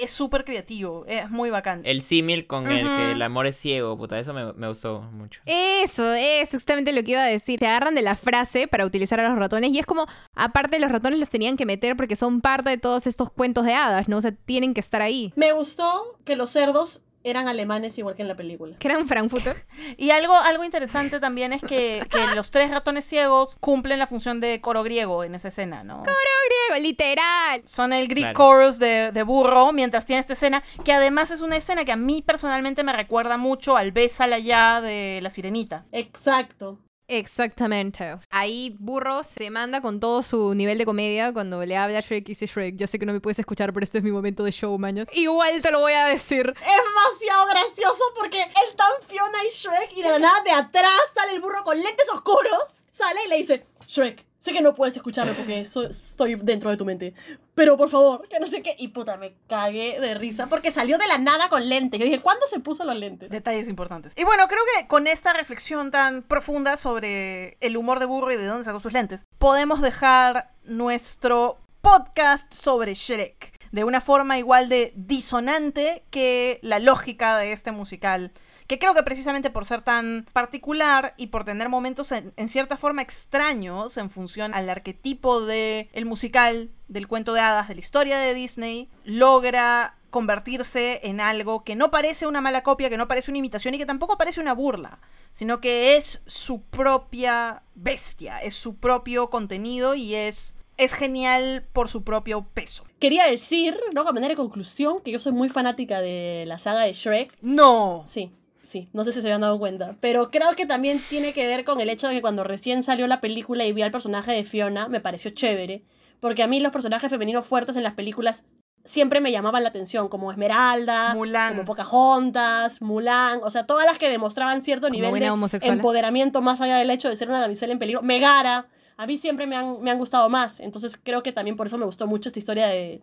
es 0.01 0.11
súper 0.11 0.45
creativo, 0.45 1.05
es 1.07 1.30
muy 1.30 1.51
bacán. 1.51 1.82
El 1.84 2.03
símil 2.03 2.47
con 2.47 2.66
el 2.66 2.87
que 2.87 3.12
el 3.12 3.22
amor 3.22 3.47
es 3.47 3.57
ciego, 3.57 3.97
puta, 3.97 4.18
eso 4.18 4.32
me, 4.32 4.53
me 4.53 4.68
gustó 4.68 5.03
mucho. 5.12 5.41
Eso, 5.47 6.12
es 6.14 6.43
exactamente 6.43 6.93
lo 6.93 7.03
que 7.05 7.12
iba 7.12 7.22
a 7.22 7.26
decir. 7.26 7.59
Te 7.59 7.66
agarran 7.66 7.95
de 7.95 8.03
la 8.03 8.16
frase 8.16 8.68
para 8.68 8.84
utilizar 8.84 9.20
a 9.20 9.28
los 9.28 9.39
ratones 9.39 9.70
y 9.70 9.78
es 9.78 9.87
como, 9.87 10.07
aparte 10.34 10.78
los 10.78 10.91
ratones 10.91 11.18
los 11.18 11.30
tenían 11.30 11.57
que 11.57 11.66
meter 11.66 11.97
porque 11.97 12.16
son 12.16 12.41
parte 12.41 12.70
de 12.70 12.78
todos 12.78 13.07
estos 13.07 13.30
cuentos 13.30 13.64
de 13.64 13.74
hadas, 13.74 14.09
¿no? 14.09 14.18
O 14.18 14.20
sea, 14.20 14.32
tienen 14.32 14.74
que 14.74 14.80
estar 14.80 15.03
ahí. 15.03 15.32
Me 15.37 15.53
gustó 15.53 16.18
que 16.24 16.37
los 16.37 16.51
cerdos 16.51 17.03
eran 17.29 17.49
alemanes 17.49 17.99
igual 17.99 18.14
que 18.14 18.22
en 18.22 18.29
la 18.29 18.37
película. 18.37 18.77
Que 18.79 18.89
eran 18.89 19.07
Frankfurter. 19.09 19.66
Y 19.99 20.11
algo, 20.11 20.35
algo 20.35 20.64
interesante 20.64 21.20
también 21.20 21.53
es 21.53 21.61
que, 21.62 22.05
que 22.11 22.35
los 22.35 22.51
tres 22.51 22.70
ratones 22.70 23.05
ciegos 23.05 23.57
cumplen 23.61 23.99
la 23.99 24.07
función 24.07 24.41
de 24.41 24.61
coro 24.61 24.83
griego 24.83 25.24
en 25.24 25.35
esa 25.35 25.49
escena, 25.49 25.85
¿no? 25.85 26.03
Griego, 26.03 26.83
literal. 26.83 27.62
Son 27.66 27.93
el 27.93 28.09
Greek 28.09 28.27
Claro. 28.35 28.37
chorus 28.39 28.79
de, 28.79 29.12
de 29.12 29.22
burro 29.22 29.72
mientras 29.72 30.07
tiene 30.07 30.20
esta 30.20 30.33
escena, 30.35 30.62
que 30.85 30.93
además 30.93 31.31
es 31.31 31.41
una 31.41 31.57
escena 31.57 31.85
que 31.85 31.93
a 31.93 31.97
mí 31.97 32.22
personalmente 32.22 32.83
me 32.85 32.93
recuerda 32.93 33.37
mucho 33.37 33.77
al 33.77 33.93
Bésala 33.93 34.39
ya 34.39 34.81
de 34.81 35.20
la 35.22 35.31
sirenita. 35.31 35.85
Exacto. 35.93 36.79
Exactamente. 37.09 38.16
Ahí 38.30 38.76
Burro 38.80 39.22
se 39.22 39.50
manda 39.50 39.80
con 39.80 40.00
todo 40.00 40.22
su 40.22 40.54
nivel 40.54 40.78
de 40.78 40.84
comedia 40.84 41.32
cuando 41.32 41.64
le 41.64 41.76
habla 41.76 41.98
a 41.98 42.00
Shrek 42.00 42.28
y 42.28 42.32
dice 42.32 42.46
Shrek, 42.46 42.76
yo 42.76 42.86
sé 42.86 42.98
que 42.98 43.07
no 43.07 43.12
me 43.12 43.20
puedes 43.20 43.38
escuchar, 43.38 43.72
pero 43.72 43.84
este 43.84 43.98
es 43.98 44.04
mi 44.04 44.11
momento 44.11 44.42
de 44.44 44.50
show, 44.50 44.76
mañana. 44.78 45.09
Igual 45.12 45.62
te 45.62 45.70
lo 45.70 45.80
voy 45.80 45.92
a 45.92 46.07
decir. 46.07 46.48
Es 46.48 46.84
demasiado 46.84 47.46
gracioso 47.48 48.04
porque 48.18 48.40
están 48.68 48.90
Fiona 49.07 49.38
y 49.48 49.54
Shrek 49.54 49.92
y 49.96 50.02
de 50.02 50.09
la 50.09 50.18
nada 50.18 50.42
de 50.42 50.50
atrás 50.50 51.00
sale 51.14 51.32
el 51.34 51.40
burro 51.40 51.62
con 51.64 51.76
lentes 51.76 52.09
oscuros. 52.12 52.86
Sale 52.90 53.20
y 53.26 53.28
le 53.28 53.36
dice, 53.36 53.66
Shrek, 53.86 54.24
sé 54.47 54.53
que 54.53 54.62
no 54.62 54.74
puedes 54.74 54.97
escucharme 54.97 55.34
porque 55.34 55.61
estoy 55.61 56.36
dentro 56.36 56.70
de 56.70 56.76
tu 56.76 56.84
mente. 56.84 57.14
Pero 57.55 57.76
por 57.76 57.90
favor, 57.90 58.26
que 58.28 58.40
no 58.40 58.47
sé 58.47 58.62
qué. 58.62 58.74
Y 58.78 58.88
puta, 58.88 59.16
me 59.16 59.34
cagué 59.49 60.01
de 60.01 60.14
risa 60.14 60.47
porque 60.47 60.70
salió 60.70 60.99
de 60.99 61.07
la 61.07 61.18
nada 61.18 61.49
con 61.49 61.68
lentes. 61.68 61.99
Yo 61.99 62.07
dije, 62.07 62.20
¿cuándo 62.20 62.47
se 62.47 62.61
puso 62.61 62.84
los 62.84 62.97
lentes? 62.97 63.30
Detalles 63.30 63.68
importantes. 63.68 64.12
Y 64.16 64.24
bueno, 64.24 64.47
creo 64.49 64.62
que 64.74 64.86
con 64.86 65.07
esta 65.07 65.32
reflexión 65.32 65.90
tan 65.90 66.22
profunda 66.22 66.76
sobre 66.76 67.57
el 67.61 67.76
humor 67.76 67.99
de 67.99 68.07
burro 68.07 68.32
y 68.32 68.36
de 68.36 68.47
dónde 68.47 68.64
sacó 68.64 68.80
sus 68.80 68.92
lentes, 68.92 69.24
podemos 69.38 69.82
dejar 69.82 70.53
nuestro 70.64 71.59
podcast 71.80 72.53
sobre 72.53 72.94
Shrek 72.94 73.57
de 73.72 73.84
una 73.84 74.01
forma 74.01 74.38
igual 74.38 74.68
de 74.68 74.92
disonante 74.97 76.05
que 76.11 76.59
la 76.62 76.78
lógica 76.78 77.36
de 77.36 77.53
este 77.53 77.72
musical. 77.72 78.32
Que 78.66 78.78
creo 78.78 78.94
que 78.94 79.02
precisamente 79.02 79.50
por 79.50 79.64
ser 79.64 79.82
tan 79.82 80.26
particular 80.32 81.14
y 81.16 81.28
por 81.28 81.44
tener 81.44 81.68
momentos 81.68 82.12
en, 82.12 82.32
en 82.36 82.48
cierta 82.48 82.76
forma 82.76 83.02
extraños 83.02 83.96
en 83.96 84.10
función 84.10 84.54
al 84.54 84.68
arquetipo 84.68 85.44
del 85.44 85.88
el 85.92 86.06
musical, 86.06 86.70
del 86.88 87.08
cuento 87.08 87.32
de 87.32 87.40
hadas, 87.40 87.68
de 87.68 87.74
la 87.74 87.80
historia 87.80 88.18
de 88.18 88.34
Disney, 88.34 88.88
logra 89.04 89.96
convertirse 90.16 91.00
en 91.02 91.20
algo 91.20 91.62
que 91.62 91.76
no 91.76 91.90
parece 91.90 92.26
una 92.26 92.40
mala 92.40 92.62
copia, 92.62 92.88
que 92.88 92.96
no 92.96 93.06
parece 93.06 93.30
una 93.30 93.36
imitación 93.36 93.74
y 93.74 93.78
que 93.78 93.84
tampoco 93.84 94.16
parece 94.16 94.40
una 94.40 94.54
burla, 94.54 94.98
sino 95.32 95.60
que 95.60 95.96
es 95.96 96.22
su 96.26 96.62
propia 96.62 97.62
bestia, 97.74 98.38
es 98.38 98.54
su 98.54 98.76
propio 98.76 99.28
contenido 99.28 99.94
y 99.94 100.14
es, 100.14 100.56
es 100.78 100.94
genial 100.94 101.66
por 101.74 101.90
su 101.90 102.02
propio 102.02 102.46
peso. 102.54 102.84
Quería 102.98 103.26
decir, 103.26 103.78
¿no? 103.94 104.08
A 104.08 104.12
manera 104.12 104.30
de 104.30 104.36
conclusión, 104.36 105.02
que 105.02 105.10
yo 105.10 105.18
soy 105.18 105.32
muy 105.32 105.50
fanática 105.50 106.00
de 106.00 106.44
la 106.46 106.58
saga 106.58 106.80
de 106.84 106.94
Shrek. 106.94 107.36
No. 107.42 108.02
Sí, 108.06 108.32
sí, 108.66 108.88
no 108.92 109.04
sé 109.04 109.12
si 109.12 109.20
se 109.20 109.28
habían 109.28 109.40
dado 109.40 109.58
cuenta. 109.58 109.96
Pero 110.00 110.30
creo 110.30 110.54
que 110.56 110.66
también 110.66 111.00
tiene 111.08 111.32
que 111.32 111.46
ver 111.46 111.64
con 111.64 111.80
el 111.80 111.88
hecho 111.88 112.08
de 112.08 112.14
que 112.14 112.20
cuando 112.20 112.44
recién 112.44 112.82
salió 112.82 113.06
la 113.06 113.20
película 113.20 113.64
y 113.64 113.72
vi 113.72 113.82
al 113.82 113.92
personaje 113.92 114.32
de 114.32 114.44
Fiona, 114.44 114.88
me 114.88 115.00
pareció 115.00 115.30
chévere. 115.30 115.84
Porque 116.20 116.42
a 116.42 116.46
mí 116.46 116.60
los 116.60 116.72
personajes 116.72 117.10
femeninos 117.10 117.46
fuertes 117.46 117.76
en 117.76 117.82
las 117.82 117.94
películas 117.94 118.42
siempre 118.84 119.20
me 119.20 119.32
llamaban 119.32 119.62
la 119.62 119.68
atención, 119.68 120.08
como 120.08 120.30
Esmeralda, 120.30 121.14
Mulan. 121.14 121.54
como 121.54 121.64
Pocahontas, 121.64 122.80
Mulan, 122.82 123.40
o 123.42 123.50
sea, 123.50 123.66
todas 123.66 123.84
las 123.86 123.98
que 123.98 124.08
demostraban 124.08 124.62
cierto 124.62 124.86
Como 124.86 124.96
nivel 124.96 125.20
de 125.20 125.30
homosexual. 125.30 125.76
empoderamiento 125.76 126.40
más 126.40 126.60
allá 126.60 126.76
del 126.76 126.90
hecho 126.90 127.08
de 127.08 127.16
ser 127.16 127.28
una 127.28 127.40
damisela 127.40 127.72
en 127.72 127.78
peligro. 127.78 128.02
Megara, 128.02 128.66
a 128.96 129.06
mí 129.06 129.18
siempre 129.18 129.46
me 129.46 129.56
han, 129.56 129.80
me 129.82 129.90
han 129.90 129.98
gustado 129.98 130.28
más. 130.28 130.60
Entonces 130.60 130.98
creo 131.02 131.22
que 131.22 131.32
también 131.32 131.56
por 131.56 131.66
eso 131.66 131.78
me 131.78 131.84
gustó 131.84 132.06
mucho 132.06 132.28
esta 132.28 132.38
historia 132.38 132.66
de, 132.68 133.02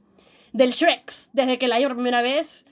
del 0.53 0.72
Shreks, 0.72 1.32
desde 1.34 1.59
que 1.59 1.68
la 1.68 1.78
vi 1.78 1.84
por 1.86 1.95
primera 1.95 2.22
vez 2.22 2.66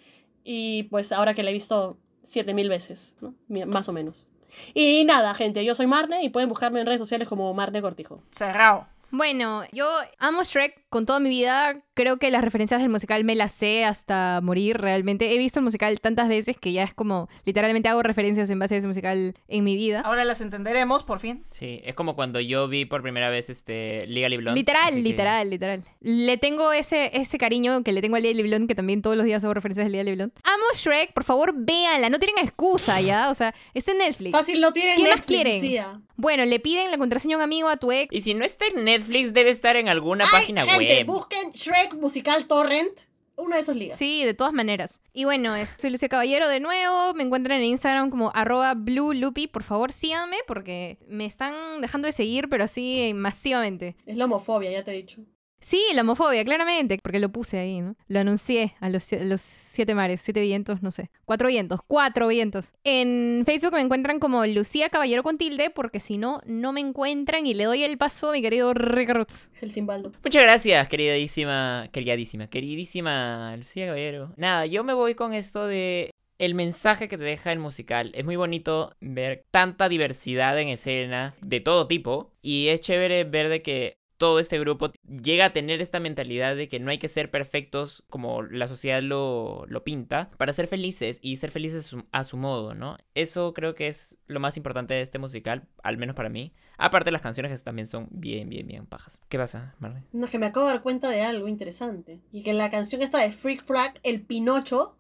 y 0.43 0.83
pues 0.83 1.11
ahora 1.11 1.33
que 1.33 1.43
la 1.43 1.51
he 1.51 1.53
visto 1.53 1.97
7000 2.24 2.69
veces, 2.69 3.15
¿no? 3.22 3.34
Más 3.67 3.89
o 3.89 3.93
menos. 3.93 4.30
Y 4.74 5.03
nada, 5.05 5.34
gente, 5.34 5.63
yo 5.63 5.76
soy 5.76 5.88
Marne 5.88 6.24
y 6.24 6.30
pueden 6.30 6.49
buscarme 6.49 6.80
en 6.80 6.86
redes 6.86 6.99
sociales 6.99 7.28
como 7.28 7.53
Marne 7.53 7.82
Cortijo. 7.82 8.22
Cerrado. 8.32 8.88
Bueno, 9.11 9.63
yo 9.72 9.88
amo 10.19 10.43
Shrek 10.43 10.80
con 10.91 11.05
toda 11.07 11.19
mi 11.19 11.29
vida. 11.29 11.81
Creo 11.93 12.17
que 12.17 12.31
las 12.31 12.43
referencias 12.43 12.81
del 12.81 12.89
musical 12.89 13.23
me 13.23 13.35
las 13.35 13.51
sé 13.53 13.83
hasta 13.85 14.39
morir 14.43 14.77
realmente. 14.77 15.33
He 15.33 15.37
visto 15.37 15.59
el 15.59 15.63
musical 15.63 15.99
tantas 15.99 16.29
veces 16.29 16.57
que 16.57 16.71
ya 16.71 16.83
es 16.83 16.93
como 16.93 17.27
literalmente 17.45 17.89
hago 17.89 18.03
referencias 18.03 18.49
en 18.49 18.59
base 18.59 18.75
a 18.75 18.77
ese 18.79 18.87
musical 18.87 19.33
en 19.47 19.63
mi 19.63 19.75
vida. 19.75 20.01
Ahora 20.01 20.23
las 20.25 20.41
entenderemos, 20.41 21.03
por 21.03 21.19
fin. 21.19 21.43
Sí, 21.49 21.81
es 21.83 21.95
como 21.95 22.15
cuando 22.15 22.39
yo 22.39 22.67
vi 22.67 22.85
por 22.85 23.01
primera 23.01 23.29
vez 23.29 23.49
este 23.49 24.05
Legally 24.07 24.37
Blonde. 24.37 24.59
Literal, 24.59 24.93
que- 24.93 24.99
literal, 25.01 25.49
literal. 25.49 25.83
Le 26.01 26.37
tengo 26.37 26.71
ese, 26.73 27.09
ese 27.13 27.37
cariño 27.37 27.83
que 27.83 27.91
le 27.93 28.01
tengo 28.01 28.15
a 28.17 28.19
Lily 28.19 28.43
Blonde, 28.43 28.67
que 28.67 28.75
también 28.75 29.01
todos 29.01 29.15
los 29.17 29.25
días 29.25 29.43
hago 29.43 29.53
referencias 29.53 29.85
a 29.85 29.89
Lily 29.89 30.13
Blonde. 30.15 30.33
Amo 30.43 30.63
Shrek, 30.75 31.13
por 31.13 31.23
favor, 31.23 31.53
véanla. 31.55 32.09
No 32.09 32.19
tienen 32.19 32.43
excusa, 32.43 32.99
¿ya? 33.01 33.29
O 33.29 33.33
sea, 33.35 33.53
está 33.73 33.93
en 33.93 33.99
Netflix. 33.99 34.31
Fácil, 34.31 34.59
no 34.61 34.73
tienen 34.73 34.97
¿Qué 34.97 35.03
más 35.03 35.15
Netflix, 35.17 35.25
quieren? 35.27 35.55
Lucía. 35.55 36.01
Bueno, 36.17 36.45
le 36.45 36.59
piden 36.59 36.91
la 36.91 36.97
contraseña 36.99 37.35
a 37.35 37.39
un 37.39 37.43
amigo, 37.43 37.67
a 37.67 37.77
tu 37.77 37.91
ex. 37.91 38.13
Y 38.13 38.21
si 38.21 38.35
no 38.35 38.45
está 38.45 38.65
en 38.67 38.83
Netflix, 38.85 39.33
debe 39.33 39.49
estar 39.49 39.75
en 39.75 39.87
alguna 39.89 40.25
Ay, 40.25 40.29
página 40.31 40.65
gente, 40.86 40.97
web. 40.97 41.05
busquen 41.07 41.51
Shrek 41.51 41.93
Musical 41.95 42.45
Torrent, 42.45 42.91
uno 43.38 43.55
de 43.55 43.61
esos 43.61 43.75
ligas. 43.75 43.97
Sí, 43.97 44.23
de 44.23 44.34
todas 44.34 44.53
maneras. 44.53 45.01
Y 45.13 45.23
bueno, 45.25 45.55
es- 45.55 45.75
soy 45.79 45.89
Lucia 45.89 46.09
Caballero 46.09 46.47
de 46.47 46.59
nuevo. 46.59 47.13
Me 47.15 47.23
encuentran 47.23 47.59
en 47.59 47.65
Instagram 47.65 48.09
como 48.11 48.32
arroba 48.36 48.73
blueloopy. 48.75 49.47
Por 49.47 49.63
favor, 49.63 49.91
síganme 49.91 50.38
porque 50.47 50.99
me 51.07 51.25
están 51.25 51.53
dejando 51.82 52.05
de 52.07 52.13
seguir, 52.13 52.49
pero 52.49 52.63
así 52.65 53.13
masivamente. 53.15 53.95
Es 54.05 54.15
la 54.17 54.25
homofobia, 54.25 54.71
ya 54.71 54.84
te 54.84 54.91
he 54.91 54.97
dicho. 54.97 55.21
Sí, 55.62 55.80
la 55.93 56.01
homofobia, 56.01 56.43
claramente, 56.43 56.99
porque 57.01 57.20
lo 57.20 57.32
puse 57.32 57.59
ahí, 57.59 57.82
¿no? 57.82 57.95
Lo 58.07 58.20
anuncié 58.20 58.74
a 58.80 58.89
los, 58.89 59.03
sie- 59.03 59.24
los 59.24 59.39
siete 59.41 59.93
mares, 59.95 60.20
siete 60.20 60.41
vientos, 60.41 60.82
no 60.82 60.89
sé. 60.91 61.12
Cuatro 61.24 61.47
vientos, 61.49 61.80
cuatro 61.88 62.28
vientos. 62.28 62.74
En 62.84 63.43
Facebook 63.45 63.74
me 63.76 63.82
encuentran 63.82 64.20
como 64.20 64.45
Lucía 64.47 64.89
Caballero 64.89 65.22
con 65.24 65.38
tilde, 65.38 65.70
porque 65.70 65.99
si 65.99 66.18
no, 66.18 66.41
no 66.45 66.74
me 66.74 66.82
encuentran 66.82 67.45
y 67.45 67.53
le 67.53 67.66
doy 67.66 67.84
el 67.84 67.97
paso 67.97 68.30
a 68.30 68.34
mi 68.34 68.41
querido 68.41 68.74
Ricardo. 68.74 69.22
El 69.62 69.72
Simbaldo. 69.72 70.12
Muchas 70.24 70.41
gracias, 70.41 70.88
queridísima, 70.88 71.88
queridísima, 71.91 72.47
queridísima 72.47 73.55
Lucía 73.57 73.86
Caballero. 73.86 74.34
Nada, 74.38 74.66
yo 74.66 74.84
me 74.84 74.93
voy 74.93 75.14
con 75.16 75.34
esto 75.34 75.68
de 75.68 76.09
el 76.39 76.55
mensaje 76.55 77.07
que 77.07 77.20
te 77.20 77.24
deja 77.24 77.51
el 77.51 77.59
musical. 77.59 78.12
Es 78.16 78.26
muy 78.26 78.36
bonito 78.36 78.95
ver 78.99 79.45
tanta 79.51 79.89
diversidad 79.89 80.57
en 80.59 80.70
escena 80.70 81.36
de 81.41 81.59
todo 81.59 81.86
tipo 81.88 82.32
y 82.41 82.70
es 82.70 82.82
chévere 82.82 83.24
ver 83.26 83.47
de 83.49 83.62
que 83.62 83.93
todo 84.22 84.38
este 84.38 84.59
grupo 84.59 84.91
llega 85.07 85.45
a 85.45 85.49
tener 85.51 85.82
esta 85.82 85.99
mentalidad 85.99 86.55
de 86.55 86.69
que 86.69 86.80
no 86.80 86.91
hay 86.91 86.99
que 86.99 87.07
ser 87.07 87.32
perfectos 87.32 88.03
como 88.07 88.43
la 88.43 88.67
sociedad 88.67 89.01
lo, 89.01 89.65
lo 89.67 89.84
pinta 89.84 90.30
para 90.38 90.53
ser 90.53 90.67
felices 90.67 91.17
y 91.24 91.38
ser 91.38 91.49
felices 91.49 91.95
a 92.11 92.24
su, 92.24 92.38
modo, 92.38 92.76
¿no? 92.76 92.97
Eso 93.15 93.51
creo 93.55 93.74
que 93.74 93.88
es 93.88 94.19
lo 94.28 94.39
más 94.39 94.57
importante 94.57 94.93
de 94.93 95.01
este 95.01 95.17
musical, 95.17 95.67
al 95.82 95.97
menos 95.97 96.15
para 96.15 96.30
mí. 96.30 96.53
Aparte 96.78 97.09
las 97.09 97.24
canciones 97.24 97.51
que 97.51 97.63
también 97.63 97.88
son 97.88 98.09
bien, 98.11 98.47
bien, 98.47 98.67
bien 98.67 98.86
pajas. 98.86 99.19
¿Qué 99.28 99.39
pasa, 99.39 99.74
Marlene? 99.80 100.05
No, 100.11 100.26
es 100.26 100.32
que 100.32 100.38
me 100.38 100.45
acabo 100.45 100.67
de 100.67 100.74
dar 100.74 100.84
cuenta 100.84 101.09
de 101.09 101.24
algo 101.24 101.47
interesante. 101.47 102.22
Y 102.32 102.43
que 102.43 102.53
la 102.53 102.69
canción 102.69 103.01
esta 103.01 103.17
de 103.17 103.32
Freak 103.32 103.65
Flag, 103.65 103.99
el 104.03 104.22
Pinocho 104.22 104.97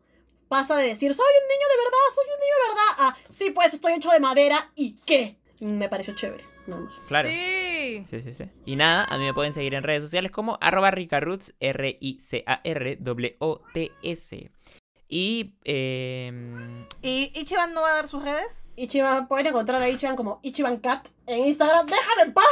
pasa 0.47 0.75
de 0.77 0.87
decir, 0.87 1.13
soy 1.13 1.25
un 1.43 1.47
niño 1.47 1.67
de 1.69 1.77
verdad, 1.83 2.07
soy 2.15 2.25
un 2.25 2.39
niño 2.39 2.55
de 2.55 2.69
verdad, 2.73 3.07
a, 3.07 3.31
sí, 3.31 3.51
pues 3.51 3.71
estoy 3.75 3.93
hecho 3.93 4.09
de 4.09 4.19
madera, 4.19 4.71
¿y 4.75 4.95
qué? 5.05 5.37
Me 5.61 5.87
pareció 5.89 6.13
chévere. 6.15 6.43
Nada 6.67 6.81
más. 6.81 6.95
Claro. 7.07 7.29
Sí. 7.29 8.03
Sí, 8.09 8.21
sí, 8.21 8.33
sí. 8.33 8.43
Y 8.65 8.75
nada, 8.75 9.05
a 9.05 9.17
mí 9.17 9.23
me 9.25 9.33
pueden 9.33 9.53
seguir 9.53 9.73
en 9.75 9.83
redes 9.83 10.03
sociales 10.03 10.31
como 10.31 10.57
arroba 10.59 10.91
ricaroots, 10.91 11.55
R-I-C-A-R-W-O-T-S. 11.59 14.51
Y... 15.07 15.53
em, 15.65 16.85
¿Y 17.01 17.31
Ichiban 17.35 17.73
no 17.73 17.81
va 17.81 17.91
a 17.91 17.95
dar 17.95 18.07
sus 18.07 18.23
redes? 18.23 18.65
Ichiban, 18.75 19.27
pueden 19.27 19.47
encontrar 19.47 19.81
a 19.81 19.89
Ichiban 19.89 20.15
como 20.15 20.39
Ichiban 20.43 20.77
Cat 20.77 21.07
en 21.27 21.45
Instagram. 21.45 21.85
¡Déjame 21.85 22.21
en 22.23 22.33
paz! 22.33 22.45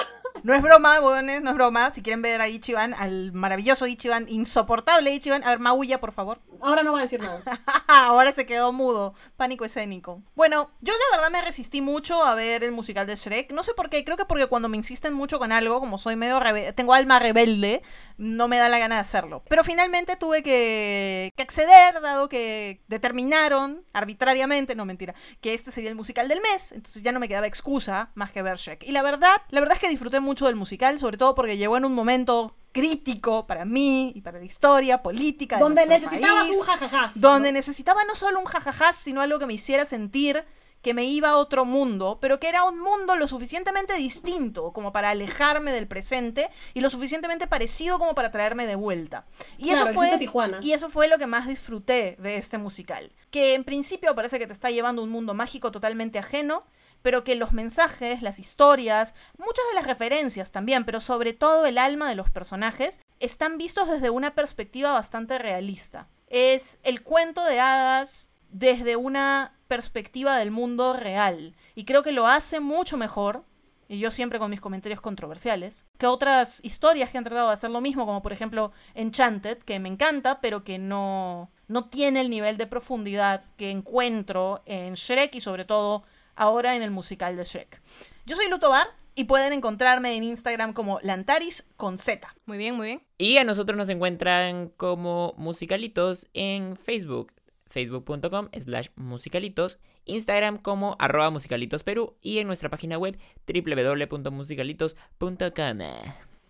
No 0.44 0.54
es 0.54 0.62
broma, 0.62 1.02
huevones, 1.02 1.42
no 1.42 1.50
es 1.50 1.56
broma. 1.56 1.92
Si 1.94 2.02
quieren 2.02 2.22
ver 2.22 2.40
a 2.40 2.48
Ichiban, 2.48 2.94
al 2.94 3.34
maravilloso 3.34 3.88
Ichiban, 3.88 4.28
insoportable 4.30 5.12
Ichiban. 5.14 5.44
A 5.44 5.50
ver, 5.50 5.60
Maulla, 5.60 6.00
por 6.00 6.12
favor. 6.14 6.40
Ahora 6.62 6.84
no 6.84 6.94
va 6.94 7.00
a 7.00 7.02
decir 7.02 7.20
nada. 7.20 7.42
Ahora 7.88 8.32
se 8.32 8.46
quedó 8.46 8.72
mudo. 8.72 9.16
Pánico 9.38 9.66
escénico. 9.66 10.22
Bueno, 10.36 10.70
yo 10.82 10.94
la 11.12 11.18
verdad 11.18 11.32
me 11.32 11.42
resistí 11.42 11.82
mucho 11.82 12.24
a 12.24 12.36
ver 12.36 12.64
el 12.64 12.72
musical 12.72 13.08
de 13.08 13.16
Shrek. 13.16 13.52
No 13.52 13.64
sé 13.64 13.74
por 13.74 13.90
qué. 13.90 14.06
Creo 14.06 14.18
que 14.18 14.26
porque 14.26 14.46
cuando 14.46 14.70
me 14.70 14.78
insisten 14.78 15.14
mucho 15.14 15.40
con 15.40 15.52
algo, 15.52 15.80
como 15.80 15.98
soy 15.98 16.16
medio 16.16 16.40
rebe- 16.40 16.74
tengo 16.76 16.94
alma 16.94 17.18
rebelde, 17.20 17.82
no 18.18 18.48
me 18.48 18.58
da 18.58 18.70
la 18.70 18.78
gana 18.80 18.96
de 18.96 19.02
hacerlo. 19.02 19.44
Pero 19.50 19.64
finalmente 19.64 20.16
tuve 20.16 20.44
que, 20.44 21.34
que 21.36 21.44
acceder, 21.44 22.00
dado 22.02 22.30
que 22.30 22.82
determinaron 22.88 23.84
arbitrariamente, 23.94 24.76
no 24.76 24.86
mentira, 24.86 25.16
que 25.42 25.54
este 25.54 25.72
sería 25.72 25.90
el 25.90 25.96
musical 25.96 26.09
del 26.14 26.42
mes. 26.42 26.72
Entonces 26.72 27.04
ya 27.04 27.12
no 27.12 27.20
me 27.20 27.28
quedaba 27.28 27.48
excusa 27.48 28.10
más 28.16 28.32
que 28.32 28.42
ver 28.42 28.58
Shrek. 28.58 28.84
Y 28.84 28.92
la 28.92 29.02
verdad, 29.02 29.42
la 29.50 29.60
verdad 29.60 29.76
es 29.76 29.82
que 29.82 29.90
disfruté 29.90 30.20
mucho 30.20 30.46
del 30.48 30.56
musical, 30.56 31.00
sobre 31.00 31.18
todo 31.18 31.36
porque 31.36 31.58
llegó 31.58 31.78
en 31.78 31.86
un 31.86 31.94
momento 31.94 32.56
crítico 32.72 33.48
para 33.48 33.66
mí 33.66 34.12
y 34.16 34.22
para 34.22 34.40
la 34.40 34.46
historia 34.46 35.02
política. 35.02 35.58
de 35.58 35.62
Donde 35.64 35.86
necesitabas 35.86 36.44
país 36.44 36.58
un 36.58 36.64
jajajás. 36.64 37.20
donde 37.22 37.52
¿no? 37.52 37.58
necesitaba 37.58 38.04
no 38.06 38.16
solo 38.16 38.40
un 38.40 38.46
jajajás, 38.46 38.96
sino 38.98 39.22
algo 39.22 39.40
que 39.40 39.48
me 39.48 39.54
hiciera 39.54 39.86
sentir 39.86 40.44
que 40.82 40.94
me 40.94 41.06
iba 41.06 41.30
a 41.30 41.38
otro 41.38 41.66
mundo, 41.66 42.20
pero 42.22 42.40
que 42.40 42.48
era 42.48 42.64
un 42.64 42.80
mundo 42.80 43.16
lo 43.16 43.28
suficientemente 43.28 43.94
distinto 43.96 44.72
como 44.72 44.92
para 44.92 45.10
alejarme 45.10 45.72
del 45.72 45.88
presente 45.88 46.50
y 46.74 46.82
lo 46.82 46.90
suficientemente 46.90 47.48
parecido 47.48 48.00
como 48.00 48.16
para 48.16 48.32
traerme 48.32 48.66
de 48.66 48.76
vuelta. 48.76 49.26
Y 49.58 49.70
Claro, 49.70 49.90
eso 49.90 49.94
fue 49.94 50.18
Tijuana. 50.18 50.60
y 50.62 50.72
eso 50.72 50.90
fue 50.90 51.08
lo 51.08 51.18
que 51.18 51.28
más 51.28 51.48
disfruté 51.48 52.16
de 52.20 52.38
este 52.38 52.58
musical, 52.58 53.12
que 53.32 53.56
en 53.56 53.64
principio 53.64 54.16
parece 54.16 54.40
que 54.40 54.48
te 54.48 54.54
está 54.54 54.70
llevando 54.70 55.02
a 55.02 55.06
un 55.06 55.12
mundo 55.12 55.34
mágico 55.34 55.72
totalmente 55.72 56.20
ajeno, 56.20 56.64
pero 57.02 57.24
que 57.24 57.36
los 57.36 57.54
mensajes, 57.54 58.22
las 58.22 58.40
historias, 58.40 59.14
muchas 59.38 59.64
de 59.70 59.76
las 59.76 59.88
referencias 59.88 60.52
también, 60.52 60.84
pero 60.86 61.00
sobre 61.00 61.34
todo 61.34 61.66
el 61.66 61.78
alma 61.78 62.10
de 62.10 62.16
los 62.16 62.30
personajes, 62.30 63.00
están 63.20 63.58
vistos 63.58 63.90
desde 63.90 64.10
una 64.10 64.36
perspectiva 64.36 64.92
bastante 64.92 65.40
realista. 65.40 66.08
Es 66.28 66.78
el 66.84 67.02
cuento 67.02 67.44
de 67.46 67.60
hadas 67.60 68.32
desde 68.52 68.96
una 68.96 69.54
perspectiva 69.68 70.38
del 70.38 70.52
mundo 70.52 70.94
real. 70.94 71.56
Y 71.76 71.86
creo 71.86 72.04
que 72.04 72.12
lo 72.12 72.28
hace 72.28 72.60
mucho 72.60 72.98
mejor, 72.98 73.46
y 73.88 74.00
yo 74.00 74.12
siempre 74.12 74.40
con 74.40 74.52
mis 74.52 74.62
comentarios 74.62 75.02
controversiales, 75.02 75.86
que 75.98 76.08
otras 76.08 76.64
historias 76.64 77.10
que 77.10 77.18
han 77.18 77.24
tratado 77.24 77.48
de 77.48 77.54
hacer 77.54 77.72
lo 77.72 77.82
mismo, 77.82 78.06
como 78.06 78.22
por 78.22 78.34
ejemplo 78.34 78.72
Enchanted, 78.96 79.60
que 79.60 79.80
me 79.80 79.90
encanta, 79.90 80.42
pero 80.42 80.64
que 80.64 80.78
no, 80.78 81.52
no 81.68 81.90
tiene 81.90 82.22
el 82.22 82.30
nivel 82.30 82.58
de 82.58 82.68
profundidad 82.68 83.46
que 83.58 83.72
encuentro 83.72 84.62
en 84.66 84.96
Shrek 84.96 85.36
y 85.36 85.42
sobre 85.42 85.66
todo 85.66 86.04
ahora 86.36 86.76
en 86.76 86.82
el 86.82 86.92
musical 86.92 87.36
de 87.38 87.44
Shrek. 87.44 87.82
Yo 88.26 88.36
soy 88.36 88.50
Luto 88.50 88.70
Bar 88.70 88.88
y 89.16 89.26
pueden 89.26 89.54
encontrarme 89.54 90.16
en 90.16 90.24
Instagram 90.24 90.74
como 90.74 91.00
Lantaris 91.02 91.68
con 91.76 91.98
Z. 91.98 92.34
Muy 92.46 92.58
bien, 92.58 92.76
muy 92.76 92.88
bien. 92.88 93.04
Y 93.18 93.38
a 93.38 93.44
nosotros 93.44 93.78
nos 93.78 93.90
encuentran 93.90 94.70
como 94.78 95.34
musicalitos 95.38 96.28
en 96.34 96.78
Facebook, 96.78 97.34
facebook.com 97.70 98.50
slash 98.60 98.88
musicalitos, 98.96 99.80
Instagram 100.06 100.58
como 100.58 100.96
arroba 101.00 101.30
musicalitos 101.30 101.84
Perú 101.84 102.16
y 102.22 102.40
en 102.40 102.48
nuestra 102.48 102.70
página 102.70 102.98
web 102.98 103.18
www.musicalitos.com. 103.48 105.78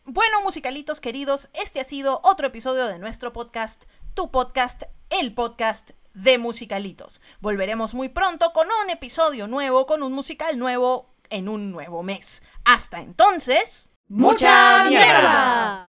Bueno, 0.05 0.41
musicalitos 0.43 1.01
queridos, 1.01 1.49
este 1.53 1.79
ha 1.79 1.83
sido 1.83 2.19
otro 2.23 2.47
episodio 2.47 2.87
de 2.87 2.97
nuestro 2.97 3.31
podcast, 3.31 3.83
tu 4.15 4.31
podcast, 4.31 4.81
el 5.09 5.35
podcast 5.35 5.91
de 6.13 6.39
musicalitos. 6.39 7.21
Volveremos 7.41 7.93
muy 7.93 8.09
pronto 8.09 8.51
con 8.53 8.67
un 8.83 8.89
episodio 8.89 9.47
nuevo, 9.47 9.85
con 9.85 10.01
un 10.01 10.13
musical 10.13 10.57
nuevo 10.57 11.13
en 11.29 11.47
un 11.47 11.71
nuevo 11.71 12.01
mes. 12.01 12.41
Hasta 12.65 13.01
entonces, 13.01 13.93
¡Mucha 14.07 14.85
mierda! 14.85 15.88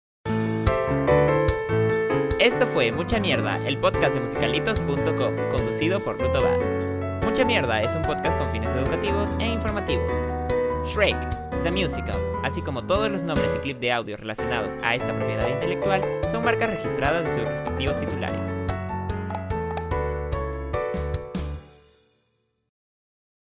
Esto 2.43 2.67
fue 2.67 2.91
Mucha 2.91 3.21
Mierda, 3.21 3.57
el 3.65 3.77
podcast 3.77 4.15
de 4.15 4.19
musicalitos.com, 4.19 5.33
conducido 5.49 6.01
por 6.01 6.21
Luto 6.21 6.41
Bar. 6.41 6.59
Mucha 7.23 7.45
Mierda 7.45 7.81
es 7.81 7.95
un 7.95 8.01
podcast 8.01 8.37
con 8.37 8.45
fines 8.47 8.69
educativos 8.73 9.33
e 9.39 9.47
informativos. 9.47 10.11
Shrek, 10.85 11.15
The 11.63 11.71
Musical, 11.71 12.19
así 12.43 12.61
como 12.61 12.83
todos 12.83 13.09
los 13.09 13.23
nombres 13.23 13.49
y 13.55 13.59
clips 13.59 13.79
de 13.79 13.93
audio 13.93 14.17
relacionados 14.17 14.73
a 14.83 14.93
esta 14.93 15.15
propiedad 15.15 15.47
intelectual, 15.47 16.01
son 16.33 16.43
marcas 16.43 16.71
registradas 16.71 17.23
de 17.23 17.39
sus 17.39 17.49
respectivos 17.49 17.97
titulares. 17.97 18.52